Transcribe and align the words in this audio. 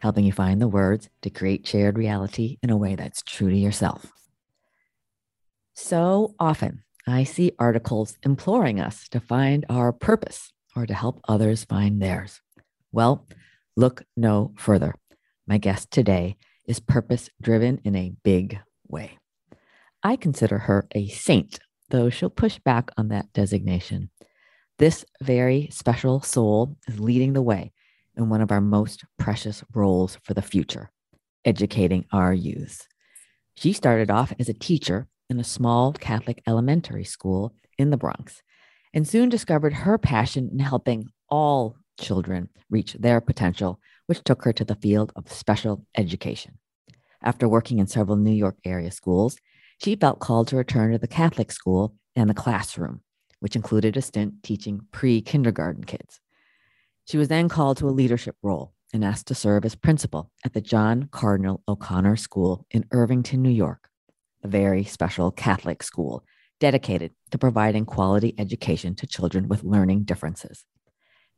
helping 0.00 0.24
you 0.24 0.32
find 0.32 0.60
the 0.60 0.68
words 0.68 1.08
to 1.22 1.30
create 1.30 1.66
shared 1.66 1.96
reality 1.96 2.58
in 2.62 2.70
a 2.70 2.76
way 2.76 2.96
that's 2.96 3.22
true 3.22 3.50
to 3.50 3.56
yourself. 3.56 4.12
So 5.74 6.34
often, 6.38 6.82
I 7.06 7.24
see 7.24 7.52
articles 7.58 8.18
imploring 8.22 8.80
us 8.80 9.08
to 9.10 9.20
find 9.20 9.64
our 9.68 9.92
purpose 9.92 10.52
or 10.76 10.86
to 10.86 10.94
help 10.94 11.20
others 11.28 11.64
find 11.64 12.00
theirs. 12.00 12.40
Well, 12.92 13.26
look 13.76 14.02
no 14.16 14.52
further. 14.56 14.94
My 15.46 15.58
guest 15.58 15.90
today 15.90 16.36
is 16.66 16.80
purpose 16.80 17.30
driven 17.40 17.80
in 17.84 17.96
a 17.96 18.12
big 18.22 18.58
way. 18.88 19.18
I 20.02 20.16
consider 20.16 20.58
her 20.58 20.86
a 20.92 21.08
saint, 21.08 21.58
though 21.90 22.10
she'll 22.10 22.30
push 22.30 22.58
back 22.58 22.90
on 22.96 23.08
that 23.08 23.32
designation. 23.32 24.10
This 24.78 25.04
very 25.22 25.68
special 25.72 26.22
soul 26.22 26.76
is 26.88 27.00
leading 27.00 27.32
the 27.32 27.42
way 27.42 27.72
in 28.16 28.28
one 28.28 28.40
of 28.40 28.50
our 28.50 28.60
most 28.60 29.04
precious 29.18 29.64
roles 29.74 30.18
for 30.22 30.34
the 30.34 30.42
future 30.42 30.90
educating 31.44 32.04
our 32.12 32.34
youth. 32.34 32.86
She 33.54 33.72
started 33.72 34.10
off 34.10 34.32
as 34.38 34.48
a 34.48 34.54
teacher 34.54 35.08
in 35.28 35.40
a 35.40 35.44
small 35.44 35.92
Catholic 35.92 36.42
elementary 36.46 37.04
school 37.04 37.54
in 37.78 37.90
the 37.90 37.96
Bronx 37.96 38.42
and 38.92 39.06
soon 39.06 39.28
discovered 39.28 39.72
her 39.72 39.98
passion 39.98 40.50
in 40.52 40.58
helping 40.58 41.08
all 41.28 41.76
children 41.98 42.48
reach 42.70 42.94
their 42.94 43.20
potential, 43.20 43.80
which 44.06 44.24
took 44.24 44.42
her 44.44 44.52
to 44.52 44.64
the 44.64 44.74
field 44.74 45.12
of 45.14 45.32
special 45.32 45.86
education. 45.96 46.58
After 47.22 47.48
working 47.48 47.78
in 47.78 47.86
several 47.86 48.16
New 48.16 48.32
York 48.32 48.56
area 48.64 48.90
schools, 48.90 49.36
she 49.82 49.94
felt 49.96 50.20
called 50.20 50.48
to 50.48 50.56
return 50.56 50.92
to 50.92 50.98
the 50.98 51.06
Catholic 51.06 51.52
school 51.52 51.94
and 52.16 52.28
the 52.28 52.34
classroom, 52.34 53.00
which 53.40 53.56
included 53.56 53.96
a 53.96 54.02
stint 54.02 54.42
teaching 54.42 54.80
pre 54.90 55.20
kindergarten 55.20 55.84
kids. 55.84 56.19
She 57.06 57.16
was 57.16 57.28
then 57.28 57.48
called 57.48 57.76
to 57.78 57.88
a 57.88 57.90
leadership 57.90 58.36
role 58.42 58.72
and 58.92 59.04
asked 59.04 59.26
to 59.28 59.34
serve 59.34 59.64
as 59.64 59.74
principal 59.74 60.30
at 60.44 60.52
the 60.52 60.60
John 60.60 61.08
Cardinal 61.12 61.62
O'Connor 61.68 62.16
School 62.16 62.66
in 62.70 62.86
Irvington, 62.90 63.42
New 63.42 63.50
York, 63.50 63.88
a 64.42 64.48
very 64.48 64.84
special 64.84 65.30
Catholic 65.30 65.82
school 65.82 66.24
dedicated 66.58 67.12
to 67.30 67.38
providing 67.38 67.84
quality 67.84 68.34
education 68.38 68.94
to 68.94 69.06
children 69.06 69.48
with 69.48 69.64
learning 69.64 70.04
differences. 70.04 70.64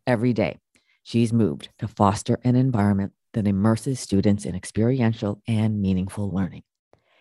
Every 0.06 0.32
day, 0.32 0.58
she's 1.02 1.32
moved 1.32 1.68
to 1.78 1.88
foster 1.88 2.40
an 2.44 2.56
environment 2.56 3.12
that 3.34 3.46
immerses 3.46 4.00
students 4.00 4.44
in 4.44 4.54
experiential 4.54 5.40
and 5.46 5.80
meaningful 5.80 6.30
learning. 6.30 6.64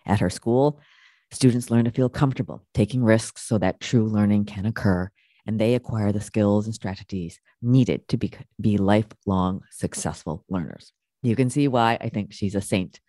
At 0.06 0.20
her 0.20 0.30
school, 0.30 0.80
students 1.32 1.70
learn 1.70 1.86
to 1.86 1.92
feel 1.92 2.10
comfortable 2.10 2.66
taking 2.74 3.04
risks 3.04 3.44
so 3.44 3.58
that 3.60 3.80
true 3.80 4.06
learning 4.06 4.46
can 4.46 4.66
occur 4.66 5.12
and 5.46 5.60
they 5.60 5.76
acquire 5.76 6.12
the 6.12 6.22
skills 6.22 6.66
and 6.66 6.76
strategies 6.76 7.40
needed 7.62 8.08
to 8.10 8.18
be, 8.18 8.32
be 8.60 8.78
lifelong 8.78 9.62
successful 9.72 10.44
learners. 10.50 10.94
You 11.24 11.36
can 11.36 11.50
see 11.50 11.68
why 11.68 11.98
I 12.02 12.10
think 12.10 12.34
she's 12.34 12.56
a 12.56 12.62
saint. 12.62 13.00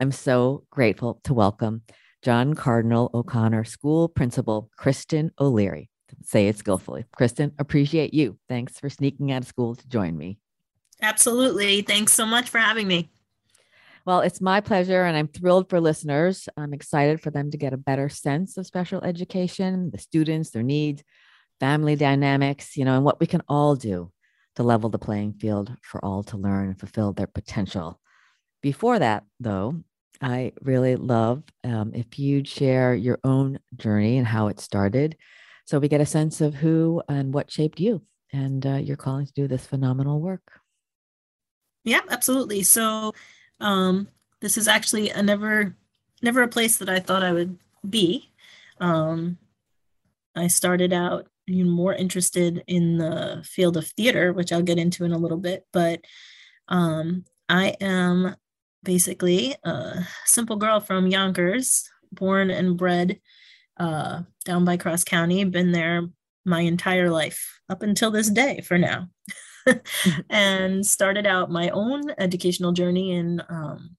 I'm 0.00 0.12
so 0.12 0.64
grateful 0.70 1.20
to 1.24 1.34
welcome 1.34 1.82
John 2.22 2.54
Cardinal 2.54 3.10
O'Connor 3.14 3.64
School 3.64 4.08
Principal 4.08 4.70
Kristen 4.76 5.32
O'Leary. 5.38 5.90
Say 6.24 6.48
it 6.48 6.58
skillfully. 6.58 7.04
Kristen, 7.16 7.52
appreciate 7.58 8.14
you. 8.14 8.38
Thanks 8.48 8.78
for 8.78 8.88
sneaking 8.88 9.32
out 9.32 9.42
of 9.42 9.48
school 9.48 9.74
to 9.74 9.88
join 9.88 10.16
me. 10.16 10.38
Absolutely. 11.00 11.82
Thanks 11.82 12.12
so 12.12 12.26
much 12.26 12.48
for 12.48 12.58
having 12.58 12.86
me. 12.86 13.10
Well, 14.04 14.20
it's 14.20 14.40
my 14.40 14.60
pleasure, 14.60 15.04
and 15.04 15.16
I'm 15.16 15.28
thrilled 15.28 15.70
for 15.70 15.80
listeners. 15.80 16.48
I'm 16.56 16.74
excited 16.74 17.20
for 17.20 17.30
them 17.30 17.50
to 17.52 17.56
get 17.56 17.72
a 17.72 17.76
better 17.76 18.08
sense 18.08 18.56
of 18.56 18.66
special 18.66 19.02
education, 19.02 19.90
the 19.90 19.98
students, 19.98 20.50
their 20.50 20.64
needs, 20.64 21.04
family 21.60 21.96
dynamics, 21.96 22.76
you 22.76 22.84
know, 22.84 22.96
and 22.96 23.04
what 23.04 23.20
we 23.20 23.26
can 23.26 23.42
all 23.48 23.76
do 23.76 24.10
to 24.56 24.62
level 24.62 24.90
the 24.90 24.98
playing 24.98 25.34
field 25.34 25.74
for 25.82 26.04
all 26.04 26.22
to 26.24 26.36
learn 26.36 26.68
and 26.68 26.78
fulfill 26.78 27.12
their 27.12 27.26
potential. 27.26 28.00
Before 28.60 28.98
that, 28.98 29.24
though, 29.40 29.82
I 30.20 30.52
really 30.60 30.96
love 30.96 31.42
um, 31.64 31.92
if 31.94 32.18
you'd 32.18 32.46
share 32.46 32.94
your 32.94 33.18
own 33.24 33.58
journey 33.76 34.18
and 34.18 34.26
how 34.26 34.48
it 34.48 34.60
started 34.60 35.16
so 35.64 35.78
we 35.78 35.88
get 35.88 36.00
a 36.00 36.06
sense 36.06 36.40
of 36.40 36.54
who 36.54 37.02
and 37.08 37.32
what 37.32 37.50
shaped 37.50 37.80
you 37.80 38.02
and 38.32 38.66
uh, 38.66 38.74
your 38.76 38.96
calling 38.96 39.26
to 39.26 39.32
do 39.32 39.46
this 39.46 39.66
phenomenal 39.66 40.20
work. 40.20 40.60
Yeah, 41.84 42.00
absolutely. 42.10 42.62
So, 42.62 43.14
um, 43.60 44.08
this 44.40 44.56
is 44.56 44.66
actually 44.66 45.10
a 45.10 45.22
never, 45.22 45.76
never 46.20 46.42
a 46.42 46.48
place 46.48 46.78
that 46.78 46.88
I 46.88 46.98
thought 46.98 47.22
I 47.22 47.32
would 47.32 47.58
be. 47.88 48.30
Um, 48.80 49.38
I 50.34 50.48
started 50.48 50.92
out 50.92 51.28
more 51.48 51.94
interested 51.94 52.62
in 52.66 52.98
the 52.98 53.42
field 53.44 53.76
of 53.76 53.86
theater, 53.86 54.32
which 54.32 54.52
I'll 54.52 54.62
get 54.62 54.78
into 54.78 55.04
in 55.04 55.12
a 55.12 55.18
little 55.18 55.38
bit. 55.38 55.66
But 55.72 56.00
um, 56.68 57.24
I 57.48 57.76
am 57.80 58.36
basically 58.82 59.54
a 59.64 60.06
simple 60.26 60.56
girl 60.56 60.80
from 60.80 61.06
Yonkers, 61.06 61.88
born 62.12 62.50
and 62.50 62.76
bred 62.76 63.20
uh, 63.78 64.22
down 64.44 64.64
by 64.64 64.76
Cross 64.76 65.04
County, 65.04 65.44
been 65.44 65.72
there 65.72 66.08
my 66.44 66.60
entire 66.60 67.10
life 67.10 67.60
up 67.68 67.82
until 67.82 68.10
this 68.10 68.28
day 68.28 68.60
for 68.60 68.78
now. 68.78 69.08
and 70.30 70.84
started 70.84 71.26
out 71.26 71.50
my 71.50 71.70
own 71.70 72.02
educational 72.18 72.72
journey 72.72 73.12
in 73.12 73.40
um, 73.48 73.96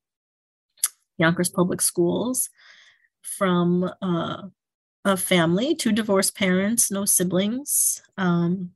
Yonkers 1.18 1.50
Public 1.50 1.82
Schools 1.82 2.50
from 3.22 3.90
uh, 4.02 4.44
a 5.06 5.18
family, 5.18 5.76
two 5.76 5.92
divorced 5.92 6.36
parents, 6.36 6.90
no 6.90 7.06
siblings, 7.06 8.02
um, 8.18 8.72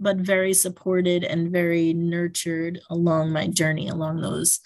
but 0.00 0.16
very 0.16 0.52
supported 0.52 1.22
and 1.24 1.52
very 1.52 1.94
nurtured 1.94 2.80
along 2.90 3.30
my 3.30 3.46
journey, 3.46 3.88
along 3.88 4.20
those, 4.20 4.60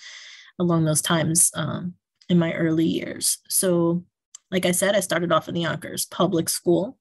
along 0.59 0.85
those 0.85 1.03
times 1.03 1.51
um, 1.55 1.95
in 2.29 2.39
my 2.39 2.53
early 2.55 2.87
years. 2.87 3.39
So, 3.49 4.05
like 4.51 4.65
I 4.65 4.73
said, 4.73 4.95
I 4.95 5.01
started 5.01 5.31
off 5.31 5.49
in 5.49 5.55
the 5.55 5.63
Yonkers 5.63 6.07
public 6.07 6.49
school. 6.49 6.97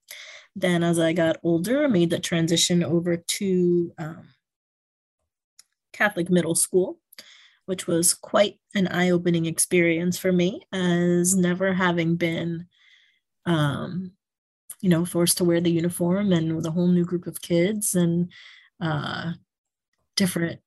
Then, 0.56 0.84
as 0.84 1.00
I 1.00 1.14
got 1.14 1.38
older, 1.44 1.86
I 1.86 1.88
made 1.88 2.10
the 2.10 2.20
transition 2.20 2.84
over 2.84 3.16
to 3.16 3.94
um, 3.98 4.28
Catholic 5.94 6.30
middle 6.30 6.56
school, 6.56 7.00
which 7.66 7.88
was 7.88 8.14
quite 8.14 8.60
an 8.76 8.88
eye 8.88 9.12
opening 9.12 9.46
experience 9.46 10.18
for 10.18 10.34
me, 10.34 10.62
as 10.74 11.36
never 11.36 11.74
having 11.74 12.18
been 12.18 12.68
um, 13.48 14.12
you 14.82 14.90
know, 14.90 15.06
forced 15.06 15.38
to 15.38 15.44
wear 15.44 15.60
the 15.60 15.72
uniform 15.72 16.32
and 16.32 16.56
with 16.56 16.66
a 16.68 16.72
whole 16.72 16.88
new 16.88 17.06
group 17.06 17.26
of 17.26 17.42
kids 17.42 17.96
and 17.96 18.32
uh, 18.80 19.32
different 20.16 20.60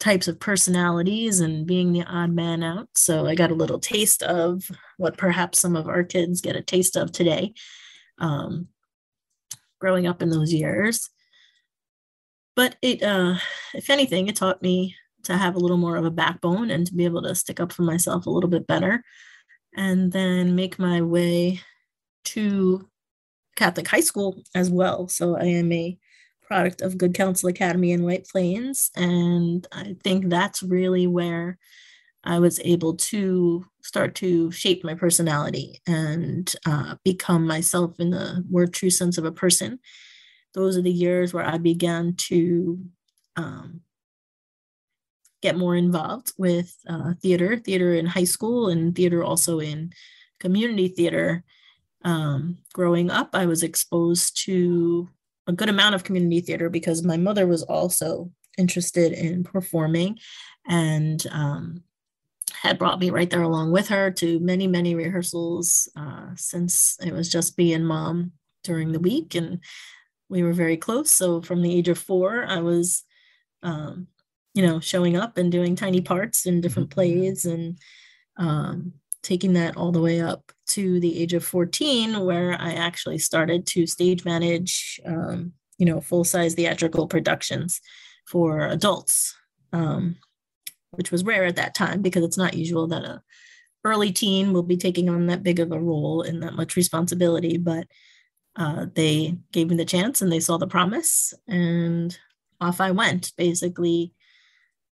types 0.00 0.28
of 0.28 0.40
personalities 0.40 1.40
and 1.40 1.66
being 1.66 1.92
the 1.92 2.02
odd 2.02 2.30
man 2.30 2.62
out. 2.62 2.88
So 2.94 3.26
I 3.26 3.34
got 3.34 3.52
a 3.52 3.54
little 3.54 3.78
taste 3.78 4.22
of 4.22 4.64
what 4.98 5.16
perhaps 5.16 5.60
some 5.60 5.76
of 5.76 5.88
our 5.88 6.02
kids 6.02 6.42
get 6.42 6.56
a 6.56 6.62
taste 6.62 6.96
of 6.96 7.12
today, 7.12 7.54
um, 8.18 8.68
growing 9.80 10.06
up 10.06 10.20
in 10.20 10.28
those 10.28 10.52
years. 10.52 11.08
But 12.56 12.76
it, 12.82 13.02
uh, 13.02 13.36
if 13.72 13.88
anything, 13.88 14.28
it 14.28 14.36
taught 14.36 14.60
me 14.60 14.96
to 15.22 15.36
have 15.36 15.54
a 15.54 15.58
little 15.58 15.78
more 15.78 15.96
of 15.96 16.04
a 16.04 16.10
backbone 16.10 16.70
and 16.70 16.86
to 16.86 16.94
be 16.94 17.04
able 17.04 17.22
to 17.22 17.34
stick 17.34 17.60
up 17.60 17.72
for 17.72 17.82
myself 17.82 18.26
a 18.26 18.30
little 18.30 18.50
bit 18.50 18.66
better 18.66 19.02
and 19.76 20.12
then 20.12 20.54
make 20.54 20.78
my 20.78 21.00
way 21.00 21.60
to 22.24 22.88
Catholic 23.56 23.88
high 23.88 24.00
school 24.00 24.42
as 24.54 24.70
well. 24.70 25.08
So 25.08 25.36
I 25.36 25.44
am 25.44 25.72
a 25.72 25.98
product 26.42 26.82
of 26.82 26.98
Good 26.98 27.14
Counsel 27.14 27.48
Academy 27.48 27.92
in 27.92 28.04
White 28.04 28.26
Plains. 28.26 28.90
And 28.96 29.66
I 29.72 29.96
think 30.04 30.28
that's 30.28 30.62
really 30.62 31.06
where 31.06 31.58
I 32.22 32.38
was 32.38 32.60
able 32.60 32.94
to 32.96 33.66
start 33.82 34.14
to 34.16 34.50
shape 34.50 34.82
my 34.82 34.94
personality 34.94 35.80
and 35.86 36.54
uh, 36.66 36.96
become 37.04 37.46
myself 37.46 38.00
in 38.00 38.10
the 38.10 38.44
more 38.48 38.66
true 38.66 38.90
sense 38.90 39.18
of 39.18 39.24
a 39.24 39.32
person. 39.32 39.78
Those 40.54 40.76
are 40.76 40.82
the 40.82 40.90
years 40.90 41.34
where 41.34 41.44
I 41.44 41.58
began 41.58 42.14
to 42.28 42.78
um, 43.36 43.80
get 45.42 45.56
more 45.56 45.76
involved 45.76 46.32
with 46.38 46.74
uh, 46.88 47.14
theater, 47.20 47.58
theater 47.58 47.94
in 47.94 48.06
high 48.06 48.24
school, 48.24 48.68
and 48.68 48.94
theater 48.94 49.22
also 49.22 49.60
in 49.60 49.92
community 50.40 50.88
theater 50.88 51.44
um, 52.04 52.58
growing 52.72 53.10
up, 53.10 53.30
I 53.32 53.46
was 53.46 53.62
exposed 53.62 54.38
to 54.44 55.08
a 55.46 55.52
good 55.52 55.68
amount 55.68 55.94
of 55.94 56.04
community 56.04 56.40
theater 56.40 56.68
because 56.68 57.02
my 57.02 57.16
mother 57.16 57.46
was 57.46 57.62
also 57.62 58.30
interested 58.56 59.12
in 59.12 59.44
performing 59.44 60.18
and 60.68 61.26
um, 61.30 61.82
had 62.52 62.78
brought 62.78 63.00
me 63.00 63.10
right 63.10 63.28
there 63.28 63.42
along 63.42 63.72
with 63.72 63.88
her 63.88 64.10
to 64.10 64.38
many, 64.40 64.66
many 64.66 64.94
rehearsals 64.94 65.88
uh, 65.96 66.28
since 66.36 66.96
it 67.04 67.12
was 67.12 67.28
just 67.28 67.58
me 67.58 67.72
and 67.72 67.86
mom 67.86 68.32
during 68.62 68.92
the 68.92 69.00
week. 69.00 69.34
And 69.34 69.60
we 70.28 70.42
were 70.42 70.52
very 70.52 70.76
close. 70.76 71.10
So 71.10 71.42
from 71.42 71.62
the 71.62 71.74
age 71.74 71.88
of 71.88 71.98
four, 71.98 72.44
I 72.46 72.60
was, 72.60 73.04
um, 73.62 74.08
you 74.54 74.62
know, 74.62 74.80
showing 74.80 75.16
up 75.16 75.36
and 75.36 75.50
doing 75.50 75.74
tiny 75.74 76.00
parts 76.00 76.46
in 76.46 76.60
different 76.60 76.90
mm-hmm. 76.90 76.94
plays 76.94 77.44
and 77.44 77.78
um, 78.36 78.94
taking 79.24 79.54
that 79.54 79.76
all 79.76 79.90
the 79.90 80.00
way 80.00 80.20
up 80.20 80.52
to 80.68 81.00
the 81.00 81.20
age 81.20 81.32
of 81.32 81.44
14, 81.44 82.24
where 82.24 82.60
I 82.60 82.72
actually 82.72 83.18
started 83.18 83.66
to 83.68 83.86
stage 83.86 84.24
manage, 84.24 85.00
um, 85.04 85.52
you 85.78 85.86
know, 85.86 86.00
full 86.00 86.24
size 86.24 86.54
theatrical 86.54 87.08
productions 87.08 87.80
for 88.28 88.66
adults, 88.68 89.34
um, 89.72 90.16
which 90.92 91.10
was 91.10 91.24
rare 91.24 91.44
at 91.44 91.56
that 91.56 91.74
time 91.74 92.02
because 92.02 92.22
it's 92.22 92.38
not 92.38 92.54
usual 92.54 92.86
that 92.88 93.04
a 93.04 93.22
early 93.84 94.12
teen 94.12 94.52
will 94.52 94.62
be 94.62 94.76
taking 94.76 95.10
on 95.10 95.26
that 95.26 95.42
big 95.42 95.60
of 95.60 95.72
a 95.72 95.80
role 95.80 96.22
and 96.22 96.42
that 96.42 96.54
much 96.54 96.76
responsibility. 96.76 97.58
But 97.58 97.86
uh, 98.56 98.86
they 98.94 99.36
gave 99.52 99.68
me 99.68 99.76
the 99.76 99.84
chance 99.84 100.22
and 100.22 100.30
they 100.30 100.40
saw 100.40 100.56
the 100.58 100.66
promise, 100.66 101.34
and 101.48 102.16
off 102.60 102.80
I 102.80 102.92
went. 102.92 103.32
Basically, 103.36 104.12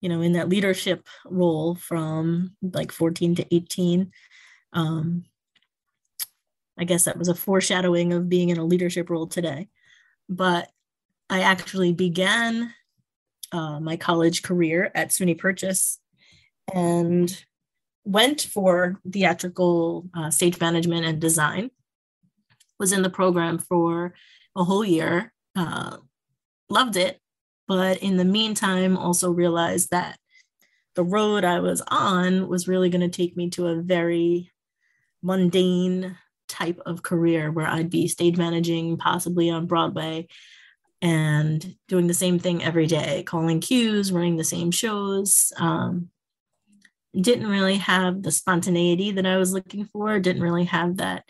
you 0.02 0.08
know, 0.08 0.20
in 0.20 0.32
that 0.32 0.49
leadership 0.49 1.06
role 1.25 1.76
from 1.76 2.54
like 2.60 2.93
14 2.93 3.37
to 3.37 3.54
18. 3.54 4.12
Um, 4.75 5.25
I 6.78 6.84
guess 6.84 7.04
that 7.04 7.19
was 7.19 7.28
a 7.28 7.34
foreshadowing 7.34 8.12
of 8.12 8.28
being 8.28 8.50
in 8.50 8.58
a 8.58 8.64
leadership 8.64 9.08
role 9.08 9.28
today. 9.28 9.69
But 10.28 10.69
I 11.31 11.43
actually 11.43 11.93
began 11.93 12.75
uh, 13.52 13.78
my 13.78 13.96
college 13.96 14.43
career 14.43 14.90
at 14.94 15.10
SUNY 15.10 15.38
Purchase 15.38 16.00
and 16.75 17.44
went 18.04 18.40
for 18.40 19.00
theatrical 19.08 20.08
uh, 20.14 20.31
stage 20.31 20.58
management 20.60 21.06
and 21.06 21.20
design. 21.20 21.70
Was 22.81 22.90
in 22.90 23.02
the 23.02 23.10
program 23.10 23.58
for 23.58 24.14
a 24.56 24.64
whole 24.64 24.84
year. 24.84 25.32
Uh, 25.54 25.99
loved 26.69 26.96
it, 26.96 27.20
but 27.67 27.99
in 27.99 28.17
the 28.17 28.25
meantime, 28.25 28.97
also 28.97 29.31
realized 29.31 29.91
that 29.91 30.19
the 30.94 31.05
road 31.05 31.44
I 31.44 31.61
was 31.61 31.82
on 31.88 32.49
was 32.49 32.69
really 32.69 32.91
going 32.91 33.09
to 33.09 33.17
take 33.17 33.37
me 33.37 33.50
to 33.50 33.69
a 33.69 33.81
very 33.81 34.50
mundane 35.23 36.17
type 36.49 36.81
of 36.85 37.03
career 37.03 37.50
where 37.50 37.67
I'd 37.67 37.91
be 37.91 38.09
stage 38.09 38.37
managing, 38.37 38.99
possibly 38.99 39.49
on 39.49 39.67
Broadway, 39.67 40.29
and 41.00 41.76
doing 41.88 42.06
the 42.06 42.14
same 42.14 42.38
thing 42.38 42.62
every 42.62 42.87
day, 42.87 43.23
calling 43.23 43.61
cues, 43.61 44.12
running 44.12 44.37
the 44.37 44.44
same 44.44 44.70
shows. 44.70 45.53
Um, 45.56 46.11
didn't 47.19 47.49
really 47.49 47.76
have 47.76 48.23
the 48.23 48.31
spontaneity 48.31 49.12
that 49.12 49.26
I 49.26 49.37
was 49.37 49.53
looking 49.53 49.85
for, 49.87 50.19
didn't 50.19 50.43
really 50.43 50.64
have 50.64 50.99
that 50.99 51.25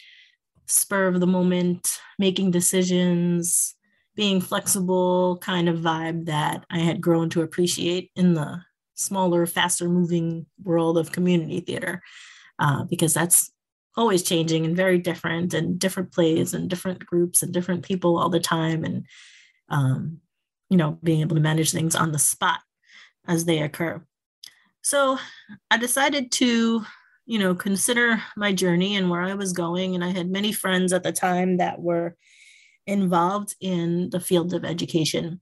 spur 0.67 1.09
of 1.09 1.21
the 1.21 1.27
moment, 1.27 1.99
making 2.19 2.51
decisions, 2.51 3.75
being 4.15 4.41
flexible 4.41 5.39
kind 5.39 5.69
of 5.69 5.79
vibe 5.79 6.27
that 6.27 6.65
I 6.71 6.79
had 6.79 7.01
grown 7.01 7.31
to 7.31 7.43
appreciate 7.43 8.11
in 8.15 8.35
the 8.35 8.63
smaller, 8.95 9.47
faster 9.47 9.89
moving 9.89 10.47
world 10.63 10.99
of 10.99 11.13
community 11.13 11.61
theater, 11.61 12.03
uh, 12.59 12.85
because 12.85 13.15
that's 13.15 13.51
always 13.97 14.23
changing 14.23 14.65
and 14.65 14.77
very 14.77 14.99
different, 14.99 15.55
and 15.55 15.79
different 15.79 16.13
plays 16.13 16.55
and 16.55 16.69
different 16.69 17.05
groups 17.05 17.43
and 17.43 17.53
different 17.53 17.85
people 17.85 18.19
all 18.19 18.29
the 18.29 18.41
time. 18.41 18.85
And 18.85 19.07
um, 19.69 20.21
you 20.69 20.77
know, 20.79 20.99
being 21.03 21.21
able 21.21 21.37
to 21.37 21.43
manage 21.43 21.73
things 21.73 21.95
on 21.95 22.13
the 22.13 22.19
spot 22.19 22.61
as 23.29 23.45
they 23.45 23.59
occur. 23.59 24.03
So 24.83 25.19
I 25.71 25.77
decided 25.77 26.33
to, 26.33 26.85
you 27.27 27.39
know, 27.39 27.55
consider 27.55 28.23
my 28.37 28.53
journey 28.53 28.97
and 28.97 29.11
where 29.11 29.23
I 29.23 29.35
was 29.35 29.53
going. 29.53 29.95
And 29.95 30.03
I 30.03 30.09
had 30.09 30.31
many 30.31 30.51
friends 30.51 30.93
at 30.93 31.03
the 31.03 31.13
time 31.13 31.59
that 31.59 31.81
were 31.81 32.17
involved 32.87 33.55
in 33.61 34.11
the 34.11 34.21
field 34.21 34.55
of 34.55 34.65
education. 34.65 35.41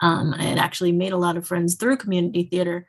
Um, 0.00 0.34
I 0.34 0.42
had 0.44 0.58
actually 0.58 0.92
made 0.92 1.12
a 1.12 1.18
lot 1.18 1.36
of 1.36 1.46
friends 1.46 1.74
through 1.74 1.96
community 1.96 2.44
theater 2.44 2.86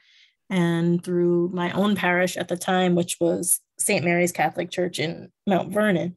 and 0.49 1.03
through 1.03 1.49
my 1.53 1.71
own 1.71 1.95
parish 1.95 2.37
at 2.37 2.47
the 2.47 2.57
time, 2.57 2.95
which 2.95 3.17
was 3.19 3.59
St. 3.79 4.03
Mary's 4.03 4.31
Catholic 4.31 4.71
Church 4.71 4.99
in 4.99 5.31
Mount 5.45 5.71
Vernon, 5.71 6.15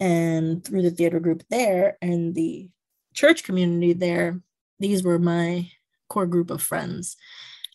and 0.00 0.64
through 0.64 0.82
the 0.82 0.90
theater 0.90 1.20
group 1.20 1.42
there 1.50 1.96
and 2.00 2.34
the 2.34 2.68
church 3.14 3.44
community 3.44 3.92
there, 3.92 4.40
these 4.78 5.02
were 5.02 5.18
my 5.18 5.70
core 6.08 6.26
group 6.26 6.50
of 6.50 6.62
friends. 6.62 7.16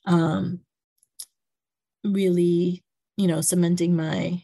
Um, 0.06 0.62
really, 2.04 2.84
you 3.18 3.28
know, 3.28 3.42
cementing 3.42 3.96
my 3.96 4.44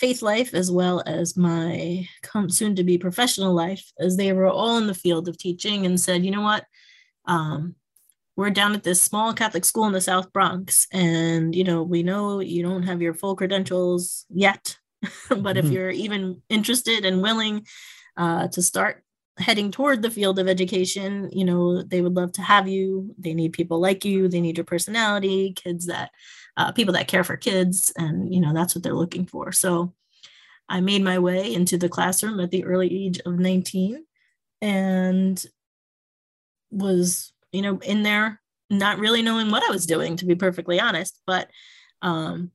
faith 0.00 0.22
life 0.22 0.54
as 0.54 0.70
well 0.72 1.02
as 1.04 1.36
my 1.36 2.08
soon 2.48 2.74
to 2.74 2.82
be 2.82 2.96
professional 2.96 3.52
life, 3.52 3.92
as 4.00 4.16
they 4.16 4.32
were 4.32 4.48
all 4.48 4.78
in 4.78 4.86
the 4.86 4.94
field 4.94 5.28
of 5.28 5.36
teaching 5.36 5.84
and 5.84 6.00
said, 6.00 6.24
you 6.24 6.30
know 6.30 6.40
what? 6.40 6.64
Um, 7.26 7.74
we're 8.34 8.50
down 8.50 8.74
at 8.74 8.82
this 8.82 9.02
small 9.02 9.34
Catholic 9.34 9.66
school 9.66 9.84
in 9.84 9.92
the 9.92 10.00
South 10.00 10.32
Bronx, 10.32 10.86
and 10.90 11.54
you 11.54 11.64
know, 11.64 11.82
we 11.82 12.02
know 12.02 12.40
you 12.40 12.62
don't 12.62 12.84
have 12.84 13.02
your 13.02 13.12
full 13.12 13.36
credentials 13.36 14.24
yet, 14.30 14.78
but 15.02 15.10
mm-hmm. 15.28 15.58
if 15.58 15.66
you're 15.66 15.90
even 15.90 16.40
interested 16.48 17.04
and 17.04 17.20
willing 17.20 17.66
uh, 18.16 18.48
to 18.48 18.62
start 18.62 19.04
heading 19.36 19.70
toward 19.70 20.00
the 20.00 20.10
field 20.10 20.38
of 20.38 20.48
education, 20.48 21.28
you 21.32 21.44
know, 21.44 21.82
they 21.82 22.00
would 22.00 22.14
love 22.14 22.32
to 22.32 22.42
have 22.42 22.66
you. 22.66 23.14
They 23.18 23.34
need 23.34 23.52
people 23.52 23.80
like 23.80 24.04
you. 24.04 24.28
They 24.28 24.40
need 24.40 24.56
your 24.56 24.64
personality, 24.64 25.52
kids 25.52 25.86
that, 25.86 26.10
uh, 26.60 26.72
people 26.72 26.92
that 26.92 27.08
care 27.08 27.24
for 27.24 27.38
kids. 27.38 27.90
And, 27.96 28.32
you 28.32 28.38
know, 28.38 28.52
that's 28.52 28.74
what 28.74 28.84
they're 28.84 28.92
looking 28.92 29.24
for. 29.24 29.50
So 29.50 29.94
I 30.68 30.80
made 30.82 31.02
my 31.02 31.18
way 31.18 31.54
into 31.54 31.78
the 31.78 31.88
classroom 31.88 32.38
at 32.38 32.50
the 32.50 32.64
early 32.64 33.06
age 33.06 33.18
of 33.24 33.38
19 33.38 34.04
and 34.60 35.42
was, 36.70 37.32
you 37.50 37.62
know, 37.62 37.78
in 37.78 38.02
there, 38.02 38.42
not 38.68 38.98
really 38.98 39.22
knowing 39.22 39.50
what 39.50 39.62
I 39.62 39.70
was 39.70 39.86
doing, 39.86 40.16
to 40.16 40.26
be 40.26 40.34
perfectly 40.34 40.78
honest, 40.78 41.18
but 41.26 41.50
um, 42.02 42.50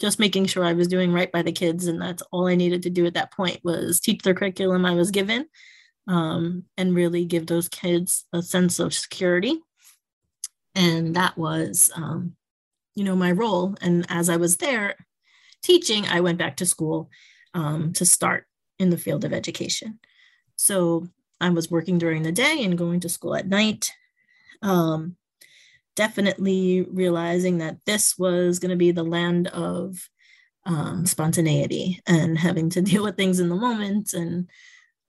just 0.00 0.18
making 0.18 0.46
sure 0.46 0.64
I 0.64 0.72
was 0.72 0.88
doing 0.88 1.12
right 1.12 1.30
by 1.30 1.42
the 1.42 1.52
kids. 1.52 1.86
And 1.86 2.00
that's 2.00 2.22
all 2.32 2.46
I 2.46 2.54
needed 2.54 2.82
to 2.84 2.90
do 2.90 3.04
at 3.04 3.14
that 3.14 3.32
point 3.32 3.60
was 3.62 4.00
teach 4.00 4.22
the 4.22 4.32
curriculum 4.32 4.86
I 4.86 4.94
was 4.94 5.10
given 5.10 5.46
um, 6.08 6.64
and 6.78 6.94
really 6.94 7.26
give 7.26 7.46
those 7.46 7.68
kids 7.68 8.24
a 8.32 8.40
sense 8.40 8.78
of 8.78 8.94
security. 8.94 9.60
And 10.74 11.14
that 11.14 11.36
was, 11.36 11.90
um, 11.94 12.36
you 12.94 13.04
know, 13.04 13.16
my 13.16 13.30
role. 13.32 13.74
And 13.80 14.06
as 14.08 14.28
I 14.28 14.36
was 14.36 14.56
there 14.56 14.96
teaching, 15.62 16.06
I 16.06 16.20
went 16.20 16.38
back 16.38 16.56
to 16.56 16.66
school 16.66 17.10
um, 17.54 17.92
to 17.94 18.04
start 18.04 18.46
in 18.78 18.90
the 18.90 18.98
field 18.98 19.24
of 19.24 19.32
education. 19.32 19.98
So 20.56 21.06
I 21.40 21.50
was 21.50 21.70
working 21.70 21.98
during 21.98 22.22
the 22.22 22.32
day 22.32 22.64
and 22.64 22.78
going 22.78 23.00
to 23.00 23.08
school 23.08 23.34
at 23.34 23.48
night. 23.48 23.92
Um, 24.62 25.16
definitely 25.96 26.86
realizing 26.90 27.58
that 27.58 27.78
this 27.86 28.16
was 28.18 28.58
going 28.58 28.70
to 28.70 28.76
be 28.76 28.90
the 28.90 29.02
land 29.02 29.48
of 29.48 30.08
um, 30.66 31.06
spontaneity 31.06 32.00
and 32.06 32.38
having 32.38 32.70
to 32.70 32.82
deal 32.90 33.02
with 33.02 33.16
things 33.16 33.40
in 33.40 33.48
the 33.48 33.54
moment 33.54 34.12
and 34.12 34.48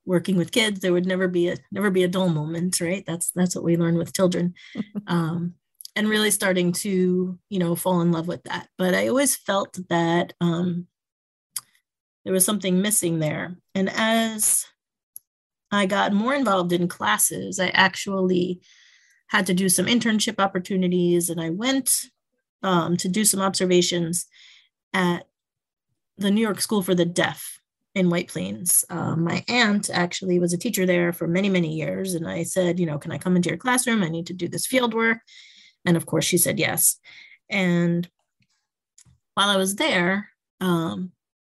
working 0.05 0.35
with 0.35 0.51
kids 0.51 0.79
there 0.79 0.93
would 0.93 1.05
never 1.05 1.27
be 1.27 1.47
a 1.47 1.55
never 1.71 1.91
be 1.91 2.03
a 2.03 2.07
dull 2.07 2.29
moment 2.29 2.81
right 2.81 3.03
that's 3.05 3.31
that's 3.35 3.55
what 3.55 3.63
we 3.63 3.77
learn 3.77 3.95
with 3.95 4.15
children 4.15 4.53
um, 5.07 5.53
and 5.95 6.07
really 6.07 6.31
starting 6.31 6.71
to 6.71 7.37
you 7.49 7.59
know 7.59 7.75
fall 7.75 8.01
in 8.01 8.11
love 8.11 8.27
with 8.27 8.43
that 8.43 8.67
but 8.77 8.93
i 8.93 9.07
always 9.07 9.35
felt 9.35 9.77
that 9.89 10.33
um, 10.41 10.87
there 12.23 12.33
was 12.33 12.45
something 12.45 12.81
missing 12.81 13.19
there 13.19 13.55
and 13.75 13.89
as 13.89 14.65
i 15.71 15.85
got 15.85 16.13
more 16.13 16.33
involved 16.33 16.71
in 16.71 16.87
classes 16.87 17.59
i 17.59 17.67
actually 17.69 18.61
had 19.27 19.45
to 19.45 19.53
do 19.53 19.69
some 19.69 19.85
internship 19.85 20.39
opportunities 20.39 21.29
and 21.29 21.41
i 21.41 21.49
went 21.49 21.91
um, 22.63 22.95
to 22.97 23.07
do 23.07 23.25
some 23.25 23.41
observations 23.41 24.27
at 24.93 25.27
the 26.17 26.31
new 26.31 26.41
york 26.41 26.61
school 26.61 26.83
for 26.83 26.95
the 26.95 27.05
deaf 27.05 27.57
in 27.93 28.09
White 28.09 28.29
Plains. 28.29 28.85
Um, 28.89 29.25
my 29.25 29.43
aunt 29.49 29.89
actually 29.91 30.39
was 30.39 30.53
a 30.53 30.57
teacher 30.57 30.85
there 30.85 31.11
for 31.11 31.27
many, 31.27 31.49
many 31.49 31.73
years. 31.73 32.13
And 32.13 32.25
I 32.25 32.43
said, 32.43 32.79
you 32.79 32.85
know, 32.85 32.97
can 32.97 33.11
I 33.11 33.17
come 33.17 33.35
into 33.35 33.49
your 33.49 33.57
classroom? 33.57 34.01
I 34.01 34.07
need 34.07 34.27
to 34.27 34.33
do 34.33 34.47
this 34.47 34.65
field 34.65 34.93
work. 34.93 35.17
And 35.85 35.97
of 35.97 36.05
course, 36.05 36.25
she 36.25 36.37
said 36.37 36.59
yes. 36.59 36.97
And 37.49 38.09
while 39.33 39.49
I 39.49 39.57
was 39.57 39.75
there, 39.75 40.29
um, 40.59 41.11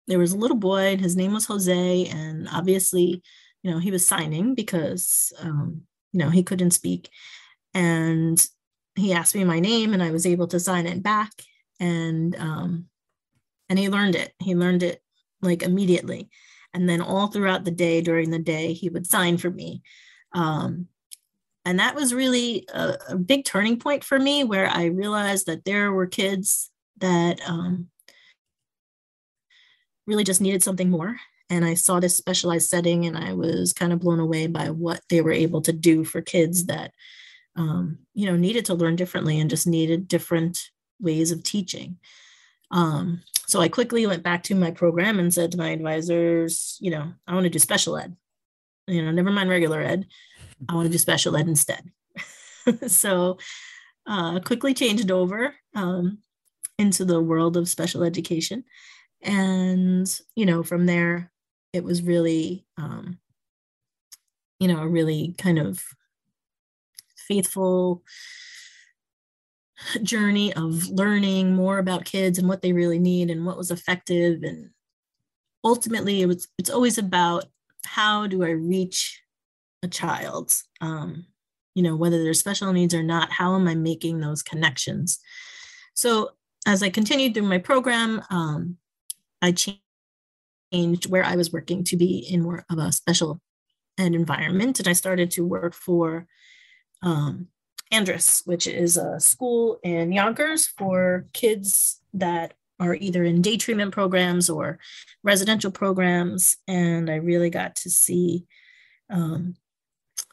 there 0.06 0.18
was 0.18 0.32
a 0.32 0.38
little 0.38 0.56
boy, 0.56 0.92
and 0.92 1.00
his 1.00 1.16
name 1.16 1.32
was 1.32 1.46
Jose. 1.46 2.06
And 2.06 2.48
obviously, 2.52 3.22
you 3.62 3.70
know, 3.70 3.78
he 3.78 3.90
was 3.90 4.06
signing 4.06 4.54
because, 4.54 5.32
um, 5.40 5.82
you 6.12 6.18
know, 6.18 6.30
he 6.30 6.42
couldn't 6.42 6.72
speak. 6.72 7.10
And 7.72 8.44
he 8.94 9.12
asked 9.12 9.34
me 9.34 9.44
my 9.44 9.60
name, 9.60 9.92
and 9.92 10.02
I 10.02 10.10
was 10.10 10.26
able 10.26 10.46
to 10.48 10.60
sign 10.60 10.86
it 10.86 11.02
back. 11.02 11.32
And 11.80 12.36
um, 12.36 12.86
and 13.68 13.78
he 13.78 13.88
learned 13.88 14.14
it. 14.14 14.32
He 14.38 14.54
learned 14.54 14.82
it 14.82 15.02
like 15.42 15.62
immediately. 15.62 16.28
And 16.72 16.88
then 16.88 17.00
all 17.00 17.28
throughout 17.28 17.64
the 17.64 17.70
day, 17.70 18.00
during 18.00 18.30
the 18.30 18.38
day, 18.38 18.72
he 18.72 18.88
would 18.88 19.06
sign 19.06 19.38
for 19.38 19.50
me. 19.50 19.82
Um, 20.32 20.88
and 21.64 21.78
that 21.78 21.94
was 21.94 22.12
really 22.12 22.66
a, 22.72 22.96
a 23.10 23.16
big 23.16 23.44
turning 23.44 23.78
point 23.78 24.04
for 24.04 24.18
me 24.18 24.44
where 24.44 24.68
I 24.68 24.86
realized 24.86 25.46
that 25.46 25.64
there 25.64 25.92
were 25.92 26.06
kids 26.06 26.70
that 26.98 27.40
um, 27.48 27.88
really 30.06 30.24
just 30.24 30.40
needed 30.40 30.62
something 30.62 30.90
more. 30.90 31.16
And 31.50 31.64
I 31.64 31.74
saw 31.74 32.00
this 32.00 32.16
specialized 32.16 32.68
setting 32.68 33.06
and 33.06 33.16
I 33.16 33.32
was 33.32 33.72
kind 33.72 33.92
of 33.92 34.00
blown 34.00 34.20
away 34.20 34.46
by 34.46 34.70
what 34.70 35.00
they 35.08 35.20
were 35.20 35.32
able 35.32 35.62
to 35.62 35.72
do 35.72 36.04
for 36.04 36.20
kids 36.20 36.66
that, 36.66 36.92
um, 37.56 37.98
you 38.14 38.26
know, 38.26 38.36
needed 38.36 38.64
to 38.66 38.74
learn 38.74 38.96
differently 38.96 39.40
and 39.40 39.50
just 39.50 39.66
needed 39.66 40.08
different 40.08 40.70
ways 41.00 41.30
of 41.30 41.42
teaching. 41.42 41.98
Um, 42.70 43.22
so 43.46 43.60
I 43.60 43.68
quickly 43.68 44.06
went 44.06 44.22
back 44.22 44.42
to 44.44 44.54
my 44.54 44.70
program 44.70 45.18
and 45.18 45.32
said 45.32 45.52
to 45.52 45.58
my 45.58 45.70
advisors, 45.70 46.78
you 46.80 46.90
know, 46.90 47.12
I 47.26 47.34
want 47.34 47.44
to 47.44 47.50
do 47.50 47.58
special 47.58 47.96
ed. 47.96 48.16
You 48.86 49.02
know, 49.02 49.10
never 49.10 49.30
mind 49.30 49.48
regular 49.48 49.80
ed. 49.80 50.06
I 50.68 50.74
want 50.74 50.86
to 50.86 50.92
do 50.92 50.98
special 50.98 51.36
ed 51.36 51.48
instead. 51.48 51.90
so 52.86 53.38
uh, 54.06 54.40
quickly 54.40 54.74
changed 54.74 55.10
over 55.10 55.54
um, 55.74 56.18
into 56.78 57.04
the 57.04 57.20
world 57.20 57.56
of 57.56 57.68
special 57.68 58.02
education. 58.02 58.64
And, 59.22 60.08
you 60.34 60.46
know, 60.46 60.62
from 60.62 60.86
there, 60.86 61.32
it 61.72 61.82
was 61.82 62.02
really, 62.02 62.66
um, 62.76 63.18
you 64.60 64.68
know, 64.68 64.80
a 64.80 64.88
really 64.88 65.34
kind 65.38 65.58
of 65.58 65.82
faithful 67.26 68.02
journey 70.02 70.52
of 70.54 70.88
learning 70.88 71.54
more 71.54 71.78
about 71.78 72.04
kids 72.04 72.38
and 72.38 72.48
what 72.48 72.62
they 72.62 72.72
really 72.72 72.98
need 72.98 73.30
and 73.30 73.44
what 73.44 73.56
was 73.56 73.70
effective 73.70 74.42
and 74.42 74.70
ultimately 75.64 76.22
it 76.22 76.26
was 76.26 76.48
it's 76.58 76.70
always 76.70 76.96
about 76.96 77.44
how 77.84 78.26
do 78.26 78.44
i 78.44 78.50
reach 78.50 79.23
a 79.84 79.88
child 79.88 80.52
um, 80.80 81.26
you 81.74 81.82
know 81.82 81.96
whether 81.96 82.22
they're 82.22 82.34
special 82.34 82.72
needs 82.72 82.94
or 82.94 83.02
not 83.02 83.30
how 83.30 83.54
am 83.54 83.68
i 83.68 83.74
making 83.74 84.20
those 84.20 84.42
connections 84.42 85.18
so 85.94 86.30
as 86.66 86.82
i 86.82 86.90
continued 86.90 87.34
through 87.34 87.44
my 87.44 87.58
program 87.58 88.22
um, 88.30 88.76
i 89.42 89.52
changed 89.52 91.10
where 91.10 91.24
i 91.24 91.36
was 91.36 91.52
working 91.52 91.84
to 91.84 91.96
be 91.96 92.18
in 92.30 92.42
more 92.42 92.64
of 92.70 92.78
a 92.78 92.92
special 92.92 93.40
ed 93.98 94.14
environment 94.14 94.78
and 94.78 94.88
i 94.88 94.92
started 94.92 95.30
to 95.30 95.46
work 95.46 95.74
for 95.74 96.26
um, 97.02 97.48
Andrus, 97.90 98.42
which 98.44 98.66
is 98.66 98.96
a 98.96 99.20
school 99.20 99.78
in 99.84 100.10
Yonkers 100.10 100.66
for 100.66 101.26
kids 101.32 102.00
that 102.14 102.54
are 102.80 102.94
either 102.94 103.22
in 103.24 103.40
day 103.40 103.56
treatment 103.56 103.92
programs 103.92 104.50
or 104.50 104.78
residential 105.22 105.70
programs. 105.70 106.56
And 106.66 107.08
I 107.08 107.16
really 107.16 107.50
got 107.50 107.76
to 107.76 107.90
see 107.90 108.46
um, 109.10 109.54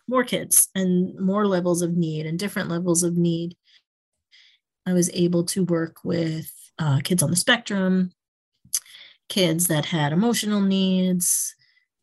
more 0.07 0.23
kids 0.23 0.69
and 0.75 1.17
more 1.19 1.47
levels 1.47 1.81
of 1.81 1.95
need 1.95 2.25
and 2.25 2.37
different 2.39 2.69
levels 2.69 3.03
of 3.03 3.17
need. 3.17 3.55
I 4.85 4.93
was 4.93 5.09
able 5.13 5.43
to 5.45 5.63
work 5.63 5.97
with 6.03 6.51
uh, 6.79 6.99
kids 7.03 7.21
on 7.21 7.29
the 7.29 7.35
spectrum, 7.35 8.11
kids 9.29 9.67
that 9.67 9.85
had 9.85 10.11
emotional 10.11 10.61
needs, 10.61 11.55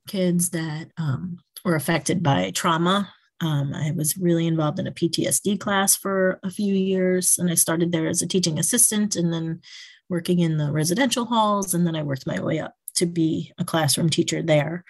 kids 0.06 0.50
that 0.50 0.90
um, 0.96 1.38
were 1.64 1.74
affected 1.74 2.22
by 2.22 2.50
trauma 2.52 3.12
um, 3.40 3.72
I 3.74 3.92
was 3.92 4.16
really 4.16 4.46
involved 4.46 4.78
in 4.78 4.86
a 4.86 4.92
PTSD 4.92 5.60
class 5.60 5.96
for 5.96 6.40
a 6.42 6.50
few 6.50 6.74
years, 6.74 7.38
and 7.38 7.50
I 7.50 7.54
started 7.54 7.92
there 7.92 8.08
as 8.08 8.20
a 8.20 8.26
teaching 8.26 8.58
assistant 8.58 9.14
and 9.14 9.32
then 9.32 9.60
working 10.08 10.40
in 10.40 10.56
the 10.56 10.72
residential 10.72 11.24
halls. 11.24 11.74
And 11.74 11.86
then 11.86 11.94
I 11.94 12.02
worked 12.02 12.26
my 12.26 12.40
way 12.40 12.58
up 12.58 12.74
to 12.96 13.06
be 13.06 13.52
a 13.58 13.64
classroom 13.64 14.10
teacher 14.10 14.42
there. 14.42 14.84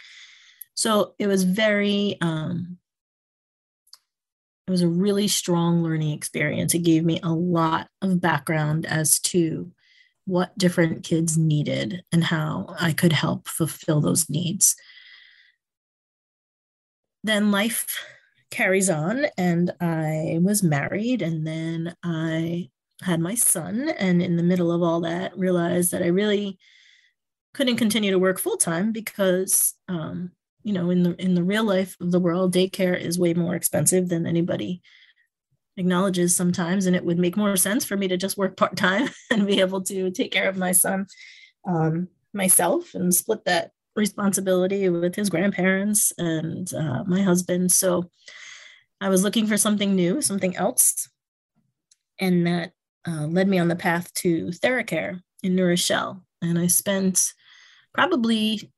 So 0.74 1.14
it 1.18 1.26
was 1.26 1.44
very, 1.44 2.16
um, 2.20 2.78
it 4.68 4.70
was 4.70 4.82
a 4.82 4.88
really 4.88 5.28
strong 5.28 5.82
learning 5.82 6.10
experience. 6.10 6.74
It 6.74 6.80
gave 6.80 7.02
me 7.02 7.18
a 7.22 7.32
lot 7.32 7.88
of 8.02 8.20
background 8.20 8.84
as 8.84 9.18
to 9.20 9.72
what 10.26 10.56
different 10.58 11.04
kids 11.04 11.38
needed 11.38 12.04
and 12.12 12.22
how 12.22 12.76
I 12.78 12.92
could 12.92 13.14
help 13.14 13.48
fulfill 13.48 14.02
those 14.02 14.28
needs. 14.28 14.76
Then 17.24 17.50
life 17.50 18.04
carries 18.50 18.90
on 18.90 19.24
and 19.38 19.72
I 19.80 20.38
was 20.42 20.62
married 20.62 21.22
and 21.22 21.46
then 21.46 21.96
I 22.02 22.68
had 23.00 23.20
my 23.20 23.36
son 23.36 23.88
and 23.88 24.20
in 24.20 24.36
the 24.36 24.42
middle 24.42 24.70
of 24.70 24.82
all 24.82 25.00
that 25.00 25.36
realized 25.38 25.92
that 25.92 26.02
I 26.02 26.08
really 26.08 26.58
couldn't 27.54 27.76
continue 27.76 28.10
to 28.10 28.18
work 28.18 28.38
full 28.38 28.58
time 28.58 28.92
because 28.92 29.72
um, 29.88 30.32
you 30.68 30.74
know 30.74 30.90
in 30.90 31.02
the 31.02 31.14
in 31.20 31.34
the 31.34 31.42
real 31.42 31.64
life 31.64 31.96
of 32.00 32.10
the 32.12 32.20
world 32.20 32.54
daycare 32.54 32.98
is 32.98 33.18
way 33.18 33.32
more 33.34 33.54
expensive 33.54 34.08
than 34.08 34.26
anybody 34.26 34.82
acknowledges 35.78 36.36
sometimes 36.36 36.86
and 36.86 36.94
it 36.94 37.04
would 37.04 37.18
make 37.18 37.36
more 37.36 37.56
sense 37.56 37.84
for 37.84 37.96
me 37.96 38.08
to 38.08 38.16
just 38.16 38.36
work 38.36 38.56
part 38.62 38.76
time 38.76 39.08
and 39.30 39.46
be 39.46 39.60
able 39.60 39.80
to 39.80 40.10
take 40.10 40.30
care 40.30 40.48
of 40.48 40.56
my 40.56 40.72
son 40.72 41.06
um, 41.66 42.08
myself 42.34 42.94
and 42.94 43.14
split 43.14 43.44
that 43.44 43.70
responsibility 43.98 44.88
with 44.88 45.14
his 45.14 45.28
grandparents 45.28 46.12
and 46.16 46.72
uh, 46.72 47.04
my 47.04 47.20
husband. 47.20 47.72
So 47.72 48.10
I 49.00 49.08
was 49.10 49.22
looking 49.22 49.46
for 49.46 49.58
something 49.58 49.94
new, 49.94 50.22
something 50.22 50.56
else. 50.56 51.08
And 52.18 52.46
that 52.46 52.72
uh, 53.06 53.26
led 53.26 53.48
me 53.48 53.58
on 53.58 53.68
the 53.68 53.76
path 53.76 54.12
to 54.14 54.46
TheraCare 54.46 55.20
in 55.42 55.54
New 55.54 55.66
Rochelle. 55.66 56.24
And 56.40 56.58
I 56.58 56.68
spent 56.68 57.32
probably 57.92 58.72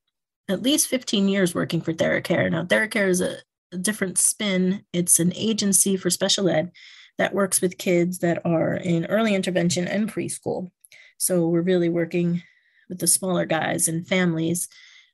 at 0.51 0.61
least 0.61 0.87
15 0.87 1.27
years 1.27 1.55
working 1.55 1.81
for 1.81 1.93
TheraCare. 1.93 2.51
Now, 2.51 2.63
TheraCare 2.63 3.07
is 3.07 3.21
a, 3.21 3.37
a 3.71 3.77
different 3.77 4.17
spin, 4.17 4.83
it's 4.93 5.19
an 5.19 5.33
agency 5.35 5.97
for 5.97 6.09
special 6.09 6.49
ed 6.49 6.71
that 7.17 7.33
works 7.33 7.61
with 7.61 7.77
kids 7.77 8.19
that 8.19 8.45
are 8.45 8.75
in 8.75 9.05
early 9.05 9.33
intervention 9.33 9.87
and 9.87 10.11
preschool. 10.11 10.71
So 11.17 11.47
we're 11.47 11.61
really 11.61 11.89
working 11.89 12.43
with 12.89 12.99
the 12.99 13.07
smaller 13.07 13.45
guys 13.45 13.87
and 13.87 14.07
families 14.07 14.67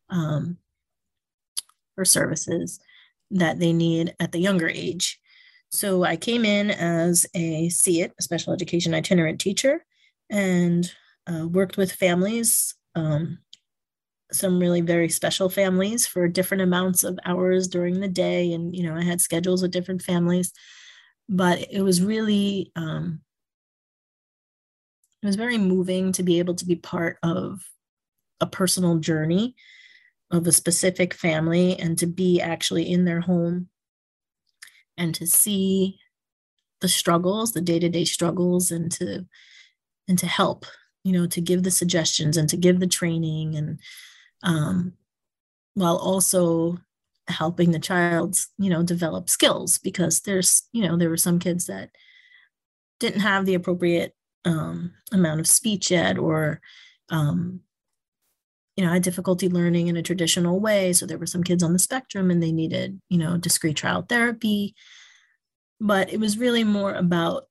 um, 0.10 0.58
for 1.96 2.06
services 2.06 2.79
that 3.32 3.60
they 3.60 3.74
need 3.74 4.15
at 4.20 4.32
the 4.32 4.39
younger 4.39 4.70
age. 4.70 5.20
So 5.70 6.03
I 6.03 6.15
came 6.15 6.46
in 6.46 6.72
as 6.72 7.25
a 7.36 7.70
SEIT, 7.70 8.13
a 8.17 8.24
special 8.24 8.53
education 8.53 8.94
itinerant 8.94 9.41
teacher, 9.41 9.86
and 10.29 10.89
uh, 11.29 11.48
worked 11.48 11.75
with 11.75 11.91
families, 11.91 12.74
um, 12.96 13.39
some 14.31 14.60
really 14.60 14.81
very 14.81 15.10
special 15.10 15.50
families 15.50 16.05
for 16.05 16.27
different 16.27 16.62
amounts 16.62 17.03
of 17.03 17.19
hours 17.25 17.67
during 17.67 18.00
the 18.00 18.07
day. 18.07 18.51
And, 18.53 18.75
you 18.75 18.84
know, 18.84 18.96
I 18.96 19.03
had 19.03 19.22
schedules 19.22 19.62
with 19.62 19.72
different 19.72 20.01
families, 20.01 20.51
but 21.29 21.65
it 21.72 21.81
was 21.81 22.01
really, 22.01 22.72
um, 22.75 23.22
it 25.24 25.25
was 25.25 25.36
very 25.36 25.57
moving 25.57 26.12
to 26.13 26.24
be 26.24 26.39
able 26.39 26.55
to 26.55 26.65
be 26.65 26.75
part 26.75 27.17
of 27.24 27.62
a 28.39 28.46
personal 28.46 28.98
journey 28.98 29.55
of 30.29 30.46
a 30.46 30.51
specific 30.51 31.13
family 31.13 31.79
and 31.79 31.98
to 31.98 32.05
be 32.05 32.41
actually 32.41 32.89
in 32.89 33.05
their 33.05 33.22
home 33.22 33.69
and 34.98 35.15
to 35.15 35.25
see 35.25 36.00
the 36.81 36.89
struggles 36.89 37.53
the 37.53 37.62
day-to-day 37.62 38.05
struggles 38.05 38.72
and 38.72 38.91
to 38.91 39.25
and 40.07 40.19
to 40.19 40.27
help 40.27 40.65
you 41.03 41.12
know 41.12 41.25
to 41.25 41.41
give 41.41 41.63
the 41.63 41.72
suggestions 41.72 42.38
and 42.38 42.50
to 42.50 42.57
give 42.57 42.79
the 42.79 42.88
training 42.88 43.55
and 43.55 43.79
um, 44.44 44.94
while 45.74 45.98
also 45.98 46.77
helping 47.27 47.72
the 47.72 47.79
child 47.79 48.38
you 48.58 48.70
know 48.70 48.84
develop 48.84 49.29
skills 49.29 49.77
because 49.79 50.22
there's 50.22 50.63
you 50.72 50.82
know 50.82 50.96
there 50.96 51.10
were 51.10 51.17
some 51.17 51.39
kids 51.39 51.65
that 51.65 51.89
didn't 53.00 53.20
have 53.20 53.46
the 53.46 53.53
appropriate 53.53 54.15
um, 54.46 54.94
amount 55.12 55.39
of 55.39 55.48
speech 55.48 55.91
yet 55.91 56.17
or 56.17 56.62
um, 57.10 57.62
you 58.77 58.86
know, 58.86 58.94
had 58.94 59.01
difficulty 59.01 59.50
learning 59.50 59.88
in 59.88 59.98
a 59.98 60.03
traditional 60.03 60.60
way. 60.60 60.94
So 60.94 61.08
there 61.08 61.17
were 61.17 61.25
some 61.25 61.44
kids 61.44 61.63
on 61.63 61.74
the 61.74 61.79
spectrum 61.79 62.29
and 62.29 62.41
they 62.41 62.51
needed, 62.51 63.01
you 63.10 63.17
know, 63.17 63.36
discrete 63.36 63.75
trial 63.75 64.06
therapy. 64.08 64.75
But 65.82 66.13
it 66.13 66.20
was 66.20 66.38
really 66.38 66.63
more 66.63 66.94
about 66.94 67.46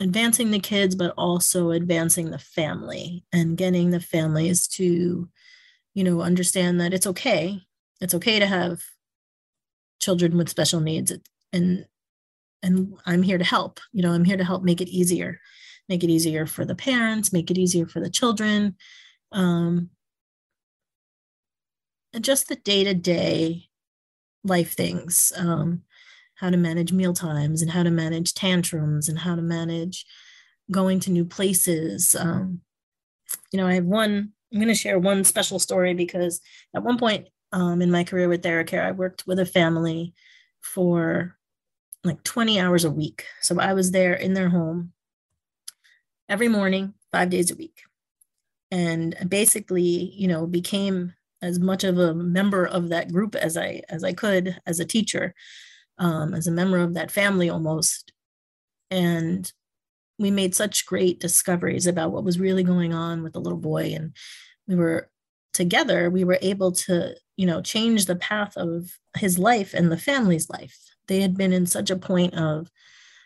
advancing 0.00 0.50
the 0.50 0.58
kids, 0.58 0.96
but 0.96 1.14
also 1.16 1.70
advancing 1.70 2.30
the 2.30 2.38
family 2.38 3.24
and 3.32 3.56
getting 3.56 3.90
the 3.90 4.00
families 4.00 4.66
to, 4.68 5.28
you 5.96 6.04
know, 6.04 6.20
understand 6.20 6.78
that 6.78 6.92
it's 6.92 7.06
okay. 7.06 7.58
It's 8.02 8.14
okay 8.14 8.38
to 8.38 8.46
have 8.46 8.82
children 9.98 10.36
with 10.36 10.50
special 10.50 10.78
needs 10.78 11.10
and 11.54 11.86
and 12.62 12.94
I'm 13.06 13.22
here 13.22 13.38
to 13.38 13.44
help. 13.44 13.80
You 13.92 14.02
know, 14.02 14.12
I'm 14.12 14.24
here 14.24 14.36
to 14.36 14.44
help 14.44 14.62
make 14.62 14.82
it 14.82 14.88
easier, 14.88 15.40
make 15.88 16.04
it 16.04 16.10
easier 16.10 16.46
for 16.46 16.66
the 16.66 16.74
parents, 16.74 17.32
make 17.32 17.50
it 17.50 17.56
easier 17.56 17.86
for 17.86 18.00
the 18.00 18.10
children. 18.10 18.76
Um, 19.32 19.88
just 22.20 22.48
the 22.48 22.56
day 22.56 22.84
to 22.84 22.92
day 22.92 23.68
life 24.44 24.74
things 24.74 25.32
um, 25.36 25.82
how 26.34 26.50
to 26.50 26.56
manage 26.58 26.92
meal 26.92 27.14
times 27.14 27.62
and 27.62 27.70
how 27.70 27.82
to 27.82 27.90
manage 27.90 28.34
tantrums 28.34 29.08
and 29.08 29.18
how 29.18 29.34
to 29.34 29.42
manage 29.42 30.04
going 30.70 31.00
to 31.00 31.10
new 31.10 31.24
places. 31.24 32.14
Um, 32.14 32.60
you 33.50 33.58
know, 33.58 33.66
I 33.66 33.74
have 33.74 33.84
one, 33.84 34.32
I'm 34.52 34.58
going 34.58 34.68
to 34.68 34.74
share 34.74 34.98
one 34.98 35.24
special 35.24 35.58
story 35.58 35.94
because 35.94 36.40
at 36.74 36.82
one 36.82 36.98
point 36.98 37.28
um, 37.52 37.82
in 37.82 37.90
my 37.90 38.04
career 38.04 38.28
with 38.28 38.42
TheraCare, 38.42 38.84
I 38.84 38.92
worked 38.92 39.26
with 39.26 39.38
a 39.38 39.46
family 39.46 40.14
for 40.60 41.36
like 42.04 42.22
20 42.22 42.60
hours 42.60 42.84
a 42.84 42.90
week. 42.90 43.24
So 43.40 43.58
I 43.60 43.72
was 43.72 43.90
there 43.90 44.14
in 44.14 44.34
their 44.34 44.48
home 44.48 44.92
every 46.28 46.48
morning 46.48 46.94
five 47.12 47.30
days 47.30 47.50
a 47.50 47.56
week. 47.56 47.82
And 48.70 49.16
basically, 49.28 50.12
you 50.14 50.28
know, 50.28 50.46
became 50.46 51.14
as 51.42 51.58
much 51.58 51.84
of 51.84 51.98
a 51.98 52.14
member 52.14 52.66
of 52.66 52.88
that 52.88 53.12
group 53.12 53.34
as 53.34 53.56
I 53.56 53.82
as 53.88 54.02
I 54.02 54.12
could 54.12 54.58
as 54.66 54.80
a 54.80 54.84
teacher, 54.84 55.34
um, 55.98 56.34
as 56.34 56.46
a 56.46 56.52
member 56.52 56.78
of 56.78 56.94
that 56.94 57.10
family 57.10 57.48
almost. 57.48 58.12
And 58.90 59.50
we 60.18 60.30
made 60.30 60.54
such 60.54 60.86
great 60.86 61.20
discoveries 61.20 61.86
about 61.86 62.12
what 62.12 62.24
was 62.24 62.40
really 62.40 62.62
going 62.62 62.94
on 62.94 63.22
with 63.22 63.34
the 63.34 63.40
little 63.40 63.58
boy. 63.58 63.92
And 63.94 64.16
we 64.66 64.74
were 64.74 65.10
together, 65.52 66.10
we 66.10 66.24
were 66.24 66.38
able 66.42 66.72
to, 66.72 67.14
you 67.36 67.46
know, 67.46 67.60
change 67.60 68.06
the 68.06 68.16
path 68.16 68.56
of 68.56 68.90
his 69.16 69.38
life 69.38 69.74
and 69.74 69.90
the 69.90 69.98
family's 69.98 70.48
life. 70.48 70.78
They 71.08 71.20
had 71.20 71.36
been 71.36 71.52
in 71.52 71.66
such 71.66 71.90
a 71.90 71.96
point 71.96 72.34
of 72.34 72.70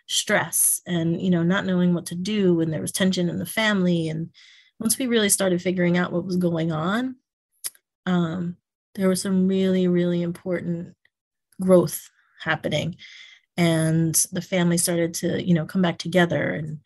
stress 0.06 0.80
and, 0.86 1.20
you 1.20 1.30
know, 1.30 1.42
not 1.42 1.64
knowing 1.64 1.94
what 1.94 2.06
to 2.06 2.14
do 2.14 2.54
when 2.54 2.70
there 2.70 2.80
was 2.80 2.92
tension 2.92 3.28
in 3.28 3.38
the 3.38 3.46
family. 3.46 4.08
And 4.08 4.30
once 4.78 4.98
we 4.98 5.06
really 5.06 5.28
started 5.28 5.62
figuring 5.62 5.96
out 5.96 6.12
what 6.12 6.24
was 6.24 6.36
going 6.36 6.72
on, 6.72 7.16
um, 8.06 8.56
there 8.96 9.08
was 9.08 9.22
some 9.22 9.46
really, 9.46 9.86
really 9.86 10.22
important 10.22 10.96
growth 11.60 12.10
happening. 12.42 12.96
And 13.60 14.14
the 14.32 14.40
family 14.40 14.78
started 14.78 15.12
to, 15.16 15.46
you 15.46 15.52
know, 15.52 15.66
come 15.66 15.82
back 15.82 15.98
together. 15.98 16.48
And 16.48 16.78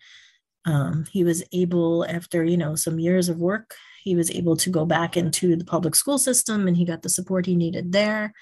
um, 0.64 1.04
he 1.08 1.22
was 1.22 1.44
able, 1.52 2.04
after, 2.04 2.42
you 2.42 2.56
know, 2.56 2.74
some 2.74 2.98
years 2.98 3.28
of 3.28 3.38
work, 3.38 3.76
he 4.02 4.16
was 4.16 4.28
able 4.32 4.56
to 4.56 4.70
go 4.70 4.84
back 4.84 5.16
into 5.16 5.54
the 5.54 5.64
public 5.64 5.94
school 5.94 6.18
system 6.18 6.66
and 6.66 6.76
he 6.76 6.84
got 6.84 7.02
the 7.02 7.08
support 7.08 7.46
he 7.46 7.54
needed 7.54 7.92
there. 7.92 8.34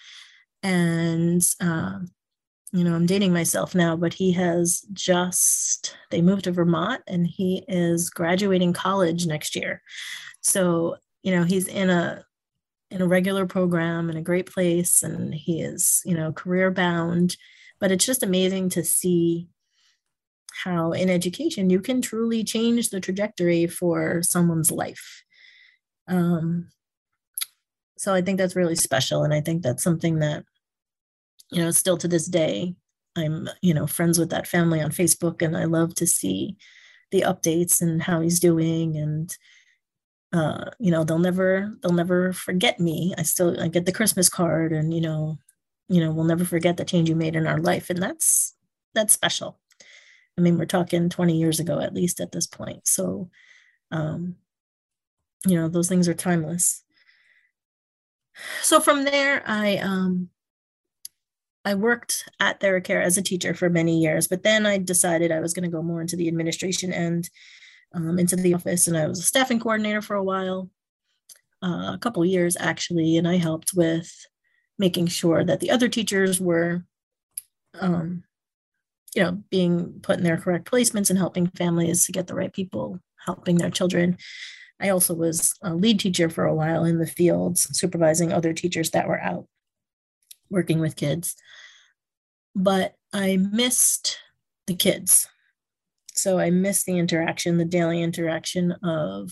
And, 0.63 1.47
uh, 1.61 1.99
you 2.73 2.85
know, 2.85 2.95
I'm 2.95 3.05
dating 3.05 3.35
myself 3.35 3.75
now, 3.75 3.97
but 3.97 4.15
he 4.15 4.33
has 4.33 4.81
just, 4.95 5.95
they 6.11 6.23
moved 6.23 6.45
to 6.45 6.53
Vermont 6.53 7.03
and 7.07 7.27
he 7.27 7.67
is 7.69 8.09
graduating 8.09 8.73
college 8.73 9.27
next 9.27 9.55
year. 9.55 9.83
So, 10.41 10.97
you 11.23 11.37
know, 11.37 11.45
he's 11.45 11.69
in 11.69 11.91
a 11.91 12.25
in 12.91 13.01
a 13.01 13.09
regular 13.09 13.47
program 13.47 14.11
in 14.11 14.19
a 14.19 14.23
great 14.23 14.53
place 14.53 15.03
and 15.03 15.35
he 15.35 15.63
is 15.63 16.03
you 16.05 16.15
know 16.15 16.31
career 16.31 16.71
bound 16.71 17.39
but 17.83 17.91
it's 17.91 18.07
just 18.07 18.23
amazing 18.23 18.71
to 18.71 18.85
see 18.85 19.49
how 20.65 20.93
in 20.93 21.11
education 21.11 21.69
you 21.69 21.81
can 21.81 22.01
truly 22.01 22.45
change 22.45 22.91
the 22.91 23.01
trajectory 23.01 23.67
for 23.67 24.23
someone's 24.23 24.71
life. 24.71 25.25
Um, 26.07 26.69
so 28.03 28.13
i 28.13 28.21
think 28.21 28.37
that's 28.37 28.57
really 28.57 28.75
special 28.75 29.23
and 29.23 29.33
i 29.33 29.41
think 29.41 29.63
that's 29.63 29.83
something 29.83 30.19
that 30.19 30.45
you 31.53 31.63
know 31.63 31.71
still 31.71 31.97
to 31.97 32.09
this 32.09 32.27
day 32.27 32.75
i'm 33.17 33.49
you 33.63 33.73
know 33.73 33.87
friends 33.87 34.19
with 34.19 34.31
that 34.31 34.49
family 34.49 34.81
on 34.81 34.91
facebook 34.91 35.41
and 35.41 35.57
i 35.57 35.65
love 35.65 35.95
to 35.95 36.05
see 36.05 36.57
the 37.13 37.21
updates 37.21 37.81
and 37.81 38.03
how 38.03 38.21
he's 38.21 38.41
doing 38.41 38.97
and 38.97 39.37
uh, 40.33 40.65
you 40.81 40.91
know 40.91 41.05
they'll 41.05 41.19
never 41.19 41.75
they'll 41.83 41.93
never 41.93 42.33
forget 42.33 42.81
me. 42.81 43.13
I 43.19 43.23
still 43.23 43.61
i 43.61 43.69
get 43.69 43.85
the 43.85 43.93
christmas 43.93 44.31
card 44.31 44.73
and 44.73 44.95
you 44.95 45.03
know 45.03 45.39
you 45.93 46.01
know 46.01 46.11
we'll 46.13 46.25
never 46.25 46.45
forget 46.45 46.77
the 46.77 46.85
change 46.85 47.09
you 47.09 47.17
made 47.17 47.37
in 47.37 47.47
our 47.47 47.59
life. 47.59 47.91
And 47.91 48.03
that's 48.03 48.55
that's 48.95 49.13
special. 49.13 49.59
I 50.39 50.41
mean 50.41 50.59
we're 50.59 50.67
talking 50.67 51.09
20 51.09 51.37
years 51.37 51.61
ago 51.61 51.81
at 51.81 51.95
least 51.95 52.21
at 52.21 52.33
this 52.33 52.47
point. 52.47 52.87
So 52.87 53.31
um 53.91 54.37
you 55.47 55.57
know 55.57 55.69
those 55.69 55.89
things 55.89 56.09
are 56.09 56.15
timeless. 56.15 56.83
So 58.63 58.81
from 58.81 59.05
there 59.05 59.43
i 59.47 59.77
um 59.77 60.31
i 61.67 61.75
worked 61.75 62.29
at 62.41 62.61
TheraCare 62.61 63.05
as 63.05 63.19
a 63.19 63.23
teacher 63.23 63.53
for 63.53 63.69
many 63.69 63.99
years 64.01 64.27
but 64.27 64.43
then 64.43 64.65
i 64.65 64.79
decided 64.79 65.31
i 65.31 65.39
was 65.39 65.53
going 65.53 65.65
to 65.65 65.77
go 65.77 65.83
more 65.83 66.01
into 66.01 66.17
the 66.17 66.29
administration 66.29 66.95
end 66.95 67.29
um, 67.95 68.19
into 68.19 68.37
the 68.37 68.55
office, 68.55 68.89
and 68.89 68.97
I 68.97 69.07
was 69.07 69.19
a 69.19 69.23
staffing 69.23 69.61
coordinator 69.61 70.03
for 70.03 70.17
a 70.17 70.25
while, 70.25 70.71
uh, 71.63 71.93
a 71.95 71.99
couple 72.01 72.25
years 72.25 72.57
actually, 72.59 73.17
and 73.17 73.29
I 73.29 73.37
helped 73.37 73.73
with 73.75 74.11
making 74.83 75.07
sure 75.07 75.45
that 75.45 75.61
the 75.61 75.71
other 75.71 75.89
teachers 75.89 76.41
were, 76.41 76.85
um, 77.79 78.25
you 79.15 79.23
know, 79.23 79.41
being 79.49 80.01
put 80.03 80.19
in 80.19 80.25
their 80.25 80.37
correct 80.37 80.69
placements 80.69 81.09
and 81.09 81.21
helping 81.21 81.47
families 81.47 82.05
to 82.05 82.11
get 82.11 82.27
the 82.27 82.35
right 82.35 82.53
people 82.53 82.99
helping 83.25 83.59
their 83.59 83.71
children. 83.71 84.17
I 84.81 84.89
also 84.89 85.15
was 85.15 85.55
a 85.63 85.73
lead 85.73 86.01
teacher 86.01 86.29
for 86.29 86.47
a 86.47 86.55
while 86.55 86.85
in 86.85 86.99
the 86.99 87.07
fields, 87.07 87.69
supervising 87.79 88.33
other 88.33 88.53
teachers 88.53 88.91
that 88.91 89.07
were 89.07 89.21
out 89.21 89.47
working 90.51 90.81
with 90.81 90.97
kids. 90.97 91.37
But 92.57 92.97
I 93.13 93.37
missed 93.37 94.19
the 94.67 94.75
kids. 94.75 95.29
So 96.13 96.41
I 96.41 96.51
miss 96.51 96.83
the 96.83 96.99
interaction, 96.99 97.57
the 97.57 97.65
daily 97.65 98.03
interaction 98.03 98.73
of, 98.83 99.31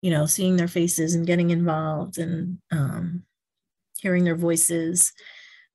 you 0.00 0.12
know, 0.12 0.26
seeing 0.26 0.54
their 0.54 0.68
faces 0.68 1.16
and 1.16 1.26
getting 1.26 1.50
involved 1.50 2.18
and 2.18 2.58
um, 2.70 3.24
hearing 4.00 4.24
their 4.24 4.36
voices. 4.36 5.12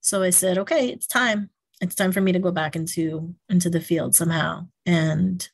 So 0.01 0.23
I 0.23 0.31
said, 0.31 0.57
okay, 0.57 0.89
it's 0.89 1.07
time. 1.07 1.49
It's 1.81 1.95
time 1.95 2.11
for 2.11 2.21
me 2.21 2.31
to 2.31 2.39
go 2.39 2.51
back 2.51 2.75
into 2.75 3.35
into 3.49 3.69
the 3.69 3.81
field 3.81 4.15
somehow. 4.15 4.67
And 4.85 5.47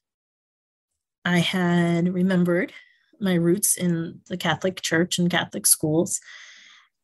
I 1.25 1.39
had 1.39 2.13
remembered 2.13 2.73
my 3.19 3.35
roots 3.35 3.77
in 3.77 4.21
the 4.27 4.37
Catholic 4.37 4.81
Church 4.81 5.19
and 5.19 5.29
Catholic 5.29 5.65
schools. 5.65 6.19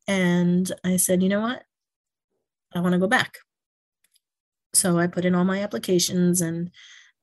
And 0.08 0.71
I 0.84 0.97
said, 0.97 1.23
you 1.23 1.30
know 1.30 1.41
what? 1.41 1.63
I 2.73 2.80
want 2.80 2.93
to 2.93 2.99
go 2.99 3.08
back. 3.08 3.39
So 4.73 4.99
I 4.99 5.08
put 5.08 5.25
in 5.25 5.36
all 5.36 5.45
my 5.45 5.62
applications 5.62 6.41
and 6.41 6.69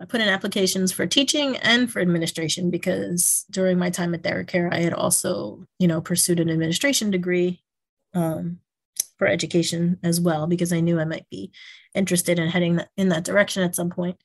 I 0.00 0.04
put 0.04 0.20
in 0.20 0.28
applications 0.28 0.90
for 0.90 1.06
teaching 1.06 1.56
and 1.58 1.90
for 1.90 2.00
administration 2.00 2.70
because 2.70 3.44
during 3.50 3.78
my 3.78 3.90
time 3.90 4.14
at 4.14 4.22
TheraCare, 4.22 4.72
I 4.72 4.80
had 4.80 4.94
also, 4.94 5.64
you 5.78 5.86
know, 5.86 6.00
pursued 6.00 6.40
an 6.40 6.50
administration 6.50 7.10
degree 7.10 7.62
um, 8.14 8.58
for 9.18 9.26
education 9.26 9.98
as 10.02 10.20
well 10.20 10.46
because 10.46 10.72
I 10.72 10.80
knew 10.80 10.98
I 11.00 11.04
might 11.04 11.28
be 11.30 11.52
interested 11.94 12.38
in 12.38 12.48
heading 12.48 12.80
in 12.96 13.08
that 13.10 13.24
direction 13.24 13.62
at 13.62 13.74
some 13.74 13.90
point. 13.90 14.16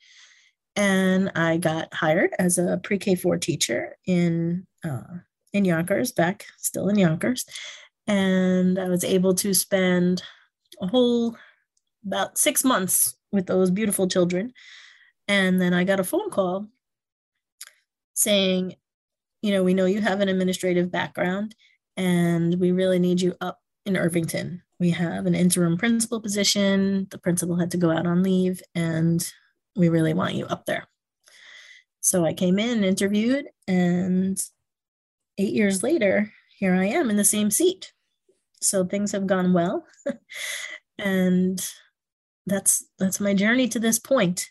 And 0.75 1.31
I 1.35 1.57
got 1.57 1.93
hired 1.93 2.31
as 2.37 2.57
a 2.57 2.79
pre-K 2.83 3.15
four 3.15 3.37
teacher 3.37 3.97
in 4.05 4.67
uh, 4.83 5.19
in 5.53 5.65
Yonkers, 5.65 6.11
back 6.11 6.45
still 6.57 6.87
in 6.89 6.99
Yonkers, 6.99 7.45
and 8.05 8.77
I 8.77 8.87
was 8.89 9.03
able 9.03 9.33
to 9.35 9.53
spend 9.53 10.21
a 10.81 10.87
whole 10.87 11.35
about 12.05 12.37
six 12.37 12.63
months 12.63 13.15
with 13.31 13.47
those 13.47 13.71
beautiful 13.71 14.07
children 14.07 14.53
and 15.27 15.59
then 15.59 15.73
I 15.73 15.83
got 15.83 15.99
a 15.99 16.03
phone 16.03 16.29
call 16.29 16.67
saying, 18.13 18.75
you 19.41 19.51
know, 19.51 19.63
we 19.63 19.73
know 19.73 19.85
you 19.85 20.01
have 20.01 20.21
an 20.21 20.29
administrative 20.29 20.91
background 20.91 21.55
and 21.95 22.59
we 22.59 22.71
really 22.71 22.99
need 22.99 23.21
you 23.21 23.35
up 23.41 23.59
in 23.87 23.97
Irvington. 23.97 24.61
We 24.79 24.91
have 24.91 25.25
an 25.25 25.33
interim 25.33 25.77
principal 25.77 26.21
position. 26.21 27.07
The 27.09 27.17
principal 27.17 27.57
had 27.57 27.71
to 27.71 27.77
go 27.77 27.89
out 27.89 28.05
on 28.05 28.21
leave 28.21 28.61
and 28.75 29.27
we 29.75 29.89
really 29.89 30.13
want 30.13 30.35
you 30.35 30.45
up 30.45 30.65
there. 30.65 30.87
So 32.01 32.25
I 32.25 32.33
came 32.33 32.59
in, 32.59 32.83
interviewed, 32.83 33.47
and 33.67 34.41
eight 35.37 35.53
years 35.53 35.83
later, 35.83 36.31
here 36.57 36.73
I 36.73 36.85
am 36.85 37.09
in 37.09 37.17
the 37.17 37.25
same 37.25 37.51
seat. 37.51 37.91
So 38.61 38.85
things 38.85 39.11
have 39.11 39.27
gone 39.27 39.53
well. 39.53 39.85
and 40.99 41.63
that's 42.45 42.85
that's 42.97 43.19
my 43.19 43.33
journey 43.33 43.67
to 43.69 43.79
this 43.79 43.99
point. 43.99 44.49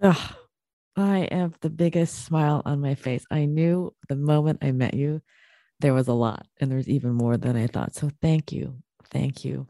Oh, 0.00 0.36
I 0.96 1.28
have 1.30 1.58
the 1.60 1.70
biggest 1.70 2.24
smile 2.24 2.62
on 2.64 2.80
my 2.80 2.94
face. 2.94 3.24
I 3.30 3.46
knew 3.46 3.92
the 4.08 4.16
moment 4.16 4.60
I 4.62 4.70
met 4.72 4.94
you, 4.94 5.20
there 5.80 5.94
was 5.94 6.08
a 6.08 6.12
lot, 6.14 6.46
and 6.60 6.70
there's 6.70 6.88
even 6.88 7.12
more 7.12 7.36
than 7.36 7.56
I 7.56 7.66
thought. 7.66 7.94
So 7.94 8.10
thank 8.22 8.52
you, 8.52 8.76
thank 9.10 9.44
you 9.44 9.66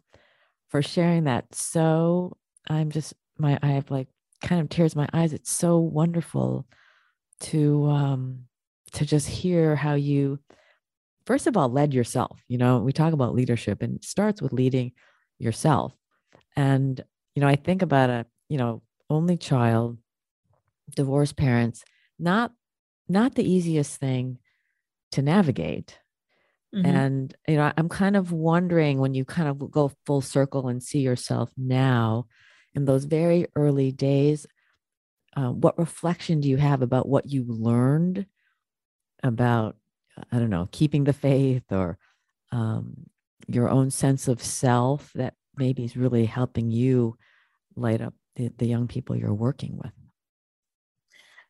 for 0.69 0.83
sharing 0.83 1.25
that. 1.25 1.55
So 1.55 2.37
I'm 2.69 2.90
just 2.90 3.14
my 3.38 3.59
I 3.62 3.69
have 3.69 3.90
like 3.90 4.09
kind 4.43 4.61
of 4.61 4.69
tears 4.69 4.95
in 4.95 5.01
my 5.03 5.09
eyes. 5.12 5.33
It's 5.33 5.51
so 5.51 5.79
wonderful 5.79 6.67
to 7.43 7.87
um 7.87 8.47
to 8.93 9.07
just 9.07 9.29
hear 9.29 9.77
how 9.77 9.95
you 9.95 10.38
first 11.27 11.47
of 11.47 11.57
all 11.57 11.69
led 11.69 11.95
yourself. 11.95 12.43
You 12.49 12.59
know, 12.59 12.79
we 12.79 12.93
talk 12.93 13.12
about 13.12 13.35
leadership, 13.35 13.83
and 13.83 13.97
it 13.97 14.05
starts 14.05 14.43
with 14.43 14.53
leading 14.53 14.93
yourself. 15.38 15.95
And 16.57 17.03
you 17.35 17.43
know, 17.43 17.49
I 17.49 17.57
think 17.57 17.83
about 17.83 18.11
a 18.11 18.27
you 18.49 18.59
know 18.59 18.83
only 19.11 19.37
child 19.37 19.99
divorced 20.95 21.37
parents 21.37 21.85
not 22.19 22.53
not 23.09 23.35
the 23.35 23.49
easiest 23.49 23.99
thing 23.99 24.38
to 25.14 25.22
navigate 25.22 25.98
mm-hmm. 26.74 26.87
and 26.87 27.35
you 27.48 27.57
know 27.57 27.72
i'm 27.77 27.88
kind 27.88 28.16
of 28.16 28.33
wondering 28.33 28.98
when 28.98 29.14
you 29.14 29.24
kind 29.24 29.48
of 29.48 29.70
go 29.70 29.90
full 30.07 30.20
circle 30.20 30.68
and 30.68 30.83
see 30.83 31.00
yourself 31.00 31.50
now 31.57 32.27
in 32.74 32.85
those 32.85 33.05
very 33.05 33.46
early 33.57 33.92
days 33.92 34.46
uh, 35.37 35.50
what 35.50 35.79
reflection 35.79 36.40
do 36.40 36.48
you 36.48 36.57
have 36.57 36.83
about 36.83 37.09
what 37.09 37.29
you 37.29 37.44
learned 37.48 38.27
about 39.22 39.77
i 40.33 40.38
don't 40.38 40.50
know 40.50 40.68
keeping 40.70 41.05
the 41.05 41.12
faith 41.12 41.64
or 41.70 41.98
um, 42.53 42.94
your 43.48 43.68
own 43.68 43.90
sense 43.90 44.29
of 44.29 44.42
self 44.42 45.12
that 45.14 45.35
maybe 45.57 45.85
is 45.85 45.96
really 45.96 46.24
helping 46.24 46.70
you 46.70 47.16
light 47.74 48.00
up 48.00 48.14
the, 48.37 48.53
the 48.59 48.66
young 48.66 48.87
people 48.87 49.16
you're 49.16 49.35
working 49.35 49.77
with 49.77 49.92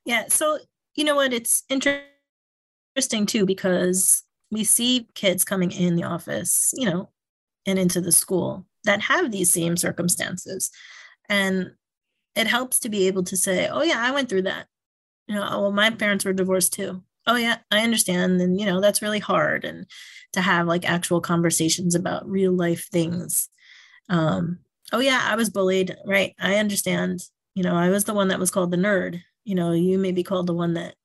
yeah. 0.04 0.24
So 0.28 0.58
you 0.94 1.04
know 1.04 1.16
what? 1.16 1.32
It's 1.32 1.64
interesting 1.68 2.04
too 3.26 3.46
because 3.46 4.22
we 4.50 4.64
see 4.64 5.08
kids 5.14 5.44
coming 5.44 5.70
in 5.70 5.96
the 5.96 6.04
office, 6.04 6.72
you 6.76 6.88
know, 6.88 7.10
and 7.66 7.78
into 7.78 8.00
the 8.00 8.12
school 8.12 8.66
that 8.84 9.00
have 9.02 9.30
these 9.30 9.52
same 9.52 9.76
circumstances. 9.76 10.70
And 11.28 11.72
it 12.36 12.46
helps 12.46 12.80
to 12.80 12.88
be 12.88 13.06
able 13.06 13.24
to 13.24 13.36
say, 13.36 13.68
oh, 13.68 13.82
yeah, 13.82 13.98
I 13.98 14.10
went 14.10 14.28
through 14.28 14.42
that. 14.42 14.66
You 15.26 15.34
know, 15.36 15.46
oh, 15.48 15.62
well, 15.62 15.72
my 15.72 15.90
parents 15.90 16.24
were 16.24 16.32
divorced 16.32 16.74
too. 16.74 17.02
Oh, 17.26 17.36
yeah, 17.36 17.58
I 17.70 17.80
understand. 17.80 18.40
And, 18.40 18.60
you 18.60 18.66
know, 18.66 18.80
that's 18.80 19.00
really 19.00 19.18
hard. 19.18 19.64
And 19.64 19.86
to 20.34 20.42
have 20.42 20.66
like 20.66 20.88
actual 20.88 21.20
conversations 21.20 21.94
about 21.94 22.28
real 22.28 22.52
life 22.52 22.88
things. 22.90 23.48
Um, 24.10 24.58
oh, 24.92 24.98
yeah, 24.98 25.20
I 25.24 25.36
was 25.36 25.48
bullied. 25.48 25.96
Right. 26.04 26.34
I 26.38 26.56
understand. 26.56 27.22
You 27.54 27.62
know, 27.62 27.74
I 27.74 27.88
was 27.88 28.04
the 28.04 28.14
one 28.14 28.28
that 28.28 28.38
was 28.38 28.50
called 28.50 28.70
the 28.70 28.76
nerd. 28.76 29.22
You 29.44 29.54
know, 29.54 29.72
you 29.72 29.98
may 29.98 30.12
be 30.12 30.22
called 30.22 30.46
the 30.46 30.54
one 30.54 30.74
that 30.74 30.96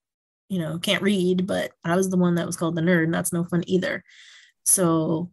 you 0.50 0.60
know, 0.60 0.80
can't 0.80 1.04
read, 1.04 1.48
but 1.48 1.72
I 1.84 1.96
was 1.96 2.10
the 2.10 2.18
one 2.18 2.36
that 2.36 2.46
was 2.48 2.58
called 2.58 2.76
the 2.76 2.82
nerd, 2.82 3.06
and 3.06 3.14
that's 3.14 3.32
no 3.32 3.46
fun 3.46 3.64
either. 3.68 4.04
So, 4.64 5.32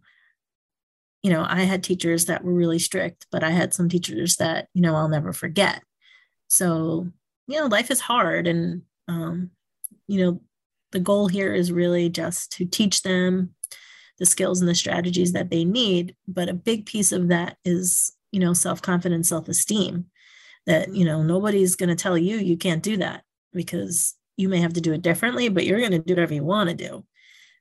you 1.22 1.31
know, 1.31 1.44
I 1.48 1.62
had 1.62 1.83
teachers 1.83 2.26
that 2.26 2.44
were 2.44 2.52
really 2.52 2.79
strict, 2.79 3.26
but 3.33 3.42
I 3.42 3.50
had 3.50 3.74
some 3.74 3.88
teachers 3.88 4.37
that, 4.37 4.68
you 4.74 4.83
know, 4.83 4.94
I'll 4.94 5.09
never 5.09 5.33
forget. 5.33 5.83
So, 6.48 7.09
you 7.48 7.59
know, 7.59 7.66
life 7.66 7.90
is 7.90 8.00
hard. 8.00 8.46
And, 8.46 8.83
um, 9.09 9.50
you 10.07 10.24
know, 10.24 10.40
the 10.92 11.00
goal 11.00 11.29
here 11.29 11.52
is 11.52 11.72
really 11.72 12.09
just 12.09 12.52
to 12.52 12.64
teach 12.64 13.02
them 13.02 13.55
the 14.18 14.26
skills 14.26 14.61
and 14.61 14.68
the 14.68 14.74
strategies 14.74 15.33
that 15.33 15.50
they 15.50 15.64
need. 15.64 16.14
But 16.29 16.48
a 16.48 16.55
big 16.55 16.87
piece 16.87 17.11
of 17.11 17.29
that 17.29 17.57
is, 17.64 18.12
you 18.33 18.40
know, 18.40 18.52
self 18.52 18.83
confidence, 18.83 19.29
self 19.31 19.48
esteem 19.48 20.07
that, 20.66 20.94
you 20.94 21.05
know, 21.05 21.22
nobody's 21.22 21.76
going 21.76 21.88
to 21.88 21.94
tell 21.94 22.18
you 22.18 22.37
you 22.37 22.57
can't 22.57 22.83
do 22.83 22.98
that 22.98 23.24
because 23.52 24.14
you 24.37 24.49
may 24.49 24.59
have 24.59 24.75
to 24.75 24.81
do 24.81 24.92
it 24.92 25.03
differently, 25.03 25.49
but 25.49 25.64
you're 25.64 25.81
going 25.81 25.92
to 25.92 25.99
do 25.99 26.14
whatever 26.14 26.35
you 26.35 26.44
want 26.44 26.70
to 26.70 26.77
do. 26.77 27.05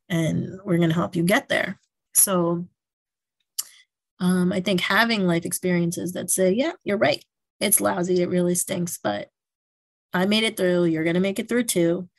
And 0.09 0.59
we're 0.63 0.77
going 0.77 0.89
to 0.89 0.95
help 0.95 1.15
you 1.15 1.23
get 1.23 1.49
there. 1.49 1.79
So 2.13 2.67
um, 4.19 4.51
I 4.51 4.61
think 4.61 4.81
having 4.81 5.25
life 5.25 5.45
experiences 5.45 6.13
that 6.13 6.29
say, 6.29 6.51
yeah, 6.51 6.73
you're 6.83 6.97
right. 6.97 7.23
It's 7.59 7.81
lousy. 7.81 8.21
It 8.21 8.29
really 8.29 8.55
stinks, 8.55 8.99
but 9.01 9.29
I 10.13 10.25
made 10.25 10.43
it 10.43 10.57
through. 10.57 10.85
You're 10.85 11.03
going 11.03 11.15
to 11.15 11.19
make 11.19 11.39
it 11.39 11.49
through 11.49 11.63
too. 11.63 12.09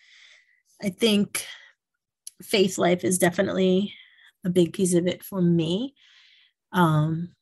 I 0.83 0.91
think 0.91 1.47
faith 2.43 2.77
life 2.79 3.05
is 3.05 3.19
definitely 3.19 3.95
a 4.45 4.51
big 4.51 4.73
piece 4.73 4.95
of 4.95 5.07
it 5.07 5.23
for 5.23 5.41
me. 5.41 5.95
Um, 6.73 7.35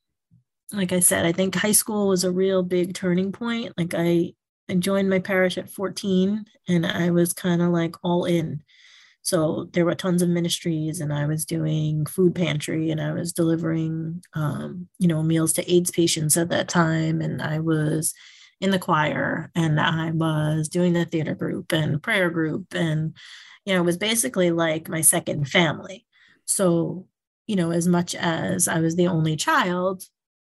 like 0.72 0.92
I 0.92 1.00
said, 1.00 1.26
I 1.26 1.32
think 1.32 1.54
high 1.54 1.72
school 1.72 2.08
was 2.08 2.24
a 2.24 2.30
real 2.30 2.62
big 2.62 2.94
turning 2.94 3.32
point. 3.32 3.72
Like 3.76 3.94
I 3.96 4.34
I 4.68 4.74
joined 4.74 5.10
my 5.10 5.18
parish 5.18 5.58
at 5.58 5.70
14 5.70 6.44
and 6.68 6.86
I 6.86 7.10
was 7.10 7.32
kind 7.32 7.60
of 7.60 7.70
like 7.70 7.96
all 8.02 8.24
in. 8.24 8.62
So 9.22 9.68
there 9.72 9.84
were 9.84 9.94
tons 9.94 10.22
of 10.22 10.28
ministries 10.28 11.00
and 11.00 11.12
I 11.12 11.26
was 11.26 11.44
doing 11.44 12.04
food 12.06 12.34
pantry 12.34 12.90
and 12.90 13.00
I 13.00 13.12
was 13.12 13.32
delivering, 13.32 14.22
um, 14.34 14.88
you 14.98 15.08
know, 15.08 15.22
meals 15.22 15.54
to 15.54 15.72
AIDS 15.72 15.90
patients 15.90 16.36
at 16.36 16.50
that 16.50 16.68
time. 16.68 17.20
And 17.20 17.40
I 17.40 17.60
was 17.60 18.12
in 18.60 18.70
the 18.70 18.78
choir 18.78 19.50
and 19.54 19.80
I 19.80 20.10
was 20.10 20.68
doing 20.68 20.92
the 20.92 21.06
theater 21.06 21.34
group 21.34 21.72
and 21.72 22.02
prayer 22.02 22.30
group. 22.30 22.74
And, 22.74 23.16
you 23.64 23.74
know, 23.74 23.80
it 23.80 23.86
was 23.86 23.96
basically 23.96 24.50
like 24.50 24.88
my 24.88 25.00
second 25.00 25.48
family. 25.48 26.06
So, 26.44 27.06
you 27.46 27.56
know, 27.56 27.70
as 27.70 27.88
much 27.88 28.14
as 28.14 28.68
I 28.68 28.80
was 28.80 28.96
the 28.96 29.08
only 29.08 29.36
child, 29.36 30.04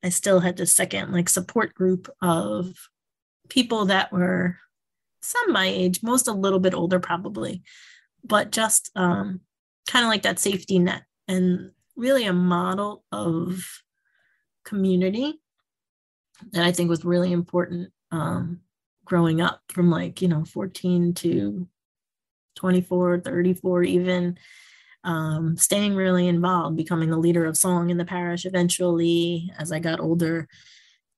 I 0.04 0.10
still 0.10 0.40
had 0.40 0.58
this 0.58 0.74
second 0.76 1.12
like 1.12 1.30
support 1.30 1.74
group 1.76 2.10
of 2.22 2.76
people 3.50 3.86
that 3.86 4.12
were 4.12 4.58
some 5.22 5.52
my 5.52 5.68
age, 5.68 6.04
most 6.04 6.28
a 6.28 6.34
little 6.34 6.60
bit 6.60 6.74
older 6.74 7.00
probably, 7.00 7.64
but 8.24 8.52
just 8.52 8.92
um, 8.96 9.42
kind 9.88 10.06
of 10.06 10.10
like 10.10 10.24
that 10.24 10.40
safety 10.40 10.80
net 10.80 11.04
and 11.28 11.72
really 11.96 12.26
a 12.26 12.34
model 12.34 13.04
of 13.12 13.64
community 14.64 15.40
that 16.52 16.66
I 16.66 16.72
think 16.72 16.90
was 16.90 17.06
really 17.06 17.32
important 17.32 17.92
um, 18.12 18.62
growing 19.06 19.42
up 19.42 19.62
from 19.70 19.90
like, 19.90 20.22
you 20.22 20.28
know, 20.28 20.44
14 20.46 21.14
to 21.16 21.68
24, 22.56 23.20
34, 23.22 23.84
even 23.84 24.38
um, 25.04 25.56
staying 25.56 25.96
really 25.96 26.28
involved, 26.28 26.76
becoming 26.76 27.10
the 27.10 27.18
leader 27.18 27.46
of 27.46 27.58
song 27.58 27.90
in 27.90 27.98
the 27.98 28.06
parish 28.06 28.46
eventually 28.46 29.52
as 29.58 29.72
I 29.72 29.80
got 29.80 30.00
older. 30.00 30.48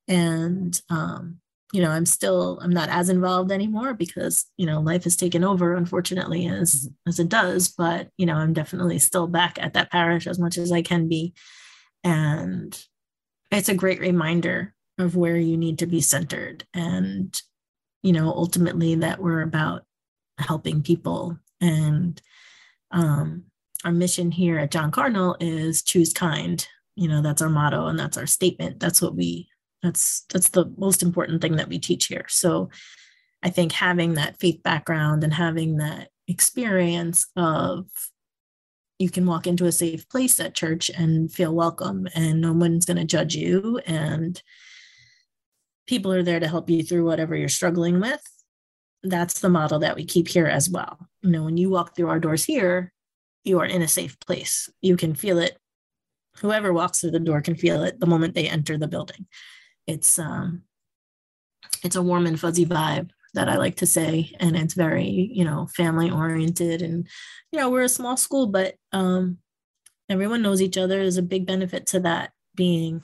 And 0.07 0.79
um, 0.89 1.39
you 1.73 1.81
know 1.81 1.89
i'm 1.89 2.05
still 2.05 2.59
i'm 2.61 2.71
not 2.71 2.89
as 2.89 3.09
involved 3.09 3.51
anymore 3.51 3.93
because 3.93 4.45
you 4.57 4.65
know 4.65 4.79
life 4.79 5.03
has 5.03 5.15
taken 5.15 5.43
over 5.43 5.75
unfortunately 5.75 6.47
as 6.47 6.85
mm-hmm. 6.85 7.09
as 7.09 7.19
it 7.19 7.29
does. 7.29 7.69
But 7.69 8.09
you 8.17 8.25
know 8.25 8.35
i'm 8.35 8.53
definitely 8.53 8.99
still 8.99 9.27
back 9.27 9.57
at 9.59 9.73
that 9.73 9.91
parish 9.91 10.27
as 10.27 10.39
much 10.39 10.57
as 10.57 10.71
i 10.71 10.81
can 10.81 11.07
be. 11.07 11.33
And 12.03 12.79
it's 13.51 13.69
a 13.69 13.75
great 13.75 13.99
reminder 13.99 14.73
of 14.97 15.15
where 15.15 15.37
you 15.37 15.57
need 15.57 15.79
to 15.79 15.87
be 15.87 16.01
centered 16.01 16.65
and 16.73 17.39
you 18.01 18.13
know 18.13 18.29
ultimately 18.29 18.95
that 18.95 19.19
we're 19.19 19.41
about 19.41 19.83
helping 20.37 20.81
people. 20.83 21.37
And 21.59 22.21
um 22.91 23.43
our 23.83 23.91
mission 23.91 24.31
here 24.31 24.57
at 24.57 24.71
john 24.71 24.91
cardinal 24.91 25.35
is 25.39 25.83
choose 25.83 26.13
kind. 26.13 26.65
You 26.95 27.09
know 27.09 27.21
that's 27.21 27.41
our 27.41 27.49
motto 27.49 27.87
and 27.87 27.99
that's 27.99 28.17
our 28.17 28.25
statement. 28.25 28.79
That's 28.79 29.01
what 29.01 29.15
we 29.15 29.49
that's 29.83 30.25
that's 30.31 30.49
the 30.49 30.73
most 30.77 31.03
important 31.03 31.41
thing 31.41 31.55
that 31.57 31.69
we 31.69 31.79
teach 31.79 32.07
here. 32.07 32.25
So 32.27 32.69
i 33.43 33.49
think 33.49 33.71
having 33.71 34.15
that 34.15 34.39
faith 34.39 34.61
background 34.63 35.23
and 35.23 35.33
having 35.33 35.77
that 35.77 36.09
experience 36.27 37.27
of 37.35 37.85
you 38.99 39.09
can 39.09 39.25
walk 39.25 39.45
into 39.45 39.65
a 39.65 39.71
safe 39.71 40.09
place 40.09 40.39
at 40.39 40.55
church 40.55 40.89
and 40.89 41.31
feel 41.31 41.53
welcome 41.53 42.07
and 42.15 42.41
no 42.41 42.51
one's 42.51 42.85
going 42.85 42.97
to 42.97 43.05
judge 43.05 43.35
you 43.35 43.79
and 43.85 44.41
people 45.87 46.11
are 46.11 46.23
there 46.23 46.39
to 46.39 46.47
help 46.47 46.69
you 46.69 46.83
through 46.83 47.05
whatever 47.05 47.35
you're 47.35 47.47
struggling 47.47 47.99
with 47.99 48.21
that's 49.03 49.39
the 49.39 49.49
model 49.49 49.79
that 49.79 49.95
we 49.95 50.03
keep 50.03 50.27
here 50.27 50.47
as 50.47 50.69
well. 50.69 51.07
You 51.21 51.29
know 51.29 51.43
when 51.43 51.55
you 51.55 51.69
walk 51.69 51.95
through 51.95 52.09
our 52.09 52.19
doors 52.19 52.43
here 52.43 52.91
you 53.43 53.59
are 53.59 53.65
in 53.65 53.81
a 53.81 53.87
safe 53.87 54.19
place. 54.19 54.69
You 54.81 54.97
can 54.97 55.15
feel 55.15 55.37
it. 55.37 55.57
Whoever 56.39 56.73
walks 56.73 56.99
through 56.99 57.11
the 57.11 57.19
door 57.19 57.39
can 57.39 57.55
feel 57.55 57.83
it 57.83 58.01
the 58.01 58.05
moment 58.05 58.35
they 58.35 58.49
enter 58.49 58.77
the 58.77 58.89
building 58.89 59.25
it's 59.87 60.19
um 60.19 60.63
it's 61.83 61.95
a 61.95 62.01
warm 62.01 62.27
and 62.27 62.39
fuzzy 62.39 62.65
vibe 62.65 63.09
that 63.33 63.49
I 63.49 63.57
like 63.57 63.75
to 63.77 63.85
say 63.85 64.35
and 64.39 64.55
it's 64.55 64.73
very 64.73 65.31
you 65.33 65.45
know 65.45 65.67
family 65.67 66.09
oriented 66.09 66.81
and 66.81 67.07
you 67.51 67.59
know 67.59 67.69
we're 67.69 67.83
a 67.83 67.89
small 67.89 68.17
school 68.17 68.47
but 68.47 68.75
um 68.91 69.37
everyone 70.09 70.41
knows 70.41 70.61
each 70.61 70.77
other 70.77 71.01
is 71.01 71.17
a 71.17 71.21
big 71.21 71.45
benefit 71.45 71.87
to 71.87 71.99
that 72.01 72.31
being 72.55 73.03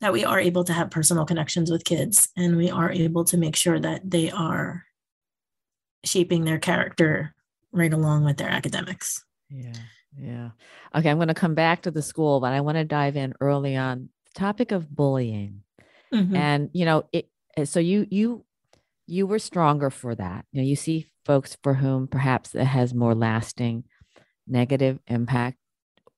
that 0.00 0.12
we 0.12 0.24
are 0.24 0.40
able 0.40 0.64
to 0.64 0.72
have 0.72 0.90
personal 0.90 1.26
connections 1.26 1.70
with 1.70 1.84
kids 1.84 2.28
and 2.36 2.56
we 2.56 2.70
are 2.70 2.90
able 2.90 3.24
to 3.24 3.36
make 3.36 3.56
sure 3.56 3.78
that 3.78 4.08
they 4.08 4.30
are 4.30 4.84
shaping 6.04 6.44
their 6.44 6.58
character 6.58 7.34
right 7.72 7.92
along 7.92 8.24
with 8.24 8.38
their 8.38 8.48
academics. 8.48 9.24
Yeah. 9.50 9.72
Yeah. 10.18 10.50
Okay. 10.94 11.10
I'm 11.10 11.18
going 11.18 11.28
to 11.28 11.34
come 11.34 11.54
back 11.54 11.82
to 11.82 11.90
the 11.90 12.02
school, 12.02 12.40
but 12.40 12.52
I 12.52 12.62
want 12.62 12.76
to 12.78 12.84
dive 12.84 13.16
in 13.16 13.34
early 13.40 13.76
on 13.76 14.08
topic 14.34 14.72
of 14.72 14.94
bullying. 14.94 15.62
Mm-hmm. 16.12 16.34
and 16.34 16.70
you 16.72 16.84
know 16.84 17.04
it 17.12 17.30
so 17.64 17.78
you 17.78 18.04
you 18.10 18.44
you 19.06 19.28
were 19.28 19.38
stronger 19.38 19.90
for 19.90 20.14
that. 20.14 20.44
You 20.50 20.60
know 20.60 20.66
you 20.66 20.74
see 20.74 21.12
folks 21.24 21.56
for 21.62 21.74
whom 21.74 22.08
perhaps 22.08 22.54
it 22.54 22.64
has 22.64 22.92
more 22.92 23.14
lasting 23.14 23.84
negative 24.46 24.98
impact. 25.06 25.56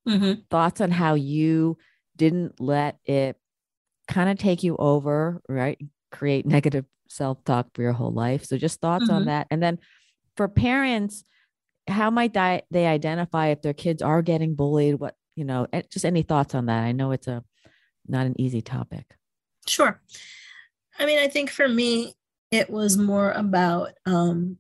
Mm-hmm. 0.09 0.41
thoughts 0.51 0.81
on 0.81 0.91
how 0.91 1.15
you 1.15 1.79
didn't 2.17 2.61
let 2.61 2.99
it 3.05 3.37
kind 4.09 4.31
of 4.31 4.39
take 4.39 4.63
you 4.63 4.77
over 4.77 5.43
right? 5.49 5.79
Create 6.11 6.47
negative 6.47 6.87
self-talk 7.09 7.69
for 7.75 7.83
your 7.83 7.93
whole 7.93 8.13
life. 8.13 8.45
So 8.45 8.57
just 8.57 8.81
thoughts 8.81 9.05
mm-hmm. 9.05 9.15
on 9.15 9.25
that. 9.27 9.47
And 9.51 9.63
then 9.63 9.79
for 10.37 10.49
parents 10.49 11.25
how 11.89 12.11
might 12.11 12.33
they 12.33 12.87
identify 12.87 13.49
if 13.49 13.63
their 13.63 13.75
kids 13.75 14.03
are 14.03 14.23
getting 14.23 14.55
bullied? 14.55 14.95
What 14.95 15.17
you 15.37 15.45
know 15.45 15.67
just 15.91 16.05
any 16.05 16.23
thoughts 16.23 16.55
on 16.55 16.67
that? 16.67 16.83
I 16.83 16.93
know 16.93 17.13
it's 17.13 17.27
a 17.27 17.45
not 18.07 18.27
an 18.27 18.41
easy 18.41 18.61
topic. 18.61 19.05
Sure. 19.67 20.01
I 20.99 21.07
mean, 21.07 21.19
I 21.19 21.29
think 21.29 21.51
for 21.51 21.69
me, 21.69 22.15
it 22.51 22.69
was 22.69 22.97
more 22.97 23.31
about, 23.33 23.93
um, 24.05 24.59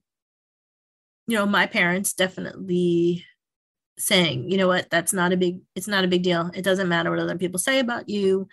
you 1.26 1.37
know, 1.37 1.46
my 1.46 1.66
parents 1.66 2.14
definitely 2.14 3.24
saying, 3.98 4.50
you 4.50 4.57
know 4.57 4.66
what, 4.66 4.88
that's 4.90 5.12
not 5.12 5.33
a 5.33 5.37
big, 5.37 5.61
it's 5.76 5.88
not 5.88 6.05
a 6.05 6.09
big 6.09 6.22
deal. 6.22 6.50
It 6.55 6.62
doesn't 6.62 6.88
matter 6.88 7.11
what 7.11 7.18
other 7.20 7.37
people 7.37 7.59
say 7.59 7.78
about 7.78 8.09
you. 8.09 8.48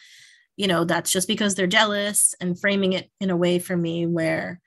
You 0.58 0.68
know, 0.68 0.84
that's 0.84 1.12
just 1.12 1.28
because 1.28 1.56
they're 1.56 1.68
jealous 1.68 2.36
and 2.42 2.60
framing 2.60 2.94
it 2.94 3.10
in 3.22 3.30
a 3.30 3.38
way 3.38 3.60
for 3.60 3.78
me 3.78 4.06
where, 4.06 4.60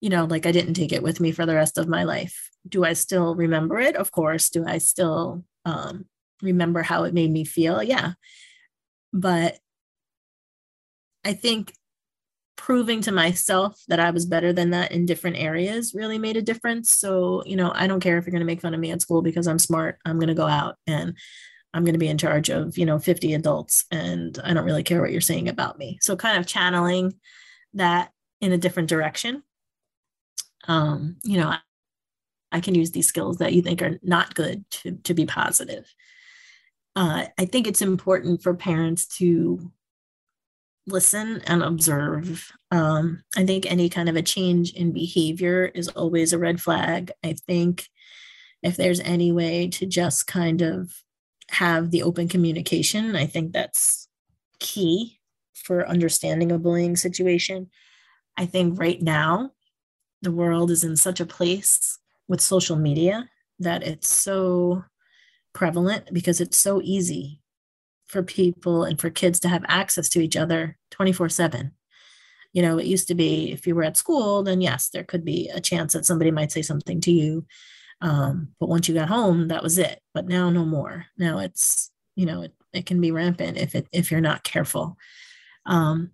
you 0.00 0.10
know, 0.10 0.24
like 0.24 0.44
I 0.44 0.52
didn't 0.52 0.74
take 0.74 0.92
it 0.92 1.02
with 1.02 1.20
me 1.20 1.30
for 1.30 1.46
the 1.46 1.54
rest 1.54 1.78
of 1.78 1.88
my 1.88 2.02
life. 2.02 2.50
Do 2.68 2.84
I 2.84 2.94
still 2.94 3.36
remember 3.36 3.78
it? 3.78 3.94
Of 3.94 4.10
course. 4.10 4.50
Do 4.50 4.66
I 4.66 4.78
still 4.78 5.44
um, 5.64 6.06
remember 6.42 6.82
how 6.82 7.04
it 7.04 7.14
made 7.14 7.30
me 7.30 7.44
feel? 7.44 7.82
Yeah. 7.82 8.14
But 9.14 9.58
I 11.24 11.32
think 11.32 11.72
proving 12.56 13.00
to 13.02 13.12
myself 13.12 13.80
that 13.88 14.00
I 14.00 14.10
was 14.10 14.26
better 14.26 14.52
than 14.52 14.70
that 14.70 14.92
in 14.92 15.06
different 15.06 15.36
areas 15.36 15.94
really 15.94 16.18
made 16.18 16.36
a 16.36 16.42
difference. 16.42 16.96
So, 16.96 17.42
you 17.46 17.56
know, 17.56 17.72
I 17.74 17.86
don't 17.86 18.00
care 18.00 18.18
if 18.18 18.26
you're 18.26 18.32
going 18.32 18.40
to 18.40 18.46
make 18.46 18.60
fun 18.60 18.74
of 18.74 18.80
me 18.80 18.90
at 18.90 19.00
school 19.00 19.22
because 19.22 19.46
I'm 19.46 19.58
smart. 19.58 19.98
I'm 20.04 20.18
going 20.18 20.28
to 20.28 20.34
go 20.34 20.46
out 20.46 20.76
and 20.86 21.16
I'm 21.72 21.84
going 21.84 21.94
to 21.94 21.98
be 21.98 22.08
in 22.08 22.18
charge 22.18 22.50
of, 22.50 22.76
you 22.76 22.86
know, 22.86 22.98
50 22.98 23.34
adults 23.34 23.84
and 23.90 24.38
I 24.44 24.52
don't 24.52 24.64
really 24.64 24.82
care 24.82 25.00
what 25.00 25.12
you're 25.12 25.20
saying 25.20 25.48
about 25.48 25.78
me. 25.78 25.98
So, 26.02 26.16
kind 26.16 26.38
of 26.38 26.46
channeling 26.46 27.14
that 27.74 28.10
in 28.40 28.52
a 28.52 28.58
different 28.58 28.88
direction. 28.88 29.42
Um, 30.66 31.16
you 31.22 31.38
know, 31.38 31.48
I, 31.48 31.58
I 32.50 32.60
can 32.60 32.74
use 32.74 32.90
these 32.90 33.08
skills 33.08 33.38
that 33.38 33.52
you 33.52 33.62
think 33.62 33.82
are 33.82 33.98
not 34.02 34.34
good 34.34 34.68
to, 34.70 34.92
to 35.04 35.14
be 35.14 35.26
positive. 35.26 35.92
Uh, 36.96 37.26
I 37.36 37.44
think 37.46 37.66
it's 37.66 37.82
important 37.82 38.42
for 38.42 38.54
parents 38.54 39.06
to 39.18 39.72
listen 40.86 41.42
and 41.46 41.62
observe. 41.62 42.52
Um, 42.70 43.22
I 43.36 43.44
think 43.44 43.66
any 43.66 43.88
kind 43.88 44.08
of 44.08 44.16
a 44.16 44.22
change 44.22 44.72
in 44.74 44.92
behavior 44.92 45.66
is 45.74 45.88
always 45.88 46.32
a 46.32 46.38
red 46.38 46.60
flag. 46.60 47.10
I 47.24 47.34
think 47.46 47.88
if 48.62 48.76
there's 48.76 49.00
any 49.00 49.32
way 49.32 49.68
to 49.68 49.86
just 49.86 50.26
kind 50.26 50.62
of 50.62 50.94
have 51.50 51.90
the 51.90 52.02
open 52.02 52.28
communication, 52.28 53.16
I 53.16 53.26
think 53.26 53.52
that's 53.52 54.08
key 54.60 55.18
for 55.54 55.88
understanding 55.88 56.52
a 56.52 56.58
bullying 56.58 56.96
situation. 56.96 57.70
I 58.36 58.46
think 58.46 58.78
right 58.78 59.00
now, 59.00 59.52
the 60.22 60.32
world 60.32 60.70
is 60.70 60.84
in 60.84 60.96
such 60.96 61.20
a 61.20 61.26
place 61.26 61.98
with 62.28 62.40
social 62.40 62.76
media 62.76 63.28
that 63.58 63.82
it's 63.82 64.08
so 64.08 64.84
prevalent 65.54 66.12
because 66.12 66.40
it's 66.40 66.58
so 66.58 66.80
easy 66.82 67.40
for 68.06 68.22
people 68.22 68.84
and 68.84 69.00
for 69.00 69.08
kids 69.08 69.40
to 69.40 69.48
have 69.48 69.64
access 69.66 70.08
to 70.10 70.20
each 70.20 70.36
other 70.36 70.76
24 70.90 71.28
7 71.30 71.72
you 72.54 72.62
know 72.62 72.78
it 72.78 72.86
used 72.86 73.08
to 73.08 73.14
be 73.14 73.52
if 73.52 73.66
you 73.66 73.74
were 73.74 73.82
at 73.82 73.96
school 73.96 74.42
then 74.42 74.60
yes 74.60 74.88
there 74.88 75.04
could 75.04 75.24
be 75.24 75.50
a 75.52 75.60
chance 75.60 75.92
that 75.92 76.06
somebody 76.06 76.30
might 76.30 76.52
say 76.52 76.62
something 76.62 77.00
to 77.02 77.10
you. 77.10 77.44
Um, 78.00 78.48
but 78.60 78.68
once 78.68 78.88
you 78.88 78.94
got 78.94 79.08
home 79.08 79.48
that 79.48 79.62
was 79.62 79.76
it. 79.76 80.00
But 80.14 80.26
now 80.26 80.50
no 80.50 80.64
more. 80.64 81.06
Now 81.18 81.38
it's 81.38 81.90
you 82.14 82.26
know 82.26 82.42
it, 82.42 82.54
it 82.72 82.86
can 82.86 83.00
be 83.00 83.10
rampant 83.10 83.58
if 83.58 83.74
it 83.74 83.86
if 83.92 84.10
you're 84.10 84.20
not 84.20 84.44
careful. 84.44 84.96
Um, 85.66 86.12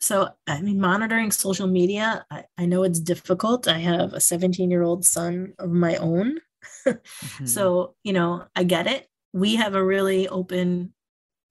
so 0.00 0.28
i 0.48 0.60
mean 0.60 0.80
monitoring 0.80 1.30
social 1.30 1.68
media 1.68 2.26
I, 2.28 2.44
I 2.58 2.66
know 2.66 2.82
it's 2.82 3.00
difficult. 3.00 3.66
I 3.66 3.78
have 3.78 4.12
a 4.12 4.20
17 4.20 4.70
year 4.70 4.82
old 4.82 5.04
son 5.04 5.54
of 5.58 5.70
my 5.70 5.96
own 5.96 6.38
mm-hmm. 6.86 7.46
so 7.46 7.94
you 8.04 8.12
know 8.12 8.44
i 8.54 8.64
get 8.64 8.86
it 8.86 9.08
we 9.32 9.56
have 9.56 9.74
a 9.74 9.84
really 9.84 10.28
open 10.28 10.92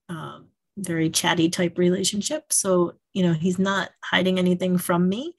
um, 0.08 0.48
very 0.76 1.10
chatty 1.10 1.48
type 1.50 1.78
relationship. 1.78 2.52
So, 2.52 2.94
you 3.12 3.22
know, 3.22 3.32
he's 3.32 3.58
not 3.58 3.90
hiding 4.02 4.38
anything 4.38 4.78
from 4.78 5.08
me, 5.08 5.36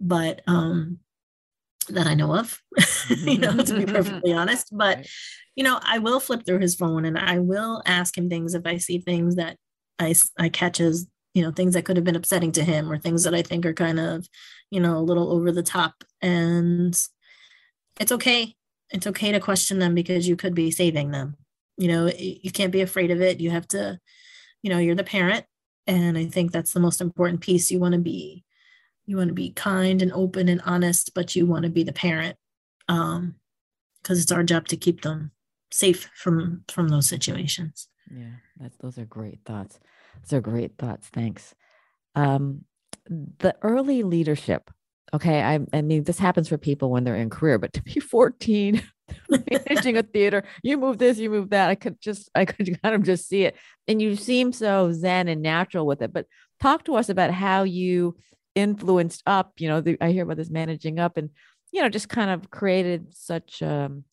but 0.00 0.42
um, 0.46 0.98
that 1.88 2.06
I 2.06 2.14
know 2.14 2.34
of, 2.34 2.60
you 3.08 3.38
know, 3.38 3.56
to 3.56 3.78
be 3.78 3.86
perfectly 3.92 4.32
honest. 4.32 4.68
But, 4.72 5.06
you 5.54 5.64
know, 5.64 5.78
I 5.82 5.98
will 5.98 6.20
flip 6.20 6.44
through 6.46 6.60
his 6.60 6.74
phone 6.74 7.04
and 7.04 7.18
I 7.18 7.38
will 7.38 7.82
ask 7.86 8.16
him 8.16 8.28
things 8.28 8.54
if 8.54 8.66
I 8.66 8.78
see 8.78 8.98
things 8.98 9.36
that 9.36 9.56
I, 9.98 10.14
I 10.38 10.48
catch 10.48 10.80
as, 10.80 11.06
you 11.34 11.42
know, 11.42 11.50
things 11.50 11.74
that 11.74 11.84
could 11.84 11.96
have 11.96 12.04
been 12.04 12.16
upsetting 12.16 12.52
to 12.52 12.64
him 12.64 12.90
or 12.90 12.98
things 12.98 13.24
that 13.24 13.34
I 13.34 13.42
think 13.42 13.66
are 13.66 13.74
kind 13.74 14.00
of, 14.00 14.26
you 14.70 14.80
know, 14.80 14.96
a 14.96 15.02
little 15.02 15.30
over 15.32 15.52
the 15.52 15.62
top. 15.62 16.04
And 16.22 16.98
it's 18.00 18.12
okay. 18.12 18.54
It's 18.90 19.06
okay 19.06 19.32
to 19.32 19.40
question 19.40 19.78
them 19.78 19.94
because 19.94 20.28
you 20.28 20.36
could 20.36 20.54
be 20.54 20.70
saving 20.70 21.10
them. 21.10 21.36
You 21.76 21.88
know 21.88 22.06
you 22.06 22.50
can't 22.52 22.72
be 22.72 22.82
afraid 22.82 23.10
of 23.10 23.20
it. 23.20 23.40
You 23.40 23.50
have 23.50 23.66
to 23.68 23.98
you 24.62 24.70
know 24.70 24.78
you're 24.78 24.94
the 24.94 25.04
parent. 25.04 25.44
And 25.86 26.16
i 26.16 26.24
think 26.24 26.50
that's 26.50 26.72
the 26.72 26.80
most 26.80 27.00
important 27.00 27.40
piece. 27.40 27.70
You 27.70 27.78
want 27.78 27.94
to 27.94 28.00
be 28.00 28.44
you 29.06 29.16
want 29.16 29.28
to 29.28 29.34
be 29.34 29.50
kind 29.50 30.00
and 30.00 30.12
open 30.12 30.48
and 30.48 30.62
honest 30.64 31.12
but 31.14 31.36
you 31.36 31.46
want 31.46 31.64
to 31.64 31.68
be 31.70 31.82
the 31.82 31.92
parent 31.92 32.36
um 32.88 33.34
because 34.02 34.22
it's 34.22 34.32
our 34.32 34.42
job 34.42 34.66
to 34.68 34.76
keep 34.76 35.02
them 35.02 35.30
safe 35.70 36.10
from 36.14 36.64
from 36.68 36.88
those 36.88 37.08
situations. 37.08 37.88
Yeah 38.14 38.68
those 38.80 38.98
are 38.98 39.04
great 39.04 39.40
thoughts. 39.44 39.78
Those 40.22 40.38
are 40.38 40.40
great 40.40 40.78
thoughts. 40.78 41.08
Thanks. 41.08 41.54
Um 42.14 42.64
the 43.06 43.54
early 43.62 44.02
leadership 44.02 44.70
okay 45.12 45.42
I, 45.42 45.60
I 45.72 45.82
mean 45.82 46.04
this 46.04 46.18
happens 46.18 46.48
for 46.48 46.58
people 46.58 46.90
when 46.90 47.04
they're 47.04 47.16
in 47.16 47.30
career 47.30 47.58
but 47.58 47.72
to 47.74 47.82
be 47.82 48.00
14 48.00 48.82
managing 49.28 49.96
a 49.96 50.02
theater. 50.02 50.44
You 50.62 50.78
move 50.78 50.98
this, 50.98 51.18
you 51.18 51.30
move 51.30 51.50
that. 51.50 51.70
I 51.70 51.74
could 51.74 52.00
just, 52.00 52.30
I 52.34 52.44
could 52.44 52.80
kind 52.82 52.94
of 52.94 53.02
just 53.02 53.28
see 53.28 53.44
it. 53.44 53.56
And 53.88 54.00
you 54.00 54.16
seem 54.16 54.52
so 54.52 54.92
zen 54.92 55.28
and 55.28 55.42
natural 55.42 55.86
with 55.86 56.02
it. 56.02 56.12
But 56.12 56.26
talk 56.60 56.84
to 56.84 56.96
us 56.96 57.08
about 57.08 57.30
how 57.30 57.64
you 57.64 58.16
influenced 58.54 59.22
up. 59.26 59.52
You 59.58 59.68
know, 59.68 59.80
the, 59.80 59.96
I 60.00 60.10
hear 60.10 60.24
about 60.24 60.36
this 60.36 60.50
managing 60.50 60.98
up, 60.98 61.16
and 61.16 61.30
you 61.72 61.82
know, 61.82 61.88
just 61.88 62.08
kind 62.08 62.30
of 62.30 62.50
created 62.50 63.14
such. 63.14 63.62
Um, 63.62 64.04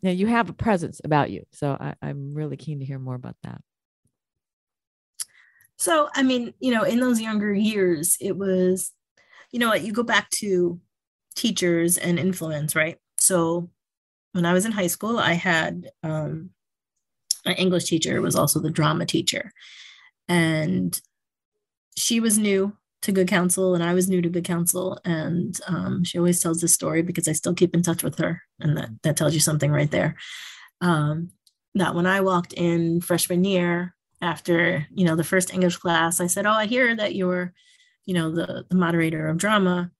you 0.00 0.08
know, 0.08 0.14
you 0.14 0.26
have 0.26 0.50
a 0.50 0.54
presence 0.54 1.00
about 1.04 1.30
you. 1.30 1.44
So 1.52 1.76
I, 1.78 1.94
I'm 2.02 2.34
really 2.34 2.56
keen 2.56 2.80
to 2.80 2.84
hear 2.84 2.98
more 2.98 3.14
about 3.14 3.36
that. 3.44 3.60
So, 5.76 6.08
I 6.12 6.24
mean, 6.24 6.54
you 6.58 6.72
know, 6.72 6.82
in 6.82 6.98
those 6.98 7.20
younger 7.20 7.54
years, 7.54 8.16
it 8.20 8.36
was, 8.36 8.90
you 9.52 9.58
know, 9.58 9.68
what, 9.68 9.82
you 9.82 9.92
go 9.92 10.02
back 10.02 10.30
to 10.30 10.80
teachers 11.34 11.98
and 11.98 12.18
influence, 12.18 12.74
right? 12.74 12.98
So 13.18 13.70
when 14.32 14.46
I 14.46 14.52
was 14.52 14.64
in 14.64 14.72
high 14.72 14.86
school, 14.88 15.18
I 15.18 15.34
had 15.34 15.90
um, 16.02 16.50
an 17.44 17.54
English 17.54 17.84
teacher 17.84 18.20
was 18.20 18.34
also 18.34 18.60
the 18.60 18.70
drama 18.70 19.06
teacher, 19.06 19.52
and 20.28 20.98
she 21.96 22.20
was 22.20 22.38
new 22.38 22.76
to 23.02 23.12
Good 23.12 23.28
Counsel, 23.28 23.74
and 23.74 23.84
I 23.84 23.94
was 23.94 24.08
new 24.08 24.22
to 24.22 24.28
Good 24.28 24.44
Counsel, 24.44 24.98
and 25.04 25.58
um, 25.66 26.04
she 26.04 26.18
always 26.18 26.40
tells 26.40 26.60
this 26.60 26.72
story 26.72 27.02
because 27.02 27.28
I 27.28 27.32
still 27.32 27.54
keep 27.54 27.74
in 27.74 27.82
touch 27.82 28.02
with 28.02 28.18
her, 28.18 28.42
and 28.60 28.76
that 28.76 28.90
that 29.02 29.16
tells 29.16 29.34
you 29.34 29.40
something 29.40 29.70
right 29.70 29.90
there. 29.90 30.16
Um, 30.80 31.30
that 31.74 31.94
when 31.94 32.06
I 32.06 32.20
walked 32.20 32.52
in 32.52 33.00
freshman 33.00 33.44
year 33.44 33.94
after 34.20 34.86
you 34.94 35.04
know 35.04 35.16
the 35.16 35.24
first 35.24 35.52
English 35.52 35.76
class, 35.76 36.20
I 36.20 36.26
said, 36.26 36.46
"Oh, 36.46 36.52
I 36.52 36.66
hear 36.66 36.94
that 36.96 37.14
you're, 37.14 37.52
you 38.04 38.14
know, 38.14 38.30
the, 38.30 38.64
the 38.68 38.76
moderator 38.76 39.28
of 39.28 39.38
drama. 39.38 39.90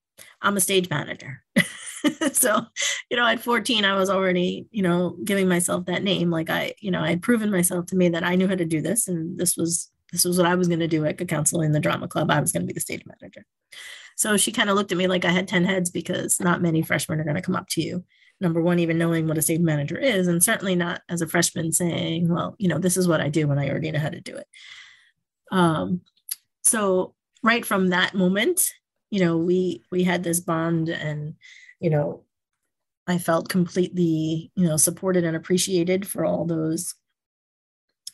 I'm 0.41 0.57
a 0.57 0.61
stage 0.61 0.91
manager." 0.91 1.43
so, 2.33 2.63
you 3.11 3.17
know, 3.17 3.27
at 3.27 3.41
14, 3.41 3.85
I 3.85 3.95
was 3.95 4.11
already, 4.11 4.67
you 4.71 4.83
know, 4.83 5.17
giving 5.25 5.49
myself 5.49 5.87
that 5.87 6.03
name. 6.03 6.31
Like 6.31 6.51
I, 6.51 6.75
you 6.81 6.91
know, 6.91 7.01
I 7.01 7.11
had 7.11 7.23
proven 7.23 7.51
myself 7.51 7.87
to 7.87 7.97
me 7.97 8.09
that 8.11 8.25
I 8.25 8.35
knew 8.35 8.49
how 8.49 8.55
to 8.55 8.65
do 8.65 8.81
this. 8.81 9.09
And 9.09 9.39
this 9.39 9.57
was, 9.57 9.91
this 10.11 10.25
was 10.25 10.37
what 10.39 10.47
I 10.47 10.55
was 10.55 10.69
going 10.69 10.81
to 10.81 10.89
do 10.89 11.05
at 11.05 11.27
counsel 11.29 11.63
in 11.63 11.73
the 11.73 11.81
drama 11.81 12.09
club. 12.09 12.31
I 12.31 12.41
was 12.41 12.53
going 12.53 12.63
to 12.63 12.67
be 12.67 12.73
the 12.73 12.81
stage 12.81 13.05
manager. 13.07 13.45
So 14.17 14.37
she 14.37 14.53
kind 14.53 14.69
of 14.69 14.77
looked 14.77 14.93
at 14.93 14.99
me 14.99 15.07
like 15.07 15.25
I 15.25 15.31
had 15.31 15.49
10 15.49 15.65
heads 15.65 15.91
because 15.91 16.41
not 16.41 16.63
many 16.63 16.83
freshmen 16.83 17.21
are 17.21 17.25
going 17.25 17.37
to 17.37 17.43
come 17.43 17.57
up 17.57 17.69
to 17.71 17.83
you. 17.83 18.05
Number 18.41 18.61
one, 18.61 18.79
even 18.79 18.99
knowing 18.99 19.29
what 19.29 19.39
a 19.39 19.43
stage 19.43 19.61
manager 19.61 19.97
is, 19.97 20.27
and 20.27 20.43
certainly 20.43 20.75
not 20.75 21.01
as 21.09 21.23
a 21.23 21.29
freshman 21.29 21.71
saying, 21.71 22.29
well, 22.29 22.57
you 22.59 22.69
know, 22.69 22.79
this 22.79 22.97
is 22.97 23.07
what 23.07 23.21
I 23.21 23.29
do 23.29 23.47
when 23.47 23.59
I 23.59 23.71
already 23.71 23.91
know 23.91 24.01
how 24.01 24.09
to 24.09 24.21
do 24.21 24.37
it. 24.37 24.47
Um, 25.53 26.01
so 26.65 27.15
right 27.43 27.65
from 27.65 27.89
that 27.89 28.15
moment, 28.15 28.71
you 29.11 29.21
know, 29.21 29.37
we 29.37 29.83
we 29.91 30.05
had 30.05 30.23
this 30.23 30.41
bond 30.41 30.89
and 30.89 31.35
you 31.81 31.91
know, 31.91 32.25
I 33.07 33.19
felt 33.19 33.49
completely, 33.49 34.53
you 34.55 34.67
know, 34.67 34.77
supported 34.77 35.25
and 35.25 35.37
appreciated 35.37 36.07
for 36.07 36.25
all 36.25 36.45
those 36.45 36.95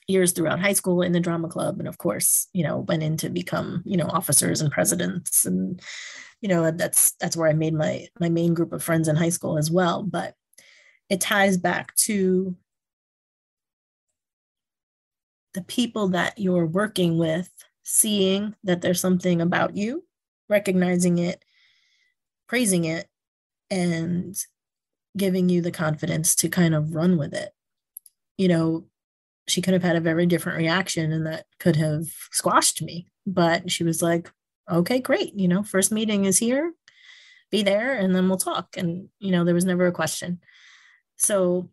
years 0.06 0.32
throughout 0.32 0.58
high 0.58 0.72
school 0.72 1.02
in 1.02 1.12
the 1.12 1.20
drama 1.20 1.48
club. 1.48 1.78
And 1.78 1.86
of 1.86 1.98
course 1.98 2.48
you 2.54 2.64
know 2.64 2.78
went 2.78 3.02
in 3.02 3.16
to 3.18 3.28
become 3.28 3.82
you 3.84 3.96
know 3.96 4.06
officers 4.06 4.60
and 4.60 4.72
presidents. 4.72 5.44
And 5.44 5.80
you 6.40 6.48
know 6.48 6.70
that's 6.70 7.12
that's 7.20 7.36
where 7.36 7.48
i 7.48 7.52
made 7.52 7.74
my 7.74 8.06
my 8.20 8.28
main 8.28 8.54
group 8.54 8.72
of 8.72 8.82
friends 8.82 9.08
in 9.08 9.16
high 9.16 9.28
school 9.28 9.58
as 9.58 9.70
well. 9.70 10.02
But 10.02 10.34
it 11.10 11.20
ties 11.20 11.56
back 11.56 11.94
to 11.96 12.56
the 15.54 15.62
people 15.62 16.08
that 16.08 16.38
you're 16.38 16.66
working 16.66 17.18
with 17.18 17.50
seeing 17.90 18.55
that 18.64 18.83
there's 18.83 19.01
something 19.01 19.40
about 19.40 19.77
you 19.77 20.05
recognizing 20.48 21.18
it 21.18 21.42
praising 22.48 22.85
it 22.85 23.07
and 23.70 24.37
giving 25.16 25.48
you 25.48 25.61
the 25.61 25.70
confidence 25.70 26.35
to 26.35 26.48
kind 26.48 26.74
of 26.74 26.94
run 26.94 27.16
with 27.16 27.35
it. 27.35 27.51
You 28.37 28.48
know, 28.48 28.85
she 29.46 29.62
could 29.62 29.74
have 29.74 29.83
had 29.83 29.96
a 29.96 30.01
very 30.01 30.27
different 30.27 30.59
reaction 30.59 31.12
and 31.12 31.27
that 31.27 31.46
could 31.61 31.77
have 31.77 32.07
squashed 32.33 32.83
me, 32.83 33.07
but 33.27 33.70
she 33.70 33.85
was 33.85 34.03
like, 34.03 34.31
okay, 34.70 34.98
great. 34.98 35.35
You 35.35 35.48
know, 35.48 35.62
first 35.62 35.92
meeting 35.92 36.24
is 36.24 36.38
here, 36.38 36.72
be 37.51 37.62
there, 37.62 37.94
and 37.94 38.14
then 38.14 38.29
we'll 38.29 38.38
talk. 38.38 38.77
And, 38.77 39.09
you 39.18 39.31
know, 39.31 39.44
there 39.44 39.55
was 39.55 39.64
never 39.64 39.87
a 39.87 39.92
question. 39.92 40.40
So, 41.16 41.70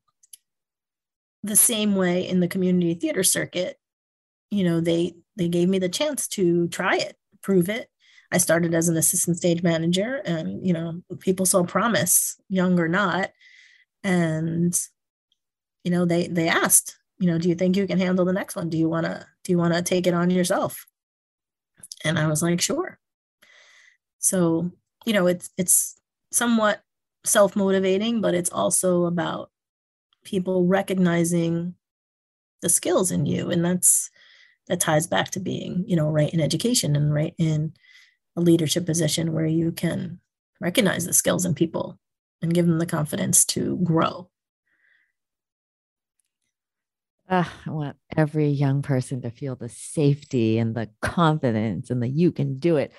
the 1.44 1.56
same 1.56 1.96
way 1.96 2.28
in 2.28 2.40
the 2.40 2.48
community 2.48 2.96
theater 2.96 3.22
circuit, 3.22 3.78
you 4.50 4.64
know, 4.64 4.80
they 4.80 5.14
they 5.36 5.48
gave 5.48 5.70
me 5.70 5.80
the 5.80 5.90
chance 5.90 6.28
to 6.30 6.68
try 6.70 6.98
it, 6.98 7.18
prove 7.42 7.70
it, 7.70 7.90
I 8.32 8.38
started 8.38 8.74
as 8.74 8.90
an 8.90 8.98
assistant 8.98 9.38
stage 9.38 9.64
manager, 9.64 10.22
and 10.26 10.66
you 10.66 10.74
know, 10.74 11.02
people 11.20 11.46
saw 11.46 11.64
promise, 11.64 12.40
young 12.50 12.80
or 12.80 12.88
not, 12.88 13.32
and 14.04 14.78
you 15.84 15.92
know, 15.92 16.06
they 16.06 16.28
they 16.28 16.50
asked, 16.50 16.98
you 17.20 17.28
know, 17.28 17.38
do 17.38 17.48
you 17.48 17.56
think 17.56 17.78
you 17.78 17.88
can 17.88 18.00
handle 18.00 18.26
the 18.26 18.34
next 18.34 18.56
one? 18.56 18.70
Do 18.70 18.78
you 18.78 18.90
want 18.90 19.06
to 19.06 19.26
do 19.44 19.52
you 19.52 19.58
want 19.58 19.74
to 19.74 19.82
take 19.82 20.08
it 20.08 20.14
on 20.14 20.30
yourself? 20.30 20.86
And 22.04 22.20
I 22.20 22.28
was 22.28 22.42
like, 22.42 22.60
sure. 22.60 23.00
So, 24.20 24.72
you 25.06 25.14
know, 25.14 25.28
it's 25.28 25.50
it's 25.58 26.00
somewhat 26.32 26.82
self-motivating, 27.24 28.22
but 28.22 28.36
it's 28.36 28.52
also 28.52 29.06
about 29.06 29.50
people 30.24 30.66
recognizing 30.66 31.76
the 32.62 32.70
skills 32.70 33.12
in 33.12 33.26
you. 33.26 33.50
And 33.52 33.64
that's 33.64 34.10
that 34.68 34.80
ties 34.80 35.08
back 35.08 35.32
to 35.32 35.40
being, 35.40 35.84
you 35.88 35.96
know, 35.96 36.10
right 36.10 36.34
in 36.34 36.40
education 36.40 36.96
and 36.96 37.14
right 37.14 37.34
in 37.38 37.74
a 38.36 38.42
leadership 38.42 38.86
position 38.86 39.34
where 39.34 39.46
you 39.46 39.72
can 39.72 40.20
recognize 40.60 41.06
the 41.06 41.14
skills 41.14 41.46
in 41.46 41.54
people 41.54 42.00
and 42.42 42.54
give 42.54 42.66
them 42.66 42.80
the 42.80 42.86
confidence 42.86 43.46
to 43.46 43.78
grow. 43.84 44.30
Uh, 47.28 47.44
I 47.66 47.72
want 47.72 47.98
every 48.16 48.50
young 48.50 48.82
person 48.82 49.22
to 49.24 49.32
feel 49.32 49.56
the 49.56 49.70
safety 49.70 50.60
and 50.60 50.76
the 50.76 50.90
confidence 51.02 51.90
and 51.90 52.04
that 52.04 52.10
you 52.10 52.32
can 52.32 52.60
do 52.60 52.78
it. 52.78 52.92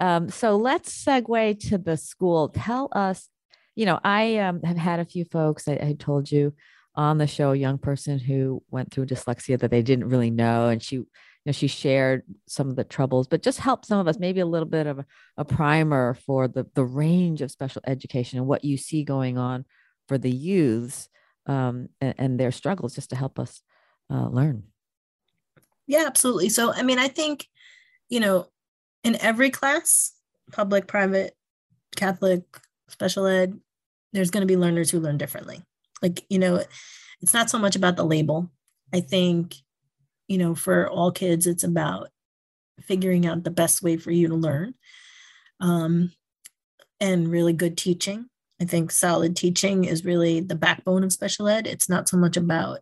Um, 0.00 0.28
so 0.28 0.56
let's 0.56 1.04
segue 1.04 1.68
to 1.68 1.78
the 1.78 1.96
school. 1.96 2.50
Tell 2.50 2.88
us, 2.92 3.28
you 3.74 3.86
know, 3.86 3.98
I 4.04 4.38
um, 4.38 4.62
have 4.62 4.76
had 4.76 5.00
a 5.00 5.04
few 5.04 5.24
folks, 5.24 5.66
I, 5.66 5.72
I 5.72 5.96
told 5.98 6.30
you 6.30 6.54
on 6.94 7.18
the 7.18 7.26
show, 7.26 7.52
a 7.52 7.56
young 7.56 7.78
person 7.78 8.18
who 8.18 8.62
went 8.70 8.90
through 8.90 9.06
dyslexia 9.06 9.58
that 9.58 9.70
they 9.70 9.82
didn't 9.82 10.08
really 10.08 10.30
know. 10.30 10.68
And 10.68 10.82
she, 10.82 10.96
you 10.96 11.06
know, 11.46 11.52
she 11.52 11.68
shared 11.68 12.24
some 12.46 12.68
of 12.68 12.76
the 12.76 12.84
troubles, 12.84 13.28
but 13.28 13.42
just 13.42 13.60
help 13.60 13.84
some 13.84 13.98
of 13.98 14.08
us, 14.08 14.18
maybe 14.18 14.40
a 14.40 14.46
little 14.46 14.68
bit 14.68 14.86
of 14.86 14.98
a, 14.98 15.06
a 15.36 15.44
primer 15.44 16.14
for 16.14 16.48
the, 16.48 16.66
the 16.74 16.84
range 16.84 17.42
of 17.42 17.50
special 17.50 17.82
education 17.86 18.38
and 18.38 18.46
what 18.46 18.64
you 18.64 18.76
see 18.76 19.04
going 19.04 19.38
on 19.38 19.64
for 20.08 20.18
the 20.18 20.30
youths 20.30 21.08
um, 21.46 21.88
and, 22.00 22.14
and 22.18 22.40
their 22.40 22.52
struggles, 22.52 22.94
just 22.94 23.10
to 23.10 23.16
help 23.16 23.38
us 23.38 23.62
uh, 24.12 24.28
learn. 24.28 24.64
Yeah, 25.86 26.04
absolutely. 26.06 26.48
So, 26.48 26.72
I 26.72 26.82
mean, 26.82 26.98
I 26.98 27.08
think, 27.08 27.46
you 28.08 28.20
know, 28.20 28.48
in 29.02 29.16
every 29.16 29.50
class, 29.50 30.12
public, 30.52 30.86
private, 30.86 31.34
Catholic, 31.96 32.42
special 32.88 33.26
ed, 33.26 33.58
there's 34.12 34.30
going 34.30 34.42
to 34.42 34.46
be 34.46 34.56
learners 34.56 34.90
who 34.90 35.00
learn 35.00 35.16
differently. 35.16 35.62
Like, 36.02 36.24
you 36.28 36.38
know, 36.38 36.62
it's 37.20 37.34
not 37.34 37.50
so 37.50 37.58
much 37.58 37.76
about 37.76 37.96
the 37.96 38.04
label. 38.04 38.50
I 38.92 39.00
think, 39.00 39.56
you 40.28 40.38
know, 40.38 40.54
for 40.54 40.88
all 40.88 41.12
kids, 41.12 41.46
it's 41.46 41.64
about 41.64 42.08
figuring 42.82 43.26
out 43.26 43.44
the 43.44 43.50
best 43.50 43.82
way 43.82 43.96
for 43.96 44.10
you 44.10 44.28
to 44.28 44.34
learn 44.34 44.74
um, 45.60 46.12
and 47.00 47.30
really 47.30 47.52
good 47.52 47.76
teaching. 47.76 48.26
I 48.60 48.64
think 48.64 48.90
solid 48.90 49.36
teaching 49.36 49.84
is 49.84 50.04
really 50.04 50.40
the 50.40 50.54
backbone 50.54 51.04
of 51.04 51.12
special 51.12 51.48
ed. 51.48 51.66
It's 51.66 51.88
not 51.88 52.08
so 52.08 52.16
much 52.16 52.36
about 52.36 52.80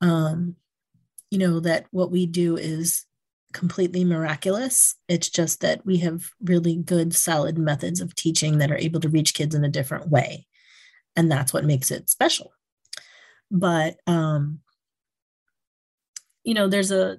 um, 0.00 0.56
you 1.30 1.38
know, 1.38 1.60
that 1.60 1.86
what 1.90 2.10
we 2.10 2.26
do 2.26 2.56
is 2.56 3.04
completely 3.52 4.04
miraculous. 4.04 4.94
It's 5.08 5.28
just 5.28 5.60
that 5.60 5.84
we 5.84 5.98
have 5.98 6.30
really 6.42 6.76
good, 6.76 7.14
solid 7.14 7.58
methods 7.58 8.00
of 8.00 8.14
teaching 8.14 8.58
that 8.58 8.70
are 8.70 8.78
able 8.78 9.00
to 9.00 9.08
reach 9.08 9.34
kids 9.34 9.54
in 9.54 9.64
a 9.64 9.70
different 9.70 10.08
way. 10.08 10.46
And 11.18 11.30
that's 11.30 11.52
what 11.52 11.64
makes 11.64 11.90
it 11.90 12.08
special. 12.08 12.52
But 13.50 13.96
um, 14.06 14.60
you 16.44 16.54
know, 16.54 16.68
there's 16.68 16.92
a 16.92 17.18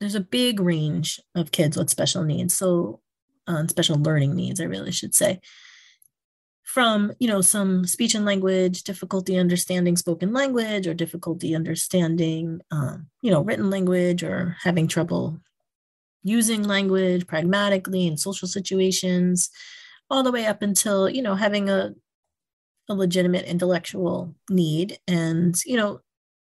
there's 0.00 0.14
a 0.14 0.20
big 0.20 0.60
range 0.60 1.20
of 1.34 1.50
kids 1.50 1.76
with 1.76 1.90
special 1.90 2.22
needs. 2.22 2.54
So 2.54 3.00
uh, 3.46 3.66
special 3.66 3.98
learning 3.98 4.34
needs, 4.36 4.60
I 4.60 4.64
really 4.64 4.92
should 4.92 5.14
say 5.14 5.40
from 6.62 7.12
you 7.20 7.28
know 7.28 7.40
some 7.40 7.86
speech 7.86 8.14
and 8.14 8.24
language 8.24 8.82
difficulty 8.82 9.38
understanding 9.38 9.96
spoken 9.96 10.32
language 10.32 10.86
or 10.86 10.94
difficulty 10.94 11.54
understanding 11.54 12.60
um, 12.70 13.06
you 13.20 13.30
know 13.30 13.42
written 13.42 13.70
language 13.70 14.22
or 14.24 14.56
having 14.60 14.88
trouble 14.88 15.38
using 16.24 16.64
language 16.64 17.26
pragmatically 17.26 18.06
in 18.06 18.16
social 18.16 18.48
situations 18.48 19.50
all 20.10 20.22
the 20.22 20.32
way 20.32 20.46
up 20.46 20.62
until 20.62 21.08
you 21.08 21.22
know 21.22 21.34
having 21.34 21.68
a, 21.68 21.92
a 22.88 22.94
legitimate 22.94 23.46
intellectual 23.46 24.34
need. 24.50 24.98
And 25.06 25.56
you 25.64 25.76
know 25.76 26.00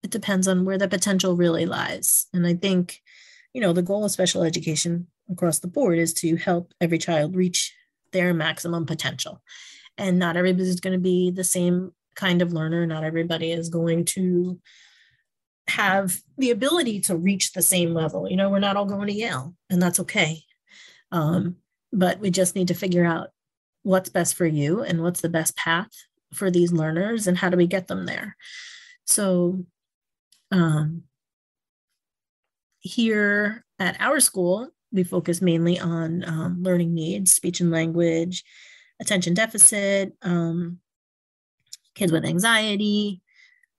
it 0.03 0.11
depends 0.11 0.47
on 0.47 0.65
where 0.65 0.79
the 0.79 0.89
potential 0.89 1.37
really 1.37 1.67
lies. 1.67 2.27
And 2.33 2.47
i 2.47 2.55
think 2.55 3.01
you 3.53 3.61
know 3.61 3.73
the 3.73 3.83
goal 3.83 4.05
of 4.05 4.11
special 4.11 4.43
education 4.43 5.07
across 5.31 5.59
the 5.59 5.69
board 5.69 5.99
is 5.99 6.12
to 6.15 6.37
help 6.37 6.73
every 6.81 6.99
child 6.99 7.35
reach 7.35 7.75
their 8.12 8.33
maximum 8.33 8.87
potential. 8.87 9.43
And 9.99 10.19
not 10.19 10.37
everybody 10.37 10.69
is 10.69 10.81
going 10.81 10.93
to 10.93 11.01
be 11.01 11.31
the 11.31 11.45
same 11.45 11.93
kind 12.15 12.43
of 12.43 12.53
learner. 12.53 12.87
Not 12.87 13.05
everybody 13.05 13.51
is 13.53 13.69
going 13.69 14.05
to 14.07 14.61
have 15.69 16.21
the 16.39 16.51
ability 16.51 17.01
to 17.01 17.17
reach 17.17 17.53
the 17.53 17.62
same 17.62 17.93
level. 17.93 18.31
You 18.31 18.37
know 18.37 18.51
we're 18.51 18.59
not 18.59 18.77
all 18.77 18.87
going 18.87 19.09
to 19.09 19.12
yale 19.12 19.55
and 19.71 19.83
that's 19.83 20.01
okay. 20.01 20.43
Um, 21.12 21.57
but 21.93 22.21
we 22.21 22.31
just 22.31 22.55
need 22.55 22.69
to 22.69 22.75
figure 22.75 23.05
out 23.05 23.31
what's 23.83 24.09
best 24.09 24.35
for 24.35 24.47
you 24.47 24.83
and 24.83 25.03
what's 25.03 25.21
the 25.21 25.29
best 25.29 25.57
path 25.57 25.91
for 26.35 26.51
these 26.51 26.73
learners 26.73 27.27
and 27.27 27.39
how 27.39 27.49
do 27.49 27.57
we 27.57 27.67
get 27.67 27.89
them 27.89 28.07
there 28.07 28.37
so 29.05 29.65
um, 30.53 31.03
here 32.81 33.65
at 33.79 33.97
our 34.01 34.21
school 34.21 34.69
we 34.93 35.05
focus 35.05 35.43
mainly 35.43 35.79
on 35.79 36.25
um, 36.25 36.62
learning 36.62 36.95
needs 36.95 37.33
speech 37.33 37.61
and 37.61 37.71
language 37.71 38.45
attention 39.01 39.35
deficit, 39.35 40.15
um, 40.23 40.79
kids 41.95 42.12
with 42.12 42.25
anxiety. 42.25 43.23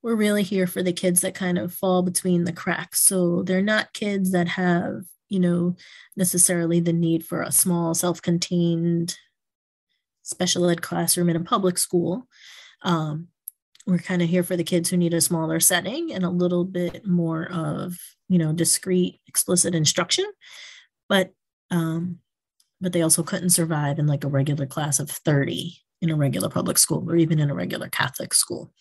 We're 0.02 0.14
really 0.14 0.42
here 0.42 0.66
for 0.66 0.82
the 0.82 0.92
kids 0.92 1.20
that 1.20 1.34
kind 1.34 1.58
of 1.58 1.74
fall 1.74 2.02
between 2.02 2.44
the 2.44 2.52
cracks. 2.52 3.02
So 3.02 3.42
they're 3.42 3.62
not 3.62 3.92
kids 3.92 4.30
that 4.32 4.48
have, 4.48 5.02
you 5.28 5.40
know, 5.40 5.76
necessarily 6.16 6.80
the 6.80 6.92
need 6.92 7.24
for 7.24 7.42
a 7.42 7.52
small, 7.52 7.94
self 7.94 8.22
contained 8.22 9.16
special 10.28 10.68
ed 10.68 10.82
classroom 10.82 11.30
in 11.30 11.36
a 11.36 11.40
public 11.40 11.78
school. 11.78 12.28
Um, 12.82 13.28
we're 13.86 13.98
kind 13.98 14.20
of 14.20 14.28
here 14.28 14.42
for 14.42 14.56
the 14.56 14.64
kids 14.64 14.90
who 14.90 14.98
need 14.98 15.14
a 15.14 15.20
smaller 15.20 15.60
setting 15.60 16.12
and 16.12 16.24
a 16.24 16.30
little 16.30 16.64
bit 16.64 17.06
more 17.06 17.50
of, 17.50 17.96
you 18.28 18.38
know, 18.38 18.52
discrete, 18.52 19.20
explicit 19.26 19.74
instruction. 19.74 20.26
But 21.08 21.32
um, 21.70 22.18
but 22.80 22.92
they 22.92 23.02
also 23.02 23.22
couldn't 23.22 23.50
survive 23.50 23.98
in 23.98 24.06
like 24.06 24.24
a 24.24 24.28
regular 24.28 24.66
class 24.66 25.00
of 25.00 25.10
30 25.10 25.76
in 26.00 26.10
a 26.10 26.16
regular 26.16 26.48
public 26.48 26.78
school 26.78 27.10
or 27.10 27.16
even 27.16 27.40
in 27.40 27.50
a 27.50 27.54
regular 27.54 27.88
Catholic 27.88 28.32
school. 28.32 28.72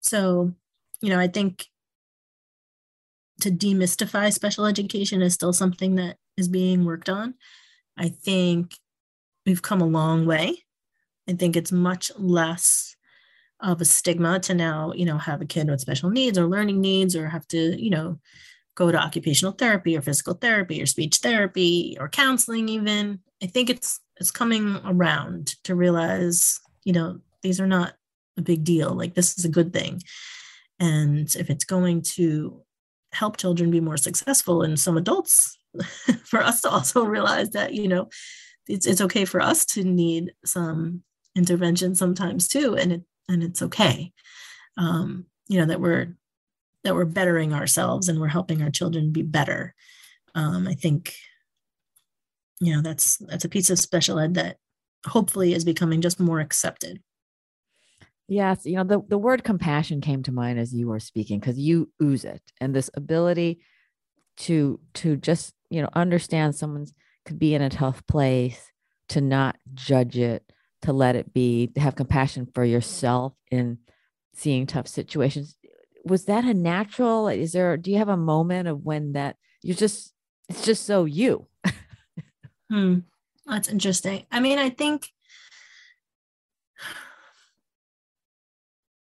So, 0.00 0.54
you 1.00 1.10
know, 1.10 1.20
I 1.20 1.28
think 1.28 1.66
to 3.42 3.50
demystify 3.50 4.32
special 4.32 4.66
education 4.66 5.22
is 5.22 5.34
still 5.34 5.52
something 5.52 5.94
that 5.96 6.16
is 6.36 6.48
being 6.48 6.84
worked 6.84 7.08
on. 7.08 7.34
I 7.96 8.08
think 8.08 8.74
we've 9.46 9.62
come 9.62 9.80
a 9.80 9.86
long 9.86 10.26
way. 10.26 10.64
I 11.28 11.32
think 11.34 11.56
it's 11.56 11.72
much 11.72 12.10
less 12.16 12.96
of 13.60 13.80
a 13.80 13.84
stigma 13.84 14.40
to 14.40 14.54
now, 14.54 14.92
you 14.94 15.04
know, 15.04 15.18
have 15.18 15.40
a 15.42 15.46
kid 15.46 15.68
with 15.68 15.80
special 15.80 16.10
needs 16.10 16.38
or 16.38 16.46
learning 16.46 16.80
needs 16.80 17.14
or 17.14 17.28
have 17.28 17.46
to, 17.48 17.80
you 17.80 17.90
know, 17.90 18.18
go 18.74 18.90
to 18.90 18.98
occupational 18.98 19.52
therapy 19.52 19.96
or 19.96 20.00
physical 20.00 20.34
therapy 20.34 20.80
or 20.80 20.86
speech 20.86 21.18
therapy 21.18 21.96
or 22.00 22.08
counseling 22.08 22.68
even. 22.68 23.20
I 23.42 23.46
think 23.46 23.70
it's 23.70 24.00
it's 24.16 24.30
coming 24.30 24.78
around 24.84 25.54
to 25.64 25.74
realize 25.74 26.60
you 26.84 26.92
know 26.92 27.20
these 27.42 27.60
are 27.60 27.66
not 27.66 27.94
a 28.38 28.42
big 28.42 28.64
deal. 28.64 28.94
Like 28.94 29.14
this 29.14 29.38
is 29.38 29.44
a 29.44 29.50
good 29.50 29.72
thing. 29.72 30.00
And 30.78 31.34
if 31.36 31.50
it's 31.50 31.64
going 31.64 32.02
to 32.14 32.62
help 33.12 33.36
children 33.36 33.70
be 33.70 33.80
more 33.80 33.96
successful 33.96 34.62
and 34.62 34.78
some 34.78 34.96
adults 34.96 35.58
for 36.24 36.40
us 36.40 36.62
to 36.62 36.70
also 36.70 37.04
realize 37.04 37.50
that 37.50 37.74
you 37.74 37.88
know 37.88 38.08
it's 38.70 38.86
it's 38.86 39.00
okay 39.00 39.24
for 39.24 39.40
us 39.40 39.64
to 39.64 39.84
need 39.84 40.32
some 40.44 41.02
intervention 41.36 41.94
sometimes 41.94 42.48
too 42.48 42.76
and 42.76 42.92
it 42.92 43.02
and 43.28 43.42
it's 43.42 43.62
okay. 43.62 44.12
Um 44.76 45.26
you 45.48 45.58
know 45.58 45.66
that 45.66 45.80
we're 45.80 46.16
that 46.84 46.94
we're 46.94 47.04
bettering 47.04 47.52
ourselves 47.52 48.08
and 48.08 48.20
we're 48.20 48.28
helping 48.28 48.62
our 48.62 48.70
children 48.70 49.12
be 49.12 49.22
better. 49.22 49.74
Um, 50.34 50.68
i 50.68 50.74
think 50.74 51.14
you 52.60 52.74
know 52.74 52.82
that's 52.82 53.16
that's 53.16 53.44
a 53.44 53.48
piece 53.48 53.68
of 53.70 53.80
special 53.80 54.18
ed 54.18 54.34
that 54.34 54.58
hopefully 55.06 55.54
is 55.54 55.64
becoming 55.64 56.00
just 56.00 56.20
more 56.20 56.40
accepted. 56.40 57.02
Yes 58.28 58.64
you 58.64 58.76
know 58.76 58.84
the, 58.84 59.00
the 59.08 59.18
word 59.18 59.42
compassion 59.42 60.00
came 60.00 60.22
to 60.22 60.32
mind 60.32 60.60
as 60.60 60.72
you 60.72 60.86
were 60.86 61.00
speaking 61.00 61.40
because 61.40 61.58
you 61.58 61.90
ooze 62.00 62.24
it 62.24 62.42
and 62.60 62.74
this 62.74 62.90
ability 62.94 63.60
to 64.36 64.78
to 64.94 65.16
just 65.16 65.52
you 65.68 65.82
know 65.82 65.88
understand 65.94 66.54
someone's 66.54 66.94
could 67.24 67.38
be 67.38 67.54
in 67.54 67.62
a 67.62 67.70
tough 67.70 68.06
place 68.06 68.70
to 69.08 69.20
not 69.20 69.56
judge 69.74 70.16
it 70.16 70.50
to 70.82 70.92
let 70.92 71.16
it 71.16 71.32
be 71.32 71.68
to 71.68 71.80
have 71.80 71.94
compassion 71.94 72.48
for 72.54 72.64
yourself 72.64 73.34
in 73.50 73.78
seeing 74.34 74.66
tough 74.66 74.88
situations 74.88 75.56
was 76.04 76.24
that 76.24 76.44
a 76.44 76.54
natural 76.54 77.28
is 77.28 77.52
there 77.52 77.76
do 77.76 77.90
you 77.90 77.98
have 77.98 78.08
a 78.08 78.16
moment 78.16 78.68
of 78.68 78.82
when 78.82 79.12
that 79.12 79.36
you're 79.62 79.76
just 79.76 80.12
it's 80.48 80.64
just 80.64 80.86
so 80.86 81.04
you 81.04 81.46
hmm. 82.70 83.00
that's 83.46 83.68
interesting 83.68 84.24
i 84.30 84.40
mean 84.40 84.58
i 84.58 84.70
think 84.70 85.08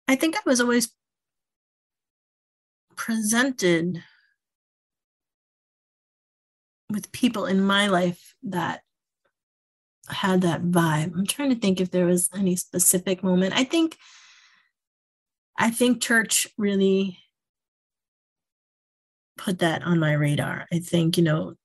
i 0.07 0.15
think 0.15 0.35
i 0.35 0.41
was 0.45 0.59
always 0.59 0.91
presented 2.95 4.03
with 6.93 7.11
people 7.11 7.45
in 7.45 7.61
my 7.61 7.87
life 7.87 8.35
that 8.43 8.81
had 10.07 10.41
that 10.41 10.61
vibe. 10.63 11.13
I'm 11.15 11.25
trying 11.25 11.49
to 11.49 11.59
think 11.59 11.81
if 11.81 11.91
there 11.91 12.05
was 12.05 12.29
any 12.33 12.55
specific 12.55 13.23
moment. 13.23 13.53
I 13.55 13.63
think 13.63 13.97
I 15.57 15.69
think 15.69 16.01
church 16.01 16.47
really 16.57 17.19
put 19.37 19.59
that 19.59 19.83
on 19.83 19.99
my 19.99 20.13
radar. 20.13 20.65
I 20.71 20.79
think, 20.79 21.17
you 21.17 21.23
know, 21.23 21.55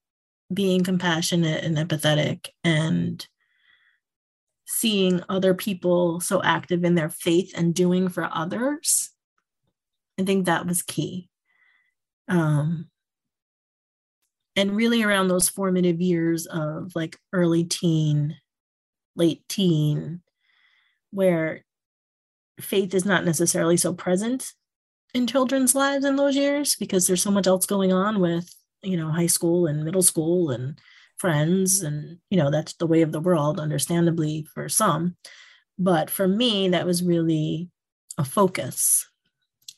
being 0.52 0.84
compassionate 0.84 1.64
and 1.64 1.76
empathetic 1.76 2.48
and 2.64 3.26
seeing 4.66 5.22
other 5.28 5.54
people 5.54 6.20
so 6.20 6.42
active 6.42 6.84
in 6.84 6.94
their 6.94 7.08
faith 7.08 7.52
and 7.56 7.74
doing 7.74 8.08
for 8.08 8.28
others, 8.32 9.10
I 10.18 10.24
think 10.24 10.46
that 10.46 10.66
was 10.66 10.82
key. 10.82 11.30
Um, 12.28 12.90
and 14.58 14.74
really 14.74 15.04
around 15.04 15.28
those 15.28 15.48
formative 15.48 16.00
years 16.00 16.46
of 16.46 16.90
like 16.96 17.16
early 17.32 17.62
teen, 17.62 18.36
late 19.14 19.48
teen, 19.48 20.20
where 21.12 21.64
faith 22.60 22.92
is 22.92 23.04
not 23.04 23.24
necessarily 23.24 23.76
so 23.76 23.94
present 23.94 24.52
in 25.14 25.28
children's 25.28 25.76
lives 25.76 26.04
in 26.04 26.16
those 26.16 26.34
years 26.34 26.74
because 26.74 27.06
there's 27.06 27.22
so 27.22 27.30
much 27.30 27.46
else 27.46 27.66
going 27.66 27.92
on 27.92 28.18
with 28.18 28.52
you 28.82 28.96
know 28.96 29.12
high 29.12 29.28
school 29.28 29.68
and 29.68 29.84
middle 29.84 30.02
school 30.02 30.50
and 30.50 30.80
friends 31.18 31.80
and 31.80 32.18
you 32.28 32.36
know 32.36 32.50
that's 32.50 32.74
the 32.74 32.86
way 32.86 33.02
of 33.02 33.12
the 33.12 33.20
world 33.20 33.60
understandably 33.60 34.44
for 34.54 34.68
some. 34.68 35.16
But 35.78 36.10
for 36.10 36.26
me 36.26 36.68
that 36.70 36.84
was 36.84 37.00
really 37.04 37.70
a 38.18 38.24
focus. 38.24 39.06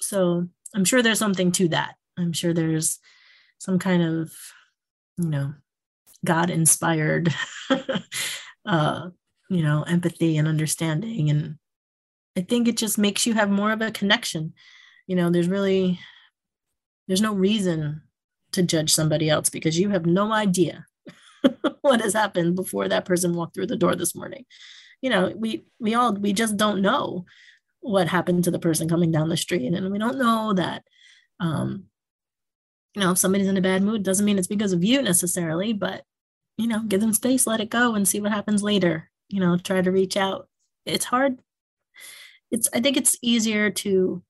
So 0.00 0.48
i'm 0.74 0.86
sure 0.86 1.02
there's 1.02 1.18
something 1.18 1.52
to 1.52 1.68
that. 1.68 1.96
I'm 2.16 2.32
sure 2.32 2.54
there's 2.54 2.98
some 3.58 3.78
kind 3.78 4.02
of 4.02 4.32
you 5.20 5.28
know 5.28 5.54
god 6.24 6.50
inspired 6.50 7.34
uh 8.66 9.08
you 9.50 9.62
know 9.62 9.82
empathy 9.82 10.36
and 10.38 10.48
understanding. 10.48 11.28
And 11.28 11.56
i 12.36 12.40
think 12.40 12.68
it 12.68 12.76
just 12.76 12.98
makes 12.98 13.26
you 13.26 13.34
have 13.34 13.50
more 13.50 13.72
of 13.72 13.82
a 13.82 13.90
connection. 13.90 14.54
You 15.06 15.16
know 15.16 15.30
there's 15.30 15.48
really 15.48 15.98
there's 17.08 17.20
no 17.20 17.34
reason 17.34 18.02
to 18.52 18.62
judge 18.62 18.92
somebody 18.92 19.28
else 19.28 19.50
because 19.50 19.78
you 19.78 19.90
have 19.90 20.06
no 20.06 20.32
idea 20.32 20.86
what 21.80 22.00
has 22.00 22.12
happened 22.12 22.54
before 22.54 22.88
that 22.88 23.04
person 23.04 23.34
walked 23.34 23.54
through 23.54 23.66
the 23.66 23.76
door 23.76 23.96
this 23.96 24.14
morning. 24.14 24.44
You 25.02 25.10
know 25.10 25.32
we 25.36 25.64
we 25.78 25.94
all 25.94 26.14
we 26.14 26.32
just 26.32 26.56
don't 26.56 26.82
know 26.82 27.24
what 27.80 28.08
happened 28.08 28.44
to 28.44 28.50
the 28.50 28.58
person 28.58 28.88
coming 28.88 29.10
down 29.10 29.28
the 29.28 29.36
street. 29.36 29.66
And 29.66 29.90
we 29.90 29.98
don't 29.98 30.18
know 30.18 30.52
that 30.54 30.84
um 31.40 31.89
you 32.94 33.00
know 33.00 33.12
if 33.12 33.18
somebody's 33.18 33.48
in 33.48 33.56
a 33.56 33.62
bad 33.62 33.82
mood 33.82 34.02
doesn't 34.02 34.26
mean 34.26 34.38
it's 34.38 34.46
because 34.46 34.72
of 34.72 34.84
you 34.84 35.02
necessarily 35.02 35.72
but 35.72 36.04
you 36.56 36.66
know 36.66 36.80
give 36.80 37.00
them 37.00 37.12
space 37.12 37.46
let 37.46 37.60
it 37.60 37.70
go 37.70 37.94
and 37.94 38.06
see 38.06 38.20
what 38.20 38.32
happens 38.32 38.62
later 38.62 39.10
you 39.28 39.40
know 39.40 39.56
try 39.56 39.80
to 39.80 39.92
reach 39.92 40.16
out 40.16 40.48
it's 40.86 41.04
hard 41.06 41.38
it's 42.50 42.68
i 42.74 42.80
think 42.80 42.96
it's 42.96 43.16
easier 43.22 43.70
to 43.70 44.22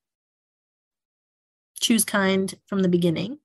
choose 1.80 2.04
kind 2.04 2.54
from 2.66 2.82
the 2.82 2.88
beginning 2.88 3.38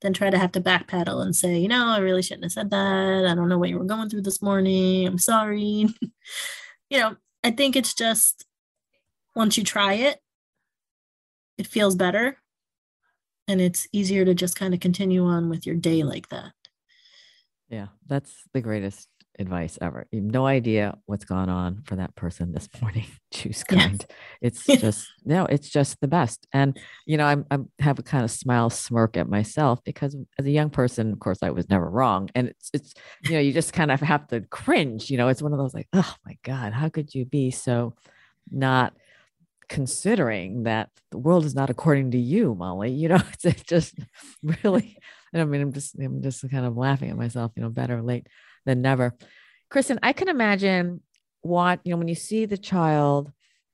than 0.00 0.12
try 0.12 0.30
to 0.30 0.38
have 0.38 0.52
to 0.52 0.60
backpedal 0.60 1.22
and 1.22 1.34
say, 1.34 1.58
you 1.58 1.68
know, 1.68 1.88
I 1.88 1.98
really 1.98 2.22
shouldn't 2.22 2.44
have 2.44 2.52
said 2.52 2.70
that. 2.70 3.26
I 3.26 3.34
don't 3.34 3.48
know 3.48 3.58
what 3.58 3.68
you 3.68 3.78
were 3.78 3.84
going 3.84 4.08
through 4.08 4.22
this 4.22 4.40
morning. 4.40 5.06
I'm 5.06 5.18
sorry. 5.18 5.86
you 6.90 6.98
know, 6.98 7.16
I 7.42 7.50
think 7.50 7.74
it's 7.74 7.94
just 7.94 8.46
once 9.34 9.58
you 9.58 9.64
try 9.64 9.94
it, 9.94 10.20
it 11.56 11.66
feels 11.66 11.96
better 11.96 12.38
and 13.48 13.60
it's 13.60 13.88
easier 13.92 14.24
to 14.24 14.34
just 14.34 14.56
kind 14.56 14.74
of 14.74 14.80
continue 14.80 15.24
on 15.24 15.48
with 15.48 15.66
your 15.66 15.74
day 15.74 16.02
like 16.02 16.28
that. 16.28 16.52
Yeah, 17.68 17.86
that's 18.06 18.34
the 18.52 18.60
greatest 18.60 19.08
advice 19.38 19.78
ever. 19.80 20.06
You 20.10 20.20
have 20.22 20.30
no 20.30 20.46
idea 20.46 20.98
what's 21.06 21.24
gone 21.24 21.48
on 21.48 21.82
for 21.84 21.96
that 21.96 22.14
person 22.16 22.52
this 22.52 22.68
morning. 22.82 23.06
Choose 23.32 23.64
kind. 23.64 24.04
It's 24.40 24.66
just 24.80 25.06
no, 25.24 25.46
it's 25.46 25.68
just 25.68 26.00
the 26.00 26.08
best. 26.08 26.46
And 26.52 26.78
you 27.06 27.16
know, 27.16 27.24
I'm 27.24 27.46
I'm 27.50 27.70
have 27.78 27.98
a 27.98 28.02
kind 28.02 28.24
of 28.24 28.30
smile 28.30 28.70
smirk 28.70 29.16
at 29.16 29.28
myself 29.28 29.82
because 29.84 30.16
as 30.38 30.46
a 30.46 30.50
young 30.50 30.70
person, 30.70 31.12
of 31.12 31.20
course, 31.20 31.38
I 31.42 31.50
was 31.50 31.68
never 31.68 31.88
wrong. 31.88 32.28
And 32.34 32.48
it's 32.48 32.70
it's 32.72 32.94
you 33.24 33.32
know, 33.32 33.40
you 33.40 33.52
just 33.52 33.72
kind 33.72 33.90
of 33.90 34.00
have 34.00 34.26
to 34.28 34.40
cringe. 34.42 35.10
You 35.10 35.16
know, 35.16 35.28
it's 35.28 35.42
one 35.42 35.52
of 35.52 35.58
those 35.58 35.74
like, 35.74 35.88
oh 35.92 36.14
my 36.26 36.36
God, 36.42 36.72
how 36.72 36.88
could 36.88 37.14
you 37.14 37.24
be 37.24 37.50
so 37.50 37.94
not 38.50 38.94
considering 39.68 40.64
that 40.64 40.90
the 41.10 41.18
world 41.18 41.44
is 41.44 41.54
not 41.54 41.70
according 41.70 42.12
to 42.12 42.18
you, 42.18 42.54
Molly? 42.54 42.90
You 42.90 43.08
know, 43.08 43.22
it's, 43.32 43.44
it's 43.44 43.62
just 43.62 43.94
really. 44.42 44.98
I 45.34 45.44
mean, 45.44 45.60
I'm 45.60 45.72
just 45.72 45.94
I'm 45.98 46.22
just 46.22 46.48
kind 46.50 46.64
of 46.64 46.76
laughing 46.76 47.10
at 47.10 47.16
myself. 47.16 47.52
You 47.54 47.62
know, 47.62 47.68
better 47.68 48.02
late 48.02 48.26
than 48.64 48.82
never. 48.82 49.14
Kristen, 49.70 49.98
I 50.02 50.12
can 50.12 50.28
imagine 50.28 51.02
what, 51.42 51.80
you 51.84 51.90
know, 51.90 51.98
when 51.98 52.08
you 52.08 52.14
see 52.14 52.46
the 52.46 52.56
child 52.56 53.32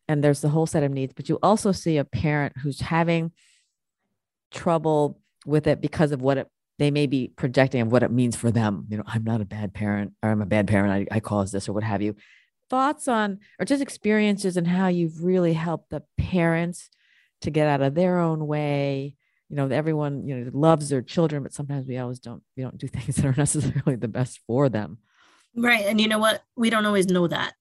and 0.09 0.22
there's 0.22 0.40
the 0.40 0.49
whole 0.49 0.66
set 0.66 0.82
of 0.82 0.90
needs, 0.90 1.12
but 1.14 1.28
you 1.28 1.38
also 1.42 1.72
see 1.72 1.99
a 1.99 2.05
parent 2.05 2.55
who's 2.62 2.80
having 2.80 3.32
trouble 4.51 5.20
with 5.47 5.66
it 5.66 5.80
because 5.80 6.12
of 6.12 6.20
what 6.20 6.38
it, 6.38 6.49
they 6.78 6.90
may 6.90 7.07
be 7.07 7.32
projecting 7.36 7.80
of 7.80 7.92
what 7.92 8.03
it 8.03 8.11
means 8.11 8.36
for 8.36 8.51
them. 8.51 8.86
You 8.88 8.99
know, 8.99 9.05
I'm 9.07 9.24
not 9.24 9.40
a 9.40 9.45
bad 9.45 9.72
parent 9.72 10.12
or 10.22 10.30
I'm 10.30 10.42
a 10.42 10.47
bad 10.47 10.66
parent. 10.66 11.09
I, 11.12 11.16
I 11.16 11.20
cause 11.20 11.53
this 11.53 11.68
or 11.68 11.72
what 11.72 11.84
have 11.84 12.03
you. 12.03 12.16
Thoughts 12.71 13.09
on, 13.09 13.41
or 13.59 13.67
just 13.67 13.83
experiences 13.83 14.57
and 14.57 14.67
how 14.67 14.89
you've 14.89 15.23
really 15.23 15.53
helped 15.53 15.91
the 15.91 16.03
parents 16.19 16.91
to 17.43 17.51
get 17.51 17.69
out 17.69 17.83
of 17.83 17.95
their 17.95 18.19
own 18.19 18.47
way. 18.47 19.17
You 19.51 19.57
know 19.57 19.69
everyone 19.69 20.27
you 20.27 20.37
know 20.37 20.51
loves 20.53 20.89
their 20.89 21.03
children 21.03 21.43
but 21.43 21.53
sometimes 21.53 21.87
we 21.87 21.99
always 21.99 22.19
don't 22.19 22.43
we 22.57 22.62
don't 22.62 22.79
do 22.79 22.89
things 22.89 23.17
that 23.17 23.25
are 23.27 23.35
necessarily 23.37 23.97
the 23.97 24.09
best 24.09 24.41
for 24.47 24.69
them. 24.69 24.99
Right 25.55 25.85
and 25.87 26.01
you 26.01 26.09
know 26.09 26.19
what? 26.19 26.43
We 26.57 26.71
don't 26.71 26.87
always 26.87 27.07
know 27.07 27.29
that. 27.29 27.55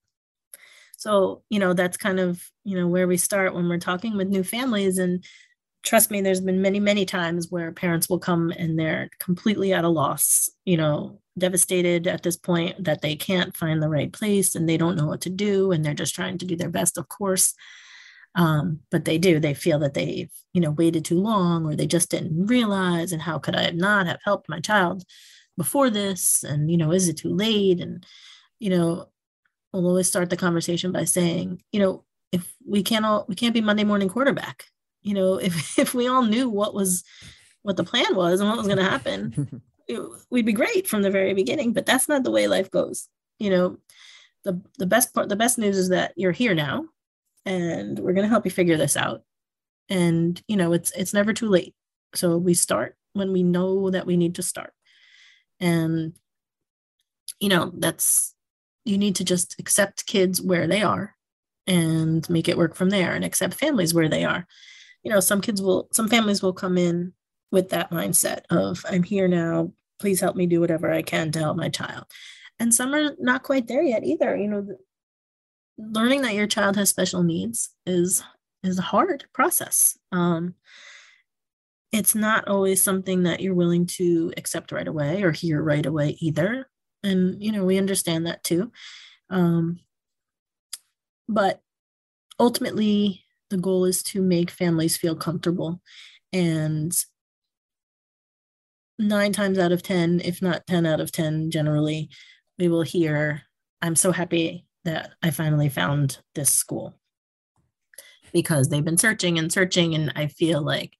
So 0.96 1.42
you 1.50 1.58
know 1.58 1.74
that's 1.74 1.96
kind 1.96 2.18
of 2.18 2.42
you 2.64 2.76
know 2.76 2.88
where 2.88 3.06
we 3.06 3.16
start 3.16 3.54
when 3.54 3.68
we're 3.68 3.78
talking 3.78 4.16
with 4.16 4.28
new 4.28 4.42
families 4.42 4.98
and 4.98 5.22
trust 5.82 6.10
me 6.10 6.22
there's 6.22 6.40
been 6.40 6.62
many 6.62 6.80
many 6.80 7.04
times 7.04 7.50
where 7.50 7.70
parents 7.70 8.08
will 8.08 8.18
come 8.18 8.50
and 8.56 8.78
they're 8.78 9.10
completely 9.18 9.74
at 9.74 9.84
a 9.84 9.88
loss 9.88 10.48
you 10.64 10.78
know 10.78 11.20
devastated 11.38 12.06
at 12.06 12.22
this 12.22 12.36
point 12.36 12.84
that 12.84 13.02
they 13.02 13.16
can't 13.16 13.56
find 13.56 13.82
the 13.82 13.88
right 13.88 14.12
place 14.12 14.54
and 14.54 14.68
they 14.68 14.76
don't 14.76 14.96
know 14.96 15.06
what 15.06 15.20
to 15.22 15.30
do 15.30 15.72
and 15.72 15.84
they're 15.84 15.94
just 15.94 16.14
trying 16.14 16.38
to 16.38 16.46
do 16.46 16.56
their 16.56 16.70
best 16.70 16.98
of 16.98 17.08
course. 17.08 17.54
Um, 18.36 18.80
but 18.90 19.04
they 19.04 19.18
do 19.18 19.38
they 19.38 19.54
feel 19.54 19.78
that 19.80 19.94
they've 19.94 20.30
you 20.52 20.60
know 20.60 20.70
waited 20.70 21.04
too 21.04 21.20
long 21.20 21.66
or 21.66 21.76
they 21.76 21.86
just 21.86 22.10
didn't 22.10 22.46
realize 22.46 23.12
and 23.12 23.22
how 23.22 23.38
could 23.38 23.54
i 23.54 23.70
not 23.70 24.06
have 24.06 24.18
helped 24.24 24.48
my 24.48 24.60
child 24.60 25.04
before 25.56 25.90
this? 25.90 26.42
And 26.42 26.70
you 26.70 26.76
know 26.76 26.92
is 26.92 27.08
it 27.08 27.16
too 27.16 27.34
late? 27.34 27.80
And 27.80 28.04
you 28.58 28.70
know 28.70 29.08
we'll 29.72 29.88
always 29.88 30.08
start 30.08 30.30
the 30.30 30.36
conversation 30.36 30.92
by 30.92 31.04
saying 31.04 31.62
you 31.72 31.80
know 31.80 32.04
if 32.32 32.52
we 32.66 32.82
can't 32.82 33.04
all 33.04 33.24
we 33.28 33.34
can't 33.34 33.54
be 33.54 33.60
monday 33.60 33.84
morning 33.84 34.08
quarterback. 34.08 34.64
You 35.02 35.14
know 35.14 35.36
if 35.38 35.78
if 35.78 35.94
we 35.94 36.08
all 36.08 36.22
knew 36.22 36.48
what 36.48 36.74
was 36.74 37.04
what 37.62 37.76
the 37.76 37.84
plan 37.84 38.14
was 38.14 38.40
and 38.40 38.48
what 38.48 38.58
was 38.58 38.66
going 38.66 38.78
to 38.78 38.84
happen 38.84 39.62
we'd 40.30 40.46
be 40.46 40.52
great 40.52 40.86
from 40.86 41.02
the 41.02 41.10
very 41.10 41.34
beginning 41.34 41.72
but 41.72 41.86
that's 41.86 42.08
not 42.08 42.24
the 42.24 42.30
way 42.30 42.46
life 42.48 42.70
goes. 42.70 43.08
You 43.38 43.50
know 43.50 43.78
the 44.44 44.60
the 44.78 44.86
best 44.86 45.12
part 45.14 45.28
the 45.28 45.36
best 45.36 45.58
news 45.58 45.76
is 45.76 45.88
that 45.88 46.12
you're 46.16 46.32
here 46.32 46.54
now 46.54 46.86
and 47.46 47.98
we're 47.98 48.12
going 48.12 48.24
to 48.24 48.28
help 48.28 48.44
you 48.44 48.50
figure 48.50 48.76
this 48.76 48.96
out. 48.96 49.22
And 49.88 50.40
you 50.48 50.56
know 50.56 50.72
it's 50.72 50.90
it's 50.92 51.14
never 51.14 51.32
too 51.32 51.48
late. 51.48 51.74
So 52.14 52.36
we 52.38 52.54
start 52.54 52.96
when 53.12 53.32
we 53.32 53.42
know 53.42 53.90
that 53.90 54.06
we 54.06 54.16
need 54.16 54.36
to 54.36 54.42
start. 54.42 54.72
And 55.60 56.14
you 57.40 57.48
know 57.48 57.72
that's 57.76 58.34
you 58.84 58.98
need 58.98 59.16
to 59.16 59.24
just 59.24 59.58
accept 59.58 60.06
kids 60.06 60.40
where 60.40 60.66
they 60.66 60.82
are 60.82 61.14
and 61.66 62.28
make 62.28 62.48
it 62.48 62.58
work 62.58 62.74
from 62.74 62.90
there 62.90 63.14
and 63.14 63.24
accept 63.24 63.54
families 63.54 63.94
where 63.94 64.08
they 64.08 64.24
are. 64.24 64.46
You 65.02 65.10
know 65.10 65.20
some 65.20 65.40
kids 65.40 65.60
will 65.60 65.88
some 65.92 66.08
families 66.08 66.42
will 66.42 66.52
come 66.52 66.78
in 66.78 67.12
with 67.52 67.70
that 67.70 67.90
mindset 67.90 68.40
of 68.50 68.84
i'm 68.88 69.02
here 69.02 69.28
now 69.28 69.72
please 69.98 70.20
help 70.20 70.36
me 70.36 70.46
do 70.46 70.60
whatever 70.60 70.92
i 70.92 71.02
can 71.02 71.30
to 71.30 71.38
help 71.38 71.56
my 71.56 71.68
child 71.68 72.04
and 72.58 72.74
some 72.74 72.94
are 72.94 73.14
not 73.18 73.42
quite 73.42 73.66
there 73.66 73.82
yet 73.82 74.04
either 74.04 74.36
you 74.36 74.48
know 74.48 74.66
learning 75.78 76.22
that 76.22 76.34
your 76.34 76.46
child 76.46 76.76
has 76.76 76.88
special 76.88 77.22
needs 77.22 77.70
is 77.86 78.22
is 78.62 78.78
a 78.78 78.82
hard 78.82 79.24
process. 79.32 79.98
Um, 80.12 80.54
it's 81.92 82.14
not 82.14 82.48
always 82.48 82.82
something 82.82 83.24
that 83.24 83.40
you're 83.40 83.54
willing 83.54 83.86
to 83.86 84.32
accept 84.36 84.72
right 84.72 84.88
away 84.88 85.22
or 85.22 85.30
hear 85.30 85.62
right 85.62 85.84
away 85.84 86.16
either. 86.20 86.68
And 87.02 87.42
you 87.42 87.52
know, 87.52 87.64
we 87.64 87.78
understand 87.78 88.26
that 88.26 88.42
too. 88.42 88.72
Um, 89.30 89.80
but 91.28 91.60
ultimately, 92.40 93.22
the 93.50 93.58
goal 93.58 93.84
is 93.84 94.02
to 94.04 94.22
make 94.22 94.50
families 94.50 94.96
feel 94.96 95.14
comfortable. 95.14 95.80
And 96.32 96.92
nine 98.98 99.32
times 99.32 99.58
out 99.58 99.72
of 99.72 99.82
10, 99.82 100.20
if 100.24 100.40
not 100.40 100.66
10 100.66 100.86
out 100.86 101.00
of 101.00 101.12
10, 101.12 101.50
generally, 101.50 102.10
we 102.58 102.68
will 102.68 102.82
hear, 102.82 103.42
I'm 103.82 103.96
so 103.96 104.12
happy 104.12 104.66
that 104.84 105.10
I 105.22 105.30
finally 105.30 105.68
found 105.68 106.18
this 106.34 106.50
school 106.50 106.94
because 108.32 108.68
they've 108.68 108.84
been 108.84 108.98
searching 108.98 109.38
and 109.38 109.52
searching. 109.52 109.94
And 109.94 110.12
I 110.14 110.26
feel 110.26 110.62
like 110.62 110.96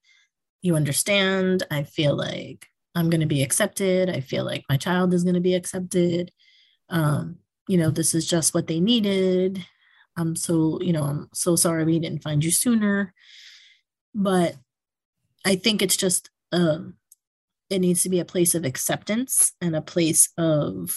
you 0.62 0.76
understand. 0.76 1.64
I 1.70 1.82
feel 1.82 2.16
like 2.16 2.66
I'm 2.94 3.10
going 3.10 3.20
to 3.20 3.26
be 3.26 3.42
accepted. 3.42 4.08
I 4.08 4.20
feel 4.20 4.44
like 4.44 4.64
my 4.68 4.76
child 4.76 5.12
is 5.12 5.24
going 5.24 5.34
to 5.34 5.40
be 5.40 5.54
accepted. 5.54 6.30
Um, 6.88 7.38
you 7.68 7.76
know, 7.76 7.90
this 7.90 8.14
is 8.14 8.26
just 8.26 8.54
what 8.54 8.66
they 8.66 8.80
needed. 8.80 9.64
I'm 10.16 10.36
so, 10.36 10.80
you 10.80 10.92
know, 10.92 11.02
I'm 11.02 11.28
so 11.34 11.56
sorry 11.56 11.84
we 11.84 11.98
didn't 11.98 12.22
find 12.22 12.44
you 12.44 12.50
sooner. 12.50 13.12
But 14.14 14.54
I 15.44 15.56
think 15.56 15.82
it's 15.82 15.96
just, 15.96 16.30
um, 16.52 16.94
it 17.74 17.80
needs 17.80 18.02
to 18.04 18.08
be 18.08 18.20
a 18.20 18.24
place 18.24 18.54
of 18.54 18.64
acceptance 18.64 19.52
and 19.60 19.74
a 19.74 19.82
place 19.82 20.28
of 20.38 20.96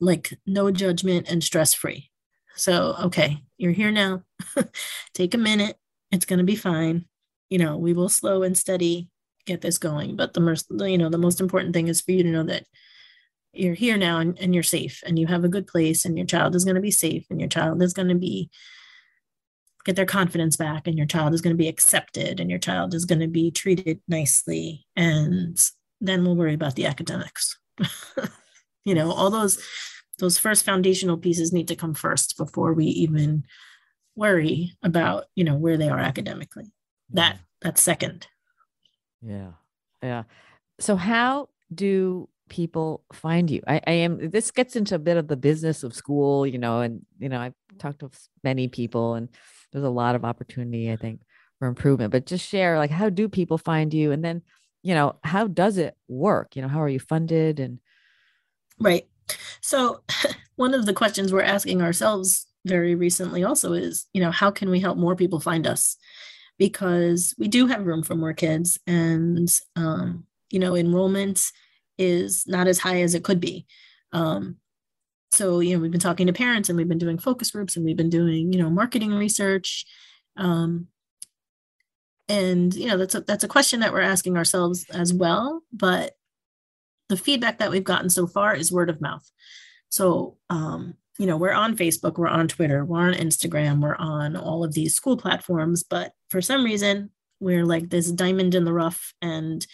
like 0.00 0.38
no 0.46 0.70
judgment 0.70 1.28
and 1.28 1.44
stress 1.44 1.74
free. 1.74 2.10
So, 2.54 2.96
okay, 3.04 3.42
you're 3.58 3.72
here 3.72 3.90
now. 3.90 4.22
Take 5.14 5.34
a 5.34 5.38
minute. 5.38 5.76
It's 6.10 6.24
going 6.24 6.38
to 6.38 6.44
be 6.44 6.56
fine. 6.56 7.04
You 7.50 7.58
know, 7.58 7.76
we 7.76 7.92
will 7.92 8.08
slow 8.08 8.42
and 8.42 8.56
steady 8.56 9.10
get 9.44 9.60
this 9.60 9.76
going. 9.76 10.16
But 10.16 10.32
the 10.32 10.40
most, 10.40 10.66
you 10.70 10.98
know, 10.98 11.10
the 11.10 11.18
most 11.18 11.40
important 11.40 11.74
thing 11.74 11.88
is 11.88 12.00
for 12.00 12.12
you 12.12 12.22
to 12.22 12.30
know 12.30 12.44
that 12.44 12.64
you're 13.52 13.74
here 13.74 13.96
now 13.96 14.18
and, 14.18 14.38
and 14.38 14.54
you're 14.54 14.62
safe 14.62 15.02
and 15.06 15.18
you 15.18 15.26
have 15.26 15.44
a 15.44 15.48
good 15.48 15.66
place 15.66 16.04
and 16.04 16.16
your 16.16 16.26
child 16.26 16.54
is 16.54 16.64
going 16.64 16.74
to 16.74 16.80
be 16.80 16.90
safe 16.90 17.26
and 17.30 17.40
your 17.40 17.48
child 17.48 17.82
is 17.82 17.92
going 17.92 18.08
to 18.08 18.14
be 18.14 18.50
get 19.86 19.96
their 19.96 20.04
confidence 20.04 20.56
back 20.56 20.86
and 20.86 20.98
your 20.98 21.06
child 21.06 21.32
is 21.32 21.40
going 21.40 21.54
to 21.54 21.58
be 21.58 21.68
accepted 21.68 22.40
and 22.40 22.50
your 22.50 22.58
child 22.58 22.92
is 22.92 23.06
going 23.06 23.20
to 23.20 23.28
be 23.28 23.50
treated 23.50 24.00
nicely 24.08 24.84
and 24.96 25.58
then 26.00 26.22
we'll 26.22 26.36
worry 26.36 26.52
about 26.52 26.74
the 26.74 26.84
academics. 26.84 27.58
You 28.86 28.94
know 28.94 29.10
all 29.10 29.30
those 29.30 29.58
those 30.20 30.38
first 30.38 30.64
foundational 30.64 31.18
pieces 31.18 31.52
need 31.52 31.68
to 31.68 31.76
come 31.76 31.92
first 31.92 32.38
before 32.38 32.72
we 32.72 32.86
even 32.86 33.44
worry 34.14 34.72
about 34.82 35.24
you 35.34 35.42
know 35.42 35.56
where 35.56 35.76
they 35.76 35.88
are 35.88 35.98
academically. 35.98 36.72
That 37.10 37.40
that's 37.60 37.82
second. 37.82 38.28
Yeah. 39.20 39.52
Yeah. 40.02 40.22
So 40.78 40.94
how 40.94 41.48
do 41.74 42.28
people 42.48 43.02
find 43.12 43.50
you? 43.50 43.60
I, 43.66 43.80
I 43.84 43.92
am 43.92 44.30
this 44.30 44.52
gets 44.52 44.76
into 44.76 44.94
a 44.94 45.00
bit 45.00 45.16
of 45.16 45.26
the 45.26 45.36
business 45.36 45.82
of 45.82 45.92
school 45.92 46.46
you 46.46 46.58
know 46.58 46.80
and 46.80 47.04
you 47.18 47.28
know 47.28 47.40
i've 47.40 47.54
talked 47.78 47.98
to 48.00 48.10
many 48.44 48.68
people 48.68 49.14
and 49.14 49.28
there's 49.76 49.86
a 49.86 49.90
lot 49.90 50.14
of 50.14 50.24
opportunity 50.24 50.90
i 50.90 50.96
think 50.96 51.20
for 51.58 51.68
improvement 51.68 52.10
but 52.10 52.26
just 52.26 52.46
share 52.46 52.78
like 52.78 52.90
how 52.90 53.08
do 53.08 53.28
people 53.28 53.58
find 53.58 53.92
you? 53.92 54.12
And 54.12 54.24
then 54.24 54.42
you 54.82 54.94
know 54.94 55.16
how 55.24 55.46
does 55.46 55.78
it 55.78 55.96
work? 56.08 56.54
You 56.54 56.62
know 56.62 56.68
how 56.68 56.82
are 56.82 56.88
you 56.88 57.00
funded 57.00 57.60
and 57.60 57.78
right. 58.78 59.06
So 59.60 60.02
one 60.56 60.74
of 60.74 60.86
the 60.86 60.92
questions 60.92 61.32
we're 61.32 61.42
asking 61.42 61.82
ourselves 61.82 62.46
very 62.64 62.94
recently 62.94 63.44
also 63.44 63.72
is 63.72 64.06
you 64.12 64.20
know 64.20 64.30
how 64.30 64.50
can 64.50 64.70
we 64.70 64.80
help 64.80 64.98
more 64.98 65.16
people 65.16 65.40
find 65.40 65.66
us? 65.66 65.96
Because 66.58 67.34
we 67.38 67.48
do 67.48 67.66
have 67.66 67.86
room 67.86 68.02
for 68.02 68.14
more 68.14 68.32
kids 68.32 68.78
and 68.86 69.48
um, 69.76 70.24
you 70.50 70.58
know 70.58 70.76
enrollment 70.76 71.40
is 71.98 72.46
not 72.46 72.66
as 72.66 72.78
high 72.78 73.02
as 73.02 73.14
it 73.14 73.24
could 73.24 73.40
be. 73.40 73.66
Um, 74.12 74.56
so, 75.36 75.60
you 75.60 75.74
know, 75.74 75.82
we've 75.82 75.90
been 75.90 76.00
talking 76.00 76.26
to 76.26 76.32
parents 76.32 76.68
and 76.68 76.76
we've 76.76 76.88
been 76.88 76.98
doing 76.98 77.18
focus 77.18 77.50
groups 77.50 77.76
and 77.76 77.84
we've 77.84 77.96
been 77.96 78.10
doing, 78.10 78.52
you 78.52 78.58
know, 78.58 78.70
marketing 78.70 79.12
research. 79.12 79.84
Um, 80.36 80.88
and, 82.28 82.74
you 82.74 82.88
know, 82.88 82.96
that's 82.96 83.14
a, 83.14 83.20
that's 83.20 83.44
a 83.44 83.48
question 83.48 83.80
that 83.80 83.92
we're 83.92 84.00
asking 84.00 84.36
ourselves 84.36 84.86
as 84.90 85.12
well. 85.12 85.62
But 85.72 86.14
the 87.08 87.16
feedback 87.16 87.58
that 87.58 87.70
we've 87.70 87.84
gotten 87.84 88.10
so 88.10 88.26
far 88.26 88.54
is 88.54 88.72
word 88.72 88.90
of 88.90 89.00
mouth. 89.00 89.30
So, 89.88 90.38
um, 90.50 90.94
you 91.18 91.26
know, 91.26 91.36
we're 91.36 91.52
on 91.52 91.76
Facebook, 91.76 92.18
we're 92.18 92.28
on 92.28 92.48
Twitter, 92.48 92.84
we're 92.84 93.00
on 93.00 93.14
Instagram, 93.14 93.80
we're 93.80 93.96
on 93.96 94.36
all 94.36 94.64
of 94.64 94.74
these 94.74 94.94
school 94.94 95.16
platforms. 95.16 95.82
But 95.82 96.12
for 96.28 96.42
some 96.42 96.64
reason, 96.64 97.10
we're 97.40 97.64
like 97.64 97.90
this 97.90 98.10
diamond 98.10 98.54
in 98.54 98.64
the 98.64 98.72
rough 98.72 99.14
and 99.22 99.66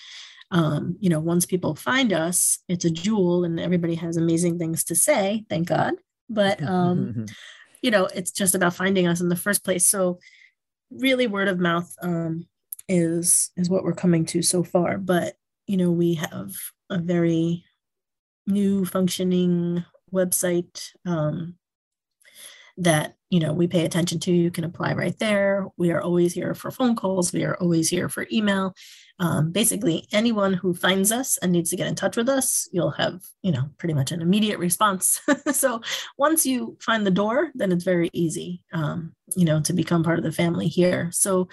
um, 0.52 0.96
you 1.00 1.08
know, 1.08 1.18
once 1.18 1.46
people 1.46 1.74
find 1.74 2.12
us, 2.12 2.58
it's 2.68 2.84
a 2.84 2.90
jewel 2.90 3.42
and 3.42 3.58
everybody 3.58 3.94
has 3.94 4.18
amazing 4.18 4.58
things 4.58 4.84
to 4.84 4.94
say, 4.94 5.46
thank 5.48 5.68
God. 5.68 5.94
But, 6.28 6.62
um, 6.62 7.26
you 7.80 7.90
know, 7.90 8.04
it's 8.14 8.30
just 8.30 8.54
about 8.54 8.74
finding 8.74 9.06
us 9.06 9.22
in 9.22 9.30
the 9.30 9.36
first 9.36 9.64
place. 9.64 9.86
So, 9.86 10.18
really, 10.90 11.26
word 11.26 11.48
of 11.48 11.58
mouth 11.58 11.92
um, 12.02 12.46
is 12.86 13.50
is 13.56 13.70
what 13.70 13.82
we're 13.82 13.94
coming 13.94 14.26
to 14.26 14.42
so 14.42 14.62
far. 14.62 14.98
But, 14.98 15.36
you 15.66 15.78
know, 15.78 15.90
we 15.90 16.14
have 16.14 16.52
a 16.90 16.98
very 16.98 17.64
new 18.46 18.84
functioning 18.84 19.84
website 20.12 20.90
um, 21.06 21.54
that 22.76 23.16
you 23.30 23.40
know 23.40 23.52
we 23.52 23.66
pay 23.66 23.84
attention 23.84 24.18
to 24.20 24.32
you 24.32 24.50
can 24.50 24.64
apply 24.64 24.92
right 24.94 25.18
there 25.18 25.66
we 25.76 25.90
are 25.90 26.00
always 26.00 26.32
here 26.32 26.54
for 26.54 26.70
phone 26.70 26.96
calls 26.96 27.32
we 27.32 27.44
are 27.44 27.56
always 27.56 27.88
here 27.88 28.08
for 28.08 28.26
email 28.32 28.74
um, 29.22 29.52
basically 29.52 30.08
anyone 30.10 30.52
who 30.52 30.74
finds 30.74 31.12
us 31.12 31.38
and 31.38 31.52
needs 31.52 31.70
to 31.70 31.76
get 31.76 31.86
in 31.86 31.94
touch 31.94 32.16
with 32.16 32.28
us 32.28 32.68
you'll 32.72 32.90
have 32.90 33.22
you 33.42 33.52
know 33.52 33.70
pretty 33.78 33.94
much 33.94 34.10
an 34.10 34.20
immediate 34.20 34.58
response. 34.58 35.20
So 35.52 35.80
once 36.18 36.44
you 36.44 36.76
find 36.80 37.06
the 37.06 37.10
door 37.10 37.52
then 37.54 37.70
it's 37.70 37.84
very 37.84 38.10
easy 38.12 38.62
um, 38.72 39.14
you 39.36 39.44
know 39.44 39.60
to 39.60 39.72
become 39.72 40.02
part 40.02 40.18
of 40.18 40.24
the 40.24 40.32
family 40.32 40.66
here. 40.66 41.10
So 41.12 41.48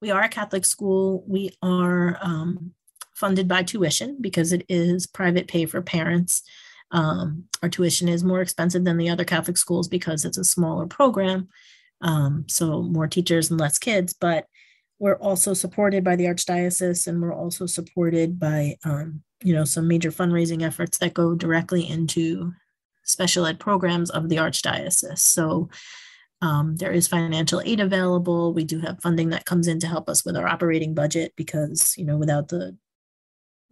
we 0.00 0.10
are 0.10 0.22
a 0.22 0.28
catholic 0.28 0.64
school. 0.64 1.24
We 1.28 1.50
are 1.62 2.18
um, 2.20 2.72
funded 3.14 3.46
by 3.46 3.62
tuition 3.62 4.18
because 4.20 4.52
it 4.52 4.64
is 4.68 5.06
private 5.06 5.46
pay 5.46 5.64
for 5.66 5.80
parents. 5.80 6.42
Um, 6.90 7.44
our 7.62 7.68
tuition 7.68 8.08
is 8.08 8.24
more 8.24 8.40
expensive 8.40 8.84
than 8.84 8.98
the 8.98 9.10
other 9.10 9.24
Catholic 9.24 9.56
schools 9.56 9.88
because 9.88 10.24
it's 10.24 10.38
a 10.38 10.44
smaller 10.44 10.86
program. 10.86 11.48
Um, 12.00 12.46
so 12.48 12.82
more 12.82 13.06
teachers 13.06 13.50
and 13.50 13.60
less 13.60 13.78
kids, 13.78 14.12
but 14.12 14.46
we're 15.02 15.16
also 15.16 15.52
supported 15.52 16.04
by 16.04 16.14
the 16.14 16.26
Archdiocese 16.26 17.08
and 17.08 17.20
we're 17.20 17.34
also 17.34 17.66
supported 17.66 18.38
by, 18.38 18.76
um, 18.84 19.20
you 19.42 19.52
know, 19.52 19.64
some 19.64 19.88
major 19.88 20.12
fundraising 20.12 20.62
efforts 20.62 20.98
that 20.98 21.12
go 21.12 21.34
directly 21.34 21.82
into 21.90 22.52
special 23.02 23.44
ed 23.44 23.58
programs 23.58 24.10
of 24.10 24.28
the 24.28 24.36
Archdiocese. 24.36 25.18
So 25.18 25.70
um, 26.40 26.76
there 26.76 26.92
is 26.92 27.08
financial 27.08 27.60
aid 27.62 27.80
available. 27.80 28.54
We 28.54 28.62
do 28.62 28.78
have 28.78 29.02
funding 29.02 29.30
that 29.30 29.44
comes 29.44 29.66
in 29.66 29.80
to 29.80 29.88
help 29.88 30.08
us 30.08 30.24
with 30.24 30.36
our 30.36 30.46
operating 30.46 30.94
budget 30.94 31.32
because, 31.36 31.94
you 31.98 32.04
know, 32.04 32.16
without 32.16 32.46
the 32.46 32.76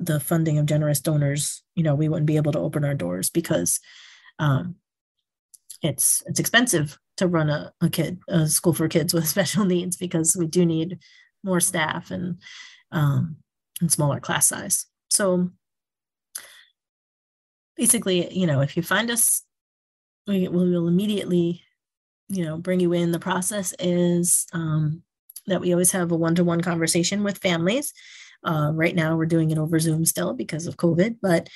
the 0.00 0.18
funding 0.18 0.58
of 0.58 0.66
generous 0.66 0.98
donors, 0.98 1.62
you 1.76 1.84
know, 1.84 1.94
we 1.94 2.08
wouldn't 2.08 2.26
be 2.26 2.38
able 2.38 2.52
to 2.52 2.58
open 2.58 2.84
our 2.84 2.94
doors 2.94 3.30
because 3.30 3.78
um, 4.40 4.74
it's 5.80 6.24
it's 6.26 6.40
expensive 6.40 6.98
to 7.20 7.28
run 7.28 7.48
a, 7.48 7.72
a 7.80 7.88
kid 7.88 8.20
a 8.28 8.46
school 8.46 8.74
for 8.74 8.88
kids 8.88 9.14
with 9.14 9.28
special 9.36 9.64
needs 9.64 9.96
because 9.96 10.36
we 10.36 10.46
do 10.46 10.66
need 10.66 10.98
more 11.42 11.60
staff 11.60 12.10
and 12.10 12.38
um, 12.92 13.36
and 13.80 13.90
smaller 13.90 14.20
class 14.20 14.48
size. 14.48 14.86
So 15.08 15.50
basically, 17.76 18.32
you 18.36 18.46
know, 18.46 18.60
if 18.60 18.76
you 18.76 18.82
find 18.82 19.10
us, 19.10 19.42
we, 20.26 20.48
will 20.48 20.86
immediately, 20.86 21.62
you 22.28 22.44
know, 22.44 22.58
bring 22.58 22.80
you 22.80 22.92
in. 22.92 23.12
The 23.12 23.18
process 23.18 23.74
is 23.78 24.46
um, 24.52 25.02
that 25.46 25.60
we 25.60 25.72
always 25.72 25.92
have 25.92 26.12
a 26.12 26.16
one-to-one 26.16 26.60
conversation 26.60 27.24
with 27.24 27.38
families 27.38 27.94
uh, 28.44 28.72
right 28.74 28.94
now, 28.94 29.16
we're 29.16 29.26
doing 29.26 29.50
it 29.50 29.58
over 29.58 29.78
Zoom 29.78 30.04
still 30.04 30.32
because 30.32 30.66
of 30.66 30.76
COVID, 30.76 31.16
but 31.20 31.48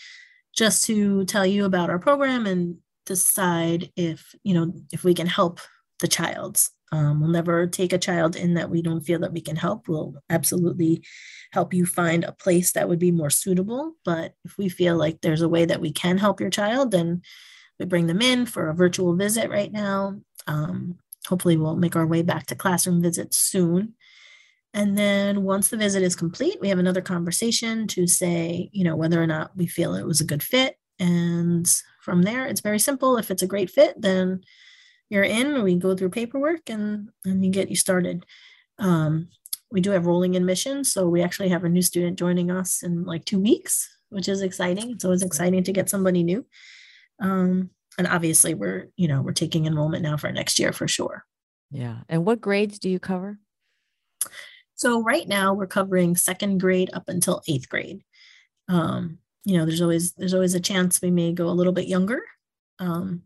just 0.57 0.85
to 0.85 1.25
tell 1.25 1.47
you 1.47 1.65
about 1.65 1.91
our 1.91 1.99
program 1.99 2.47
and 2.47 2.77
decide 3.07 3.91
if 3.97 4.35
you 4.45 4.55
know 4.55 4.73
if 4.93 5.05
we 5.05 5.15
can 5.15 5.27
help 5.27 5.61
the 6.01 6.09
child. 6.09 6.61
Um, 6.93 7.21
we'll 7.21 7.31
never 7.31 7.67
take 7.67 7.93
a 7.93 7.99
child 7.99 8.37
in 8.37 8.55
that 8.55 8.71
we 8.71 8.81
don't 8.81 9.01
feel 9.01 9.19
that 9.21 9.33
we 9.33 9.41
can 9.41 9.57
help. 9.57 9.89
We'll 9.89 10.15
absolutely 10.31 11.05
help 11.53 11.75
you 11.75 11.87
find 11.87 12.23
a 12.23 12.33
place 12.33 12.73
that 12.73 12.89
would 12.89 13.01
be 13.01 13.11
more 13.11 13.31
suitable. 13.31 13.95
But 14.05 14.35
if 14.45 14.57
we 14.59 14.69
feel 14.69 14.97
like 14.97 15.21
there's 15.21 15.43
a 15.43 15.49
way 15.49 15.65
that 15.65 15.81
we 15.81 15.93
can 15.93 16.19
help 16.19 16.41
your 16.41 16.51
child, 16.51 16.93
then 16.93 17.23
we 17.81 17.87
bring 17.87 18.07
them 18.07 18.23
in 18.23 18.47
for 18.47 18.69
a 18.69 18.75
virtual 18.75 19.17
visit 19.17 19.51
right 19.51 19.73
now. 19.73 20.21
Um, 20.47 20.99
hopefully, 21.27 21.57
we'll 21.57 21.77
make 21.77 21.97
our 21.97 22.07
way 22.07 22.23
back 22.23 22.47
to 22.47 22.55
classroom 22.55 23.03
visits 23.03 23.39
soon. 23.39 23.95
And 24.73 24.99
then 24.99 25.45
once 25.45 25.69
the 25.69 25.77
visit 25.77 26.03
is 26.03 26.17
complete, 26.17 26.61
we 26.61 26.69
have 26.69 26.81
another 26.81 27.01
conversation 27.01 27.87
to 27.89 28.07
say, 28.07 28.69
you 28.73 28.85
know, 28.85 28.97
whether 28.97 29.23
or 29.23 29.27
not 29.27 29.57
we 29.57 29.67
feel 29.67 29.95
it 29.95 30.07
was 30.07 30.21
a 30.21 30.27
good 30.27 30.43
fit. 30.43 30.77
And 30.99 31.73
from 32.05 32.23
there, 32.23 32.47
it's 32.47 32.61
very 32.61 32.79
simple. 32.79 33.17
If 33.17 33.31
it's 33.31 33.43
a 33.43 33.47
great 33.47 33.71
fit, 33.71 34.01
then 34.01 34.45
you're 35.09 35.25
in. 35.25 35.63
We 35.63 35.77
go 35.77 35.97
through 35.97 36.11
paperwork 36.11 36.69
and 36.69 37.09
and 37.25 37.41
we 37.41 37.49
get 37.49 37.71
you 37.71 37.77
started. 37.77 38.27
Um, 38.79 39.29
we 39.71 39.81
do 39.81 39.91
have 39.91 40.07
rolling 40.07 40.37
admissions, 40.37 40.93
so 40.93 41.09
we 41.09 41.23
actually 41.23 41.49
have 41.49 41.65
a 41.65 41.69
new 41.69 41.83
student 41.83 42.19
joining 42.19 42.51
us 42.51 42.83
in 42.83 43.05
like 43.05 43.25
two 43.25 43.41
weeks, 43.41 43.89
which 44.11 44.29
is 44.29 44.43
exciting. 44.43 44.91
It's 44.91 45.05
always 45.05 45.23
exciting 45.23 45.65
to 45.65 45.73
get 45.73 45.89
somebody 45.89 46.23
new. 46.23 46.47
Um, 47.21 47.71
and 47.97 48.07
obviously, 48.07 48.55
we're 48.55 48.89
you 48.97 49.09
know 49.09 49.23
we're 49.23 49.33
taking 49.33 49.67
enrollment 49.67 50.03
now 50.03 50.17
for 50.17 50.31
next 50.31 50.59
year 50.59 50.73
for 50.73 50.87
sure. 50.87 51.25
Yeah. 51.71 52.01
And 52.09 52.25
what 52.25 52.41
grades 52.41 52.79
do 52.79 52.91
you 52.91 53.01
cover? 53.01 53.39
So 54.75 55.03
right 55.03 55.27
now 55.27 55.55
we're 55.55 55.67
covering 55.67 56.17
second 56.17 56.59
grade 56.59 56.91
up 56.93 57.05
until 57.09 57.43
eighth 57.49 57.69
grade. 57.69 58.03
Um, 58.69 59.19
you 59.45 59.57
know, 59.57 59.67
there's 59.67 59.81
always 59.83 60.13
there's 60.13 60.35
always 60.35 60.55
a 60.55 60.61
chance 60.61 61.01
we 61.03 61.11
may 61.11 61.33
go 61.33 61.47
a 61.49 61.51
little 61.59 61.73
bit 61.73 61.87
younger, 61.87 62.23
um, 62.79 63.23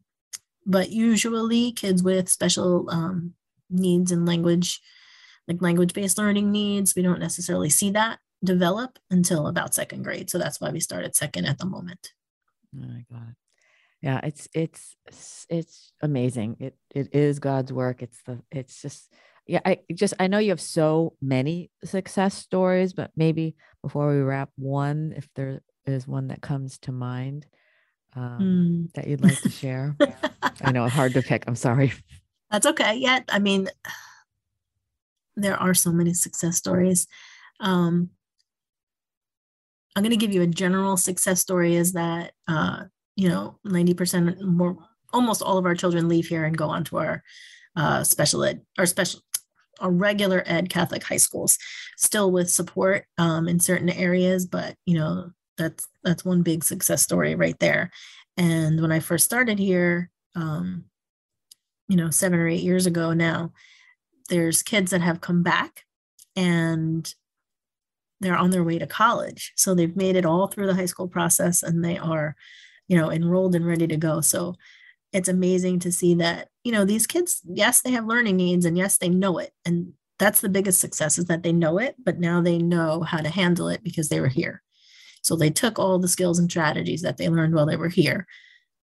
but 0.66 0.90
usually 0.90 1.72
kids 1.72 2.02
with 2.02 2.28
special 2.28 2.88
um, 2.90 3.34
needs 3.70 4.10
and 4.12 4.26
language, 4.26 4.80
like 5.46 5.62
language-based 5.62 6.18
learning 6.18 6.50
needs, 6.50 6.94
we 6.94 7.02
don't 7.02 7.20
necessarily 7.20 7.70
see 7.70 7.90
that 7.92 8.18
develop 8.44 8.98
until 9.10 9.46
about 9.46 9.74
second 9.74 10.02
grade. 10.02 10.30
So 10.30 10.38
that's 10.38 10.60
why 10.60 10.70
we 10.70 10.80
start 10.80 11.04
at 11.04 11.16
second 11.16 11.46
at 11.46 11.58
the 11.58 11.66
moment. 11.66 12.12
I 12.76 13.04
got 13.10 13.22
it. 13.30 13.36
yeah 14.02 14.20
it's 14.22 14.48
it's 14.54 14.96
it's 15.48 15.92
amazing 16.02 16.56
it 16.60 16.76
it 16.94 17.14
is 17.14 17.38
god's 17.38 17.72
work 17.72 18.02
it's 18.02 18.20
the 18.26 18.38
it's 18.50 18.82
just 18.82 19.10
yeah 19.46 19.60
i 19.64 19.78
just 19.94 20.14
i 20.20 20.26
know 20.26 20.38
you 20.38 20.50
have 20.50 20.60
so 20.60 21.14
many 21.22 21.70
success 21.82 22.34
stories 22.34 22.92
but 22.92 23.10
maybe 23.16 23.56
before 23.82 24.12
we 24.12 24.20
wrap 24.20 24.50
one 24.56 25.14
if 25.16 25.26
there 25.34 25.62
is 25.92 26.06
one 26.06 26.28
that 26.28 26.40
comes 26.40 26.78
to 26.78 26.92
mind 26.92 27.46
um, 28.14 28.38
mm. 28.40 28.92
that 28.94 29.06
you'd 29.06 29.22
like 29.22 29.40
to 29.42 29.50
share? 29.50 29.96
I 30.62 30.72
know 30.72 30.84
it's 30.84 30.94
hard 30.94 31.14
to 31.14 31.22
pick 31.22 31.44
i'm 31.46 31.56
sorry. 31.56 31.92
That's 32.50 32.66
okay 32.66 32.96
yeah 32.96 33.20
i 33.28 33.38
mean 33.38 33.68
there 35.36 35.56
are 35.56 35.74
so 35.74 35.92
many 35.92 36.14
success 36.14 36.56
stories. 36.56 37.06
Um, 37.60 38.10
i'm 39.94 40.02
going 40.02 40.10
to 40.10 40.16
give 40.16 40.32
you 40.32 40.42
a 40.42 40.46
general 40.46 40.96
success 40.96 41.40
story 41.40 41.74
is 41.74 41.92
that 41.92 42.32
uh, 42.46 42.84
you 43.18 43.28
know, 43.28 43.58
90% 43.66 44.40
more, 44.42 44.78
almost 45.12 45.42
all 45.42 45.58
of 45.58 45.66
our 45.66 45.74
children 45.74 46.08
leave 46.08 46.28
here 46.28 46.44
and 46.44 46.56
go 46.56 46.68
on 46.68 46.84
to 46.84 46.98
our 46.98 47.24
uh, 47.74 48.04
special 48.04 48.44
ed 48.44 48.60
or 48.78 48.86
special, 48.86 49.20
our 49.80 49.90
regular 49.90 50.44
ed 50.46 50.70
Catholic 50.70 51.02
high 51.02 51.16
schools, 51.16 51.58
still 51.96 52.30
with 52.30 52.48
support 52.48 53.06
um, 53.18 53.48
in 53.48 53.58
certain 53.58 53.90
areas, 53.90 54.46
but 54.46 54.76
you 54.86 54.96
know, 54.96 55.30
that's 55.58 55.86
that's 56.04 56.24
one 56.24 56.42
big 56.42 56.64
success 56.64 57.02
story 57.02 57.34
right 57.34 57.58
there. 57.58 57.90
And 58.36 58.80
when 58.80 58.92
I 58.92 59.00
first 59.00 59.24
started 59.24 59.58
here, 59.58 60.10
um, 60.34 60.84
you 61.88 61.96
know, 61.96 62.10
seven 62.10 62.38
or 62.38 62.48
eight 62.48 62.62
years 62.62 62.86
ago 62.86 63.12
now, 63.12 63.52
there's 64.30 64.62
kids 64.62 64.92
that 64.92 65.00
have 65.00 65.20
come 65.20 65.42
back 65.42 65.84
and 66.36 67.12
they're 68.20 68.36
on 68.36 68.50
their 68.50 68.64
way 68.64 68.78
to 68.78 68.86
college. 68.86 69.52
So 69.56 69.74
they've 69.74 69.96
made 69.96 70.16
it 70.16 70.24
all 70.24 70.46
through 70.46 70.66
the 70.66 70.74
high 70.74 70.86
school 70.86 71.08
process 71.08 71.62
and 71.62 71.84
they 71.84 71.98
are 71.98 72.36
you 72.88 72.96
know, 72.96 73.10
enrolled 73.10 73.54
and 73.54 73.66
ready 73.66 73.86
to 73.86 73.96
go. 73.96 74.20
So 74.20 74.56
it's 75.12 75.28
amazing 75.28 75.78
to 75.80 75.92
see 75.92 76.14
that, 76.14 76.48
you 76.64 76.72
know, 76.72 76.84
these 76.84 77.06
kids, 77.06 77.40
yes, 77.46 77.82
they 77.82 77.92
have 77.92 78.06
learning 78.06 78.36
needs 78.36 78.64
and 78.64 78.76
yes, 78.76 78.98
they 78.98 79.08
know 79.08 79.38
it. 79.38 79.52
And 79.64 79.92
that's 80.18 80.40
the 80.40 80.48
biggest 80.48 80.80
success 80.80 81.18
is 81.18 81.26
that 81.26 81.42
they 81.42 81.52
know 81.52 81.78
it, 81.78 81.94
but 82.02 82.18
now 82.18 82.40
they 82.40 82.58
know 82.58 83.02
how 83.02 83.18
to 83.18 83.28
handle 83.28 83.68
it 83.68 83.84
because 83.84 84.08
they 84.08 84.20
were 84.20 84.28
here. 84.28 84.62
So 85.28 85.36
they 85.36 85.50
took 85.50 85.78
all 85.78 85.98
the 85.98 86.08
skills 86.08 86.38
and 86.38 86.50
strategies 86.50 87.02
that 87.02 87.18
they 87.18 87.28
learned 87.28 87.54
while 87.54 87.66
they 87.66 87.76
were 87.76 87.90
here, 87.90 88.26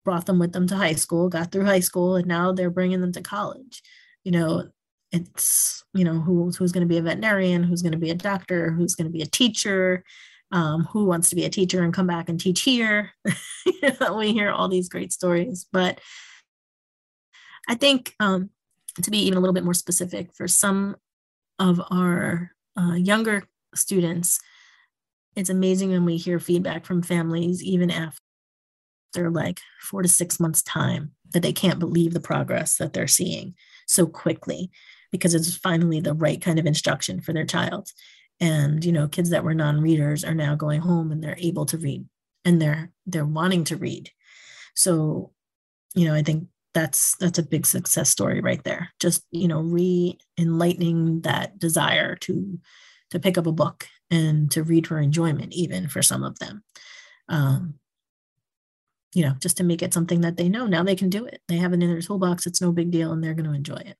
brought 0.03 0.25
them 0.25 0.39
with 0.39 0.51
them 0.51 0.67
to 0.67 0.75
high 0.75 0.95
school, 0.95 1.29
got 1.29 1.53
through 1.53 1.63
high 1.63 1.79
school, 1.79 2.17
and 2.17 2.27
now 2.27 2.51
they're 2.51 2.69
bringing 2.69 2.99
them 2.99 3.13
to 3.13 3.21
college. 3.21 3.81
You 4.25 4.33
know, 4.33 4.67
it's, 5.13 5.85
you 5.93 6.03
know, 6.03 6.19
who, 6.19 6.51
who's 6.51 6.73
going 6.73 6.85
to 6.85 6.93
be 6.93 6.97
a 6.97 7.01
veterinarian, 7.01 7.63
who's 7.63 7.81
going 7.81 7.93
to 7.93 7.97
be 7.97 8.09
a 8.09 8.15
doctor, 8.15 8.71
who's 8.71 8.93
going 8.93 9.07
to 9.07 9.11
be 9.11 9.21
a 9.21 9.25
teacher, 9.25 10.03
um, 10.51 10.83
who 10.91 11.05
wants 11.05 11.29
to 11.29 11.35
be 11.37 11.45
a 11.45 11.49
teacher 11.49 11.81
and 11.81 11.93
come 11.93 12.07
back 12.07 12.27
and 12.27 12.41
teach 12.41 12.61
here. 12.61 13.11
we 14.15 14.33
hear 14.33 14.51
all 14.51 14.67
these 14.67 14.89
great 14.89 15.13
stories, 15.13 15.65
but 15.71 16.01
I 17.69 17.75
think 17.75 18.15
um, 18.19 18.49
to 19.01 19.09
be 19.09 19.19
even 19.19 19.37
a 19.37 19.39
little 19.39 19.53
bit 19.53 19.63
more 19.63 19.73
specific 19.73 20.33
for 20.33 20.49
some 20.49 20.97
of 21.57 21.81
our 21.89 22.51
uh, 22.77 22.95
younger 22.95 23.43
students, 23.73 24.41
it's 25.36 25.49
amazing 25.49 25.91
when 25.91 26.05
we 26.05 26.17
hear 26.17 26.39
feedback 26.39 26.86
from 26.86 27.01
families, 27.01 27.63
even 27.63 27.89
after 27.89 28.19
like 29.29 29.59
four 29.81 30.01
to 30.01 30.07
six 30.07 30.39
months' 30.39 30.61
time, 30.63 31.11
that 31.31 31.41
they 31.41 31.53
can't 31.53 31.79
believe 31.79 32.13
the 32.13 32.19
progress 32.19 32.77
that 32.77 32.93
they're 32.93 33.07
seeing 33.07 33.55
so 33.88 34.05
quickly 34.05 34.71
because 35.11 35.34
it's 35.34 35.55
finally 35.55 35.99
the 35.99 36.13
right 36.13 36.41
kind 36.41 36.57
of 36.59 36.65
instruction 36.65 37.21
for 37.21 37.34
their 37.34 37.45
child. 37.45 37.89
And 38.39 38.84
you 38.84 38.91
know 38.91 39.07
kids 39.07 39.29
that 39.29 39.43
were 39.43 39.53
non-readers 39.53 40.23
are 40.23 40.34
now 40.34 40.55
going 40.55 40.81
home 40.81 41.11
and 41.11 41.23
they're 41.23 41.38
able 41.38 41.65
to 41.67 41.77
read 41.77 42.05
and 42.43 42.61
they're 42.61 42.91
they're 43.05 43.25
wanting 43.25 43.63
to 43.65 43.77
read. 43.77 44.09
So 44.75 45.31
you 45.95 46.07
know 46.07 46.15
i 46.15 46.23
think 46.23 46.47
that's 46.73 47.15
that's 47.17 47.38
a 47.38 47.43
big 47.43 47.65
success 47.65 48.09
story 48.09 48.41
right 48.41 48.63
there. 48.63 48.89
Just 48.99 49.23
you 49.31 49.47
know 49.47 49.61
re-enlightening 49.61 51.21
that 51.21 51.59
desire 51.59 52.15
to 52.17 52.59
to 53.14 53.20
pick 53.20 53.38
up 53.38 53.47
a 53.47 53.51
book 53.51 53.88
and 54.11 54.51
to 54.51 54.64
read 54.64 54.86
for 54.86 54.99
enjoyment 54.99 55.53
even 55.53 55.88
for 55.88 56.01
some 56.01 56.24
of 56.24 56.38
them. 56.39 56.64
Um 57.30 57.76
you 59.14 59.24
know 59.24 59.36
just 59.39 59.57
to 59.57 59.64
make 59.64 59.82
it 59.82 59.93
something 59.93 60.22
that 60.22 60.38
they 60.38 60.49
know. 60.49 60.66
Now 60.68 60.84
they 60.84 60.95
can 60.95 61.09
do 61.09 61.26
it. 61.26 61.41
They 61.47 61.57
have 61.57 61.72
it 61.72 61.82
in 61.82 61.89
their 61.89 62.01
toolbox. 62.01 62.45
It's 62.45 62.61
no 62.61 62.72
big 62.72 62.91
deal 62.91 63.11
and 63.11 63.24
they're 63.24 63.36
going 63.36 63.49
to 63.49 63.55
enjoy 63.55 63.82
it. 63.86 63.97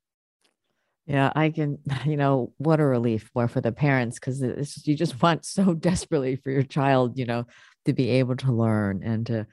Yeah, 1.06 1.32
I 1.36 1.50
can, 1.50 1.80
you 2.06 2.18
know, 2.18 2.54
what 2.58 2.80
a 2.80 2.86
relief 2.86 3.30
for 3.34 3.48
for 3.48 3.62
the 3.62 3.72
parents 3.72 4.20
because 4.20 4.42
you 4.88 4.96
just 4.96 5.22
want 5.22 5.46
so 5.46 5.74
desperately 5.90 6.36
for 6.36 6.52
your 6.52 6.64
child, 6.64 7.18
you 7.18 7.26
know, 7.26 7.46
to 7.86 7.94
be 7.94 8.10
able 8.10 8.36
to 8.38 8.52
learn 8.52 9.04
and 9.04 9.26
to 9.28 9.48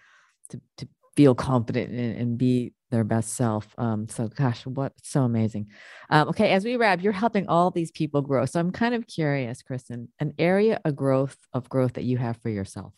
to, 0.50 0.60
to 0.78 0.88
feel 1.20 1.34
confident 1.34 1.90
and, 1.90 2.16
and 2.16 2.38
be 2.38 2.72
their 2.90 3.04
best 3.04 3.34
self. 3.34 3.74
Um, 3.76 4.08
so 4.08 4.26
gosh, 4.26 4.64
what 4.64 4.94
so 5.02 5.20
amazing. 5.24 5.66
Um, 6.08 6.28
okay, 6.28 6.52
as 6.52 6.64
we 6.64 6.76
wrap, 6.76 7.02
you're 7.02 7.12
helping 7.12 7.46
all 7.46 7.70
these 7.70 7.90
people 7.90 8.22
grow. 8.22 8.46
So 8.46 8.58
I'm 8.58 8.72
kind 8.72 8.94
of 8.94 9.06
curious, 9.06 9.60
Kristen, 9.60 10.08
an 10.18 10.32
area 10.38 10.80
of 10.82 10.96
growth 10.96 11.36
of 11.52 11.68
growth 11.68 11.92
that 11.92 12.04
you 12.04 12.16
have 12.16 12.38
for 12.38 12.48
yourself. 12.48 12.94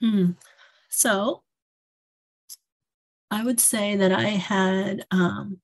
Hmm. 0.00 0.30
So 0.88 1.42
I 3.32 3.42
would 3.42 3.58
say 3.58 3.96
that 3.96 4.12
I 4.12 4.28
had 4.28 5.06
um, 5.10 5.58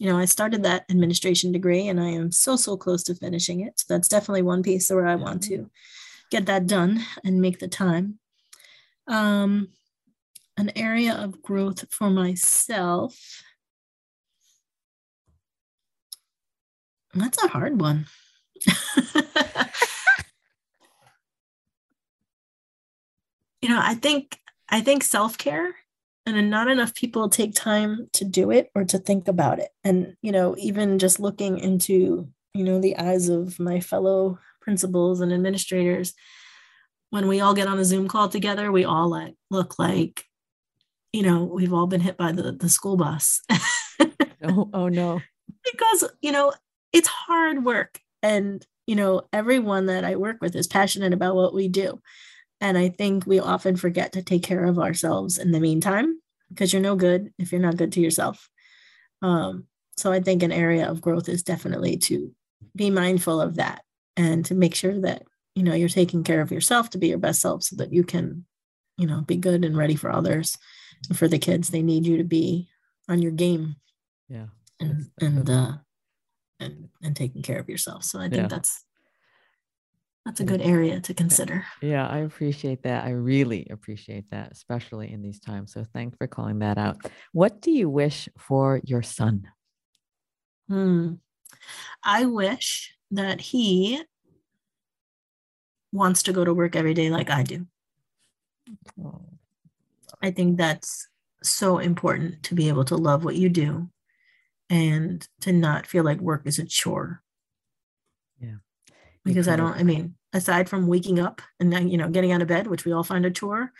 you 0.00 0.08
know, 0.10 0.18
I 0.18 0.24
started 0.24 0.64
that 0.64 0.84
administration 0.90 1.52
degree 1.52 1.86
and 1.86 2.00
I 2.00 2.08
am 2.08 2.32
so, 2.32 2.56
so 2.56 2.76
close 2.76 3.04
to 3.04 3.14
finishing 3.14 3.60
it. 3.60 3.78
So 3.78 3.84
that's 3.88 4.08
definitely 4.08 4.42
one 4.42 4.64
piece 4.64 4.90
where 4.90 5.06
I 5.06 5.14
want 5.14 5.44
to 5.44 5.70
get 6.32 6.46
that 6.46 6.66
done 6.66 7.04
and 7.22 7.40
make 7.40 7.60
the 7.60 7.68
time. 7.68 8.18
Um, 9.06 9.68
an 10.56 10.72
area 10.76 11.14
of 11.14 11.42
growth 11.42 11.84
for 11.92 12.10
myself. 12.10 13.18
That's 17.14 17.42
a 17.42 17.48
hard 17.48 17.80
one. 17.80 18.06
you 23.62 23.68
know, 23.68 23.80
I 23.80 23.94
think 23.94 24.38
I 24.68 24.80
think 24.80 25.04
self-care 25.04 25.74
and 26.26 26.50
not 26.50 26.68
enough 26.68 26.94
people 26.94 27.28
take 27.28 27.54
time 27.54 28.08
to 28.12 28.24
do 28.24 28.50
it 28.50 28.70
or 28.74 28.84
to 28.84 28.98
think 28.98 29.28
about 29.28 29.58
it 29.58 29.68
and 29.82 30.16
you 30.22 30.32
know 30.32 30.54
even 30.58 30.98
just 30.98 31.20
looking 31.20 31.58
into 31.58 32.28
you 32.54 32.64
know 32.64 32.80
the 32.80 32.96
eyes 32.96 33.28
of 33.28 33.58
my 33.60 33.80
fellow 33.80 34.38
principals 34.60 35.20
and 35.20 35.32
administrators 35.32 36.14
when 37.10 37.28
we 37.28 37.40
all 37.40 37.54
get 37.54 37.68
on 37.68 37.78
a 37.78 37.84
zoom 37.84 38.08
call 38.08 38.28
together 38.28 38.72
we 38.72 38.84
all 38.84 39.08
like 39.08 39.34
look 39.50 39.78
like 39.78 40.24
you 41.14 41.22
know 41.22 41.44
we've 41.44 41.72
all 41.72 41.86
been 41.86 42.00
hit 42.00 42.16
by 42.16 42.32
the 42.32 42.52
the 42.52 42.68
school 42.68 42.96
bus. 42.96 43.40
Oh, 44.46 44.68
oh 44.74 44.88
no. 44.88 45.22
Because 45.64 46.04
you 46.20 46.30
know 46.30 46.52
it's 46.92 47.08
hard 47.08 47.64
work. 47.64 47.98
And 48.22 48.62
you 48.86 48.94
know 48.94 49.22
everyone 49.32 49.86
that 49.86 50.04
i 50.04 50.16
work 50.16 50.36
with 50.42 50.54
is 50.54 50.66
passionate 50.66 51.14
about 51.14 51.34
what 51.34 51.54
we 51.54 51.66
do. 51.66 52.02
And 52.60 52.76
I 52.76 52.90
think 52.90 53.26
we 53.26 53.40
often 53.40 53.76
forget 53.76 54.12
to 54.12 54.22
take 54.22 54.42
care 54.42 54.66
of 54.66 54.78
ourselves 54.78 55.38
in 55.38 55.50
the 55.50 55.60
meantime 55.60 56.20
because 56.50 56.74
you're 56.74 56.82
no 56.82 56.94
good 56.94 57.32
if 57.38 57.52
you're 57.52 57.60
not 57.62 57.78
good 57.78 57.92
to 57.92 58.02
yourself. 58.02 58.50
Um, 59.22 59.64
so 59.96 60.12
I 60.12 60.20
think 60.20 60.42
an 60.42 60.52
area 60.52 60.90
of 60.90 61.00
growth 61.00 61.30
is 61.30 61.42
definitely 61.42 61.96
to 62.08 62.30
be 62.76 62.90
mindful 62.90 63.40
of 63.40 63.54
that 63.54 63.80
and 64.14 64.44
to 64.44 64.54
make 64.54 64.74
sure 64.74 65.00
that 65.00 65.22
you 65.54 65.62
know 65.62 65.72
you're 65.72 65.88
taking 65.88 66.22
care 66.22 66.42
of 66.42 66.52
yourself 66.52 66.90
to 66.90 66.98
be 66.98 67.08
your 67.08 67.18
best 67.18 67.40
self 67.40 67.62
so 67.62 67.76
that 67.76 67.94
you 67.94 68.04
can 68.04 68.44
you 68.98 69.06
know 69.06 69.22
be 69.22 69.36
good 69.36 69.64
and 69.64 69.74
ready 69.74 69.96
for 69.96 70.10
others 70.10 70.58
for 71.14 71.28
the 71.28 71.38
kids 71.38 71.70
they 71.70 71.82
need 71.82 72.06
you 72.06 72.16
to 72.16 72.24
be 72.24 72.68
on 73.08 73.20
your 73.20 73.32
game 73.32 73.76
yeah 74.28 74.46
and 74.80 75.10
and 75.20 75.50
uh 75.50 75.72
and 76.60 76.88
and 77.02 77.16
taking 77.16 77.42
care 77.42 77.58
of 77.58 77.68
yourself 77.68 78.04
so 78.04 78.18
i 78.18 78.28
think 78.28 78.42
yeah. 78.42 78.48
that's 78.48 78.84
that's 80.24 80.40
a 80.40 80.44
good 80.44 80.62
area 80.62 81.00
to 81.00 81.12
consider. 81.12 81.66
Yeah, 81.82 82.08
I 82.08 82.18
appreciate 82.18 82.84
that. 82.84 83.04
I 83.04 83.10
really 83.10 83.66
appreciate 83.70 84.30
that, 84.30 84.52
especially 84.52 85.12
in 85.12 85.20
these 85.20 85.38
times. 85.38 85.74
So 85.74 85.84
thanks 85.92 86.16
for 86.16 86.26
calling 86.26 86.60
that 86.60 86.78
out. 86.78 86.96
What 87.32 87.60
do 87.60 87.70
you 87.70 87.90
wish 87.90 88.28
for 88.38 88.80
your 88.84 89.02
son? 89.02 89.48
Hmm. 90.68 91.14
I 92.02 92.24
wish 92.24 92.94
that 93.10 93.42
he 93.42 94.02
wants 95.92 96.22
to 96.24 96.32
go 96.32 96.42
to 96.42 96.54
work 96.54 96.74
every 96.74 96.94
day 96.94 97.10
like 97.10 97.28
I 97.28 97.42
do. 97.42 97.66
Oh. 98.98 99.33
I 100.24 100.30
think 100.30 100.56
that's 100.56 101.06
so 101.42 101.76
important 101.76 102.42
to 102.44 102.54
be 102.54 102.68
able 102.68 102.86
to 102.86 102.96
love 102.96 103.24
what 103.24 103.36
you 103.36 103.50
do 103.50 103.90
and 104.70 105.28
to 105.42 105.52
not 105.52 105.86
feel 105.86 106.02
like 106.02 106.18
work 106.18 106.46
is 106.46 106.58
a 106.58 106.64
chore 106.64 107.22
Yeah. 108.40 108.56
because 109.22 109.48
I 109.48 109.56
don't, 109.56 109.76
I 109.76 109.82
mean, 109.82 110.14
aside 110.32 110.70
from 110.70 110.86
waking 110.86 111.20
up 111.20 111.42
and 111.60 111.70
then, 111.70 111.88
you 111.88 111.98
know, 111.98 112.08
getting 112.08 112.32
out 112.32 112.40
of 112.40 112.48
bed, 112.48 112.66
which 112.68 112.86
we 112.86 112.92
all 112.92 113.04
find 113.04 113.26
a 113.26 113.30
chore, 113.30 113.70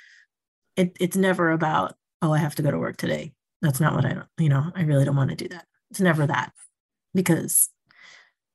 it, 0.76 0.94
it's 1.00 1.16
never 1.16 1.50
about, 1.50 1.96
oh, 2.20 2.34
I 2.34 2.38
have 2.38 2.56
to 2.56 2.62
go 2.62 2.70
to 2.70 2.78
work 2.78 2.98
today. 2.98 3.32
That's 3.62 3.80
not 3.80 3.94
what 3.94 4.04
I, 4.04 4.12
don't, 4.12 4.28
you 4.36 4.50
know, 4.50 4.70
I 4.74 4.82
really 4.82 5.06
don't 5.06 5.16
want 5.16 5.30
to 5.30 5.36
do 5.36 5.48
that. 5.48 5.64
It's 5.90 6.00
never 6.00 6.26
that 6.26 6.52
because 7.14 7.70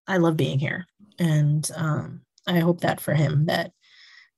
I 0.06 0.18
love 0.18 0.38
being 0.38 0.60
here. 0.60 0.86
And 1.18 1.68
um, 1.76 2.22
I 2.46 2.60
hope 2.60 2.82
that 2.82 3.02
for 3.02 3.16
him 3.16 3.48
that, 3.48 3.72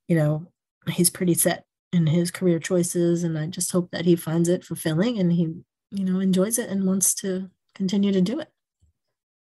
you 0.07 0.15
know, 0.15 0.47
he's 0.87 1.09
pretty 1.09 1.33
set 1.33 1.65
in 1.93 2.07
his 2.07 2.31
career 2.31 2.59
choices 2.59 3.23
and 3.23 3.37
i 3.37 3.45
just 3.47 3.71
hope 3.71 3.91
that 3.91 4.05
he 4.05 4.15
finds 4.15 4.49
it 4.49 4.63
fulfilling 4.63 5.19
and 5.19 5.33
he 5.33 5.53
you 5.91 6.05
know 6.05 6.19
enjoys 6.19 6.57
it 6.57 6.69
and 6.69 6.85
wants 6.85 7.13
to 7.13 7.49
continue 7.75 8.11
to 8.11 8.21
do 8.21 8.39
it 8.39 8.49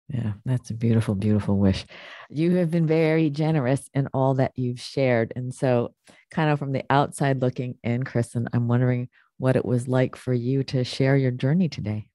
yeah, 0.10 0.34
that's 0.46 0.70
a 0.70 0.76
beautiful, 0.76 1.16
beautiful 1.16 1.58
wish. 1.58 1.86
You 2.30 2.58
have 2.58 2.70
been 2.70 2.86
very 2.86 3.30
generous 3.30 3.90
in 3.94 4.08
all 4.14 4.36
that 4.36 4.52
you've 4.56 4.80
shared. 4.80 5.34
And 5.36 5.54
so, 5.54 5.96
kind 6.30 6.52
of 6.52 6.60
from 6.60 6.72
the 6.72 6.84
outside 6.90 7.42
looking 7.42 7.76
in, 7.84 8.04
Kristen, 8.04 8.48
I'm 8.54 8.68
wondering 8.68 9.10
what 9.38 9.56
it 9.56 9.66
was 9.66 9.88
like 9.88 10.16
for 10.16 10.34
you 10.34 10.64
to 10.66 10.84
share 10.84 11.18
your 11.18 11.32
journey 11.32 11.70
today. 11.70 12.08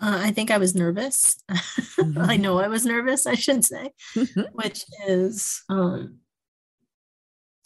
Uh, 0.00 0.20
I 0.22 0.30
think 0.32 0.50
I 0.50 0.58
was 0.58 0.74
nervous. 0.74 1.36
Mm-hmm. 1.92 2.22
I 2.22 2.36
know 2.38 2.58
I 2.58 2.68
was 2.68 2.86
nervous, 2.86 3.26
I 3.26 3.34
should 3.34 3.64
say, 3.64 3.90
which 4.52 4.82
is 5.06 5.62
um, 5.68 6.20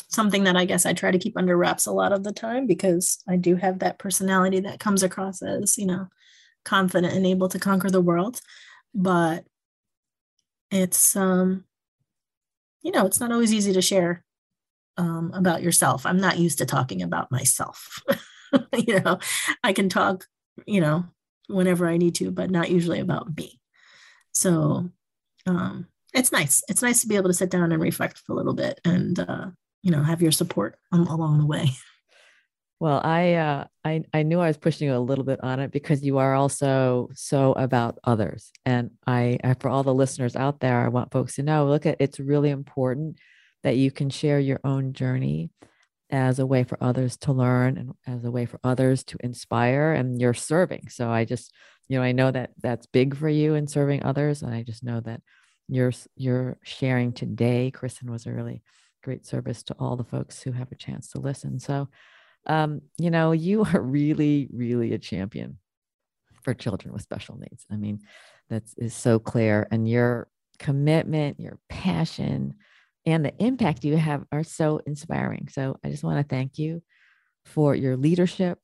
something 0.09 0.45
that 0.45 0.57
I 0.57 0.65
guess 0.65 0.87
I 0.87 0.93
try 0.93 1.11
to 1.11 1.19
keep 1.19 1.37
under 1.37 1.57
wraps 1.57 1.87
a 1.87 1.93
lot 1.93 2.13
of 2.13 2.23
the 2.23 2.33
time 2.33 2.67
because 2.67 3.19
I 3.29 3.37
do 3.37 3.57
have 3.57 3.81
that 3.81 3.99
personality 3.99 4.61
that 4.61 4.81
comes 4.81 5.03
across 5.03 5.43
as, 5.43 5.77
you 5.77 5.87
know, 5.87 6.09
confident 6.65 7.15
and 7.15 7.27
able 7.27 7.49
to 7.49 7.59
conquer 7.59 7.91
the 7.91 8.01
world. 8.01 8.41
But 8.95 9.45
it's, 10.71 11.17
um, 11.17 11.65
you 12.83 12.93
know, 12.93 13.07
it's 13.07 13.21
not 13.21 13.33
always 13.33 13.53
easy 13.53 13.73
to 13.73 13.83
share 13.83 14.25
um, 14.97 15.33
about 15.35 15.63
yourself. 15.63 16.07
I'm 16.07 16.21
not 16.21 16.39
used 16.39 16.59
to 16.59 16.67
talking 16.67 17.03
about 17.03 17.31
myself. 17.31 18.03
you 18.77 19.01
know, 19.01 19.19
I 19.63 19.73
can 19.73 19.89
talk, 19.89 20.27
you 20.67 20.81
know, 20.81 21.05
whenever 21.49 21.89
I 21.89 21.97
need 21.97 22.15
to, 22.17 22.31
but 22.31 22.51
not 22.51 22.71
usually 22.71 23.01
about 23.01 23.37
me. 23.37 23.61
So 24.33 24.91
um, 25.47 25.87
it's 26.15 26.33
nice. 26.33 26.63
It's 26.69 26.83
nice 26.83 27.01
to 27.03 27.09
be 27.09 27.17
able 27.17 27.29
to 27.29 27.35
sit 27.35 27.51
down 27.51 27.73
and 27.73 27.83
reflect 27.83 28.19
for 28.19 28.33
a 28.33 28.37
little 28.37 28.55
bit 28.55 28.81
and, 28.85 29.19
uh, 29.19 29.47
you 29.87 29.93
know, 29.93 30.03
have 30.03 30.21
your 30.21 30.33
support 30.33 30.77
along 30.93 31.39
the 31.39 31.47
way. 31.47 31.71
Well, 32.79 33.01
I, 33.03 33.37
uh, 33.37 33.65
I 33.87 34.05
I 34.13 34.23
knew 34.23 34.39
I 34.39 34.49
was 34.49 34.59
pushing 34.59 34.89
you 34.89 34.95
a 34.95 34.99
little 34.99 35.25
bit 35.25 35.43
on 35.43 35.61
it 35.61 35.73
because 35.73 36.05
you 36.05 36.19
are 36.19 36.35
also 36.35 37.09
so 37.15 37.55
about 37.55 37.99
others, 38.05 38.53
and 38.67 38.91
I, 39.07 39.39
I 39.43 39.55
for 39.55 39.71
all 39.71 39.83
the 39.83 39.95
listeners 39.95 40.37
out 40.37 40.61
there, 40.61 40.85
I 40.85 40.89
want 40.89 41.11
folks 41.11 41.37
to 41.37 41.43
know. 41.43 41.69
Look 41.69 41.87
at 41.87 41.97
it's 42.01 42.21
really 42.21 42.51
important 42.51 43.17
that 43.63 43.79
you 43.79 43.91
can 43.91 44.11
share 44.11 44.39
your 44.39 44.61
own 44.63 44.93
journey 44.93 45.49
as 46.11 46.39
a 46.39 46.45
way 46.45 46.65
for 46.65 46.77
others 46.83 47.17
to 47.17 47.33
learn 47.33 47.79
and 47.79 47.93
as 48.07 48.27
a 48.27 48.31
way 48.31 48.45
for 48.45 48.61
others 48.63 49.05
to 49.05 49.17
inspire 49.25 49.95
and 49.95 50.21
you're 50.21 50.33
serving 50.35 50.89
so 50.89 51.11
i 51.11 51.25
just 51.25 51.53
you 51.89 51.99
know 51.99 52.03
i 52.05 52.13
know 52.13 52.31
that 52.31 52.51
that's 52.63 52.87
big 52.87 53.17
for 53.17 53.29
you 53.29 53.55
in 53.55 53.67
serving 53.67 54.05
others 54.05 54.43
and 54.43 54.55
i 54.55 54.63
just 54.63 54.85
know 54.85 55.01
that 55.01 55.21
you're 55.67 55.93
you're 56.15 56.59
sharing 56.63 57.13
today 57.13 57.73
kristen 57.73 58.09
was 58.09 58.25
a 58.25 58.33
really 58.33 58.63
great 59.03 59.27
service 59.27 59.63
to 59.65 59.77
all 59.79 59.97
the 59.97 60.05
folks 60.05 60.43
who 60.43 60.53
have 60.53 60.71
a 60.73 60.77
chance 60.77 61.11
to 61.11 61.19
listen. 61.19 61.59
So 61.59 61.89
um, 62.47 62.81
you 62.99 63.11
know 63.11 63.33
you 63.33 63.65
are 63.65 63.81
really 63.81 64.49
really 64.53 64.93
a 64.93 64.99
champion 64.99 65.59
for 66.43 66.55
children 66.55 66.93
with 66.93 67.03
special 67.03 67.37
needs. 67.39 67.65
I 67.71 67.77
mean 67.77 68.01
that 68.51 68.65
is 68.77 68.95
so 68.95 69.19
clear. 69.19 69.67
And 69.71 69.89
your 69.89 70.29
commitment 70.59 71.39
your 71.39 71.59
passion 71.69 72.55
and 73.05 73.25
the 73.25 73.35
impact 73.39 73.85
you 73.85 73.97
have 73.97 74.25
are 74.33 74.45
so 74.45 74.81
inspiring. 74.87 75.49
So 75.51 75.79
I 75.85 75.91
just 75.91 76.03
want 76.03 76.19
to 76.19 76.35
thank 76.35 76.59
you 76.59 76.83
for 77.45 77.75
your 77.75 77.97
leadership, 77.97 78.59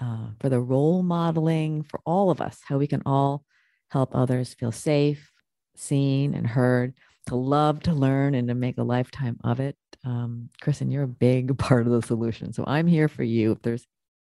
uh, 0.00 0.30
for 0.40 0.48
the 0.48 0.60
role 0.60 1.02
modeling, 1.02 1.84
for 1.84 2.00
all 2.04 2.30
of 2.30 2.40
us, 2.40 2.58
how 2.66 2.78
we 2.78 2.88
can 2.88 3.02
all 3.06 3.44
help 3.90 4.14
others 4.14 4.52
feel 4.54 4.72
safe, 4.72 5.30
seen, 5.76 6.34
and 6.34 6.46
heard, 6.46 6.94
to 7.26 7.36
love, 7.36 7.80
to 7.84 7.92
learn, 7.92 8.34
and 8.34 8.48
to 8.48 8.54
make 8.54 8.78
a 8.78 8.82
lifetime 8.82 9.38
of 9.44 9.60
it. 9.60 9.76
Um, 10.04 10.50
Kristen, 10.60 10.90
you're 10.90 11.04
a 11.04 11.08
big 11.08 11.56
part 11.58 11.86
of 11.86 11.92
the 11.92 12.02
solution. 12.02 12.52
So 12.52 12.64
I'm 12.66 12.86
here 12.86 13.08
for 13.08 13.22
you. 13.22 13.52
If 13.52 13.62
there's 13.62 13.86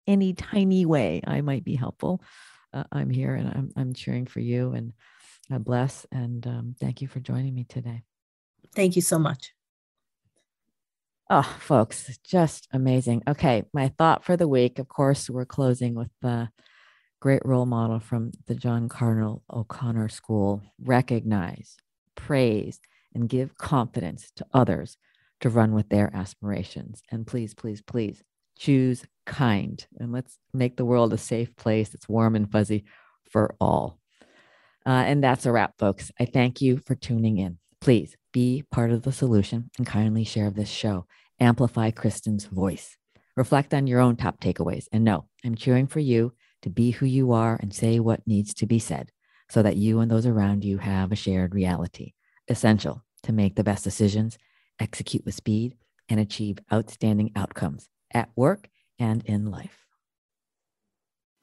any 0.07 0.33
tiny 0.33 0.85
way 0.85 1.21
I 1.25 1.41
might 1.41 1.63
be 1.63 1.75
helpful, 1.75 2.21
uh, 2.73 2.83
I'm 2.91 3.09
here 3.09 3.35
and 3.35 3.47
I'm, 3.47 3.71
I'm 3.75 3.93
cheering 3.93 4.25
for 4.25 4.39
you. 4.39 4.73
And 4.73 4.93
God 5.49 5.63
bless. 5.63 6.05
And 6.11 6.45
um, 6.47 6.75
thank 6.79 7.01
you 7.01 7.07
for 7.07 7.19
joining 7.19 7.53
me 7.53 7.65
today. 7.65 8.03
Thank 8.75 8.95
you 8.95 9.01
so 9.01 9.19
much. 9.19 9.53
Oh, 11.29 11.57
folks, 11.59 12.17
just 12.25 12.67
amazing. 12.73 13.23
Okay, 13.27 13.63
my 13.73 13.87
thought 13.97 14.25
for 14.25 14.35
the 14.35 14.47
week, 14.47 14.77
of 14.77 14.87
course, 14.87 15.29
we're 15.29 15.45
closing 15.45 15.95
with 15.95 16.09
the 16.21 16.49
great 17.21 17.41
role 17.45 17.65
model 17.65 17.99
from 17.99 18.31
the 18.47 18.55
John 18.55 18.89
Cardinal 18.89 19.41
O'Connor 19.49 20.09
School 20.09 20.61
recognize, 20.77 21.77
praise, 22.25 22.79
and 23.13 23.27
give 23.27 23.57
confidence 23.57 24.31
to 24.37 24.45
others 24.53 24.97
to 25.41 25.49
run 25.49 25.73
with 25.73 25.89
their 25.89 26.09
aspirations. 26.15 27.03
And 27.11 27.27
please, 27.27 27.53
please, 27.53 27.81
please 27.81 28.23
choose 28.57 29.03
kind 29.25 29.85
and 29.97 30.11
let's 30.11 30.37
make 30.53 30.77
the 30.77 30.85
world 30.85 31.11
a 31.11 31.17
safe 31.17 31.55
place 31.55 31.89
that's 31.89 32.07
warm 32.07 32.35
and 32.35 32.49
fuzzy 32.51 32.85
for 33.29 33.55
all. 33.59 33.99
Uh, 34.85 35.03
and 35.05 35.23
that's 35.23 35.45
a 35.45 35.51
wrap, 35.51 35.73
folks. 35.77 36.11
I 36.19 36.25
thank 36.25 36.61
you 36.61 36.81
for 36.85 36.95
tuning 36.95 37.37
in. 37.37 37.57
Please 37.81 38.15
be 38.31 38.63
part 38.71 38.91
of 38.91 39.03
the 39.03 39.11
solution 39.11 39.69
and 39.77 39.85
kindly 39.85 40.23
share 40.23 40.49
this 40.49 40.69
show. 40.69 41.05
Amplify 41.39 41.91
Kristen's 41.91 42.45
voice. 42.45 42.95
Reflect 43.35 43.73
on 43.73 43.87
your 43.87 43.99
own 43.99 44.15
top 44.15 44.39
takeaways. 44.39 44.85
And 44.91 45.03
no, 45.03 45.25
I'm 45.43 45.55
cheering 45.55 45.87
for 45.87 45.99
you 45.99 46.33
to 46.61 46.69
be 46.69 46.91
who 46.91 47.05
you 47.05 47.33
are 47.33 47.57
and 47.61 47.73
say 47.73 47.99
what 47.99 48.25
needs 48.25 48.53
to 48.55 48.65
be 48.65 48.79
said 48.79 49.11
so 49.53 49.61
that 49.61 49.77
you 49.77 49.99
and 49.99 50.09
those 50.09 50.25
around 50.25 50.65
you 50.65 50.79
have 50.79 51.11
a 51.11 51.15
shared 51.15 51.53
reality. 51.53 52.13
Essential 52.47 53.03
to 53.21 53.31
make 53.31 53.55
the 53.55 53.63
best 53.63 53.83
decisions, 53.83 54.39
execute 54.79 55.23
with 55.25 55.35
speed, 55.35 55.75
and 56.09 56.19
achieve 56.19 56.57
outstanding 56.73 57.31
outcomes 57.35 57.87
at 58.11 58.31
work 58.35 58.67
and 58.97 59.23
in 59.25 59.51
life. 59.51 59.85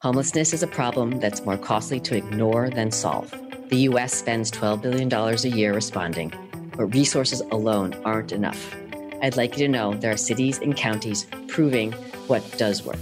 Homelessness 0.01 0.51
is 0.51 0.61
a 0.61 0.67
problem 0.67 1.21
that's 1.21 1.45
more 1.45 1.57
costly 1.57 2.01
to 2.01 2.17
ignore 2.17 2.69
than 2.69 2.91
solve. 2.91 3.33
The 3.69 3.77
US 3.87 4.13
spends 4.13 4.51
$12 4.51 4.81
billion 4.81 5.13
a 5.13 5.57
year 5.57 5.73
responding, 5.73 6.33
but 6.75 6.87
resources 6.87 7.39
alone 7.49 7.93
aren't 8.03 8.33
enough. 8.33 8.75
I'd 9.21 9.37
like 9.37 9.57
you 9.57 9.67
to 9.67 9.71
know 9.71 9.93
there 9.93 10.11
are 10.11 10.17
cities 10.17 10.57
and 10.57 10.75
counties 10.75 11.27
proving 11.47 11.93
what 12.27 12.43
does 12.57 12.83
work. 12.83 12.99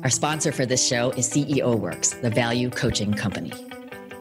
Our 0.03 0.09
sponsor 0.09 0.51
for 0.51 0.65
this 0.65 0.85
show 0.85 1.11
is 1.11 1.27
CEO 1.27 1.77
Works, 1.79 2.11
the 2.11 2.29
value 2.29 2.69
coaching 2.69 3.13
company. 3.13 3.51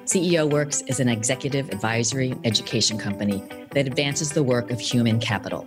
CEO 0.04 0.50
Works 0.50 0.82
is 0.82 1.00
an 1.00 1.08
executive 1.08 1.68
advisory 1.70 2.34
education 2.44 2.96
company 2.96 3.42
that 3.72 3.86
advances 3.86 4.30
the 4.30 4.42
work 4.42 4.70
of 4.70 4.80
human 4.80 5.20
capital. 5.20 5.66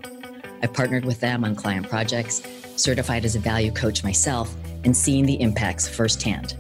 I've 0.62 0.74
partnered 0.74 1.06
with 1.06 1.20
them 1.20 1.44
on 1.44 1.56
client 1.56 1.90
projects, 1.90 2.42
certified 2.76 3.26
as 3.26 3.36
a 3.36 3.40
value 3.40 3.72
coach 3.72 4.04
myself, 4.04 4.54
and 4.84 4.96
seen 4.96 5.26
the 5.26 5.40
impacts 5.42 5.88
firsthand. 5.88 6.56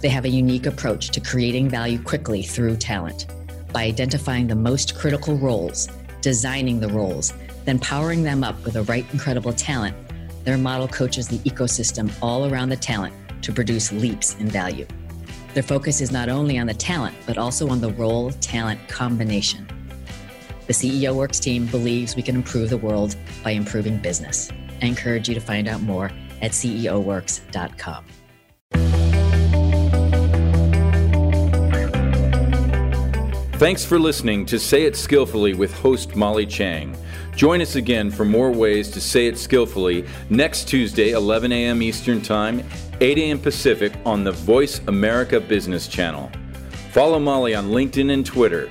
They 0.00 0.08
have 0.08 0.24
a 0.24 0.28
unique 0.28 0.66
approach 0.66 1.10
to 1.10 1.20
creating 1.20 1.68
value 1.68 2.02
quickly 2.02 2.42
through 2.42 2.76
talent 2.76 3.26
by 3.72 3.84
identifying 3.84 4.46
the 4.46 4.54
most 4.54 4.96
critical 4.96 5.36
roles, 5.36 5.88
designing 6.20 6.78
the 6.80 6.88
roles, 6.88 7.32
then 7.64 7.78
powering 7.78 8.22
them 8.22 8.44
up 8.44 8.62
with 8.64 8.74
the 8.74 8.82
right 8.84 9.06
incredible 9.12 9.52
talent, 9.52 9.96
their 10.44 10.58
model 10.58 10.86
coaches 10.86 11.28
the 11.28 11.38
ecosystem 11.38 12.12
all 12.22 12.50
around 12.50 12.68
the 12.68 12.76
talent 12.76 13.14
to 13.42 13.52
produce 13.52 13.92
leaps 13.92 14.36
in 14.36 14.48
value. 14.48 14.86
Their 15.54 15.62
focus 15.62 16.00
is 16.00 16.12
not 16.12 16.28
only 16.28 16.58
on 16.58 16.66
the 16.66 16.74
talent, 16.74 17.16
but 17.26 17.38
also 17.38 17.68
on 17.68 17.80
the 17.80 17.92
role 17.92 18.30
talent 18.32 18.86
combination. 18.88 19.66
The 20.66 20.72
CEO 20.72 21.14
Works 21.14 21.38
team 21.40 21.66
believes 21.66 22.16
we 22.16 22.22
can 22.22 22.36
improve 22.36 22.70
the 22.70 22.78
world 22.78 23.16
by 23.42 23.50
improving 23.50 23.98
business. 23.98 24.50
I 24.80 24.86
encourage 24.86 25.28
you 25.28 25.34
to 25.34 25.40
find 25.40 25.68
out 25.68 25.82
more 25.82 26.10
at 26.40 26.52
CEOWorks.com. 26.52 28.04
Thanks 33.58 33.84
for 33.84 33.98
listening 33.98 34.46
to 34.46 34.58
Say 34.58 34.84
It 34.84 34.96
Skillfully 34.96 35.54
with 35.54 35.72
host 35.72 36.16
Molly 36.16 36.46
Tschang. 36.46 36.96
Join 37.36 37.60
us 37.60 37.76
again 37.76 38.10
for 38.10 38.24
more 38.24 38.50
ways 38.50 38.90
to 38.90 39.00
say 39.00 39.26
it 39.26 39.36
skillfully 39.38 40.06
next 40.30 40.68
Tuesday, 40.68 41.10
11 41.10 41.50
a.m. 41.50 41.82
Eastern 41.82 42.20
Time, 42.20 42.62
8 43.00 43.18
a.m. 43.18 43.38
Pacific 43.40 43.92
on 44.06 44.22
the 44.22 44.32
Voice 44.32 44.80
America 44.86 45.40
Business 45.40 45.88
Channel. 45.88 46.30
Follow 46.92 47.18
Molly 47.18 47.54
on 47.54 47.70
LinkedIn 47.70 48.12
and 48.12 48.24
Twitter. 48.24 48.70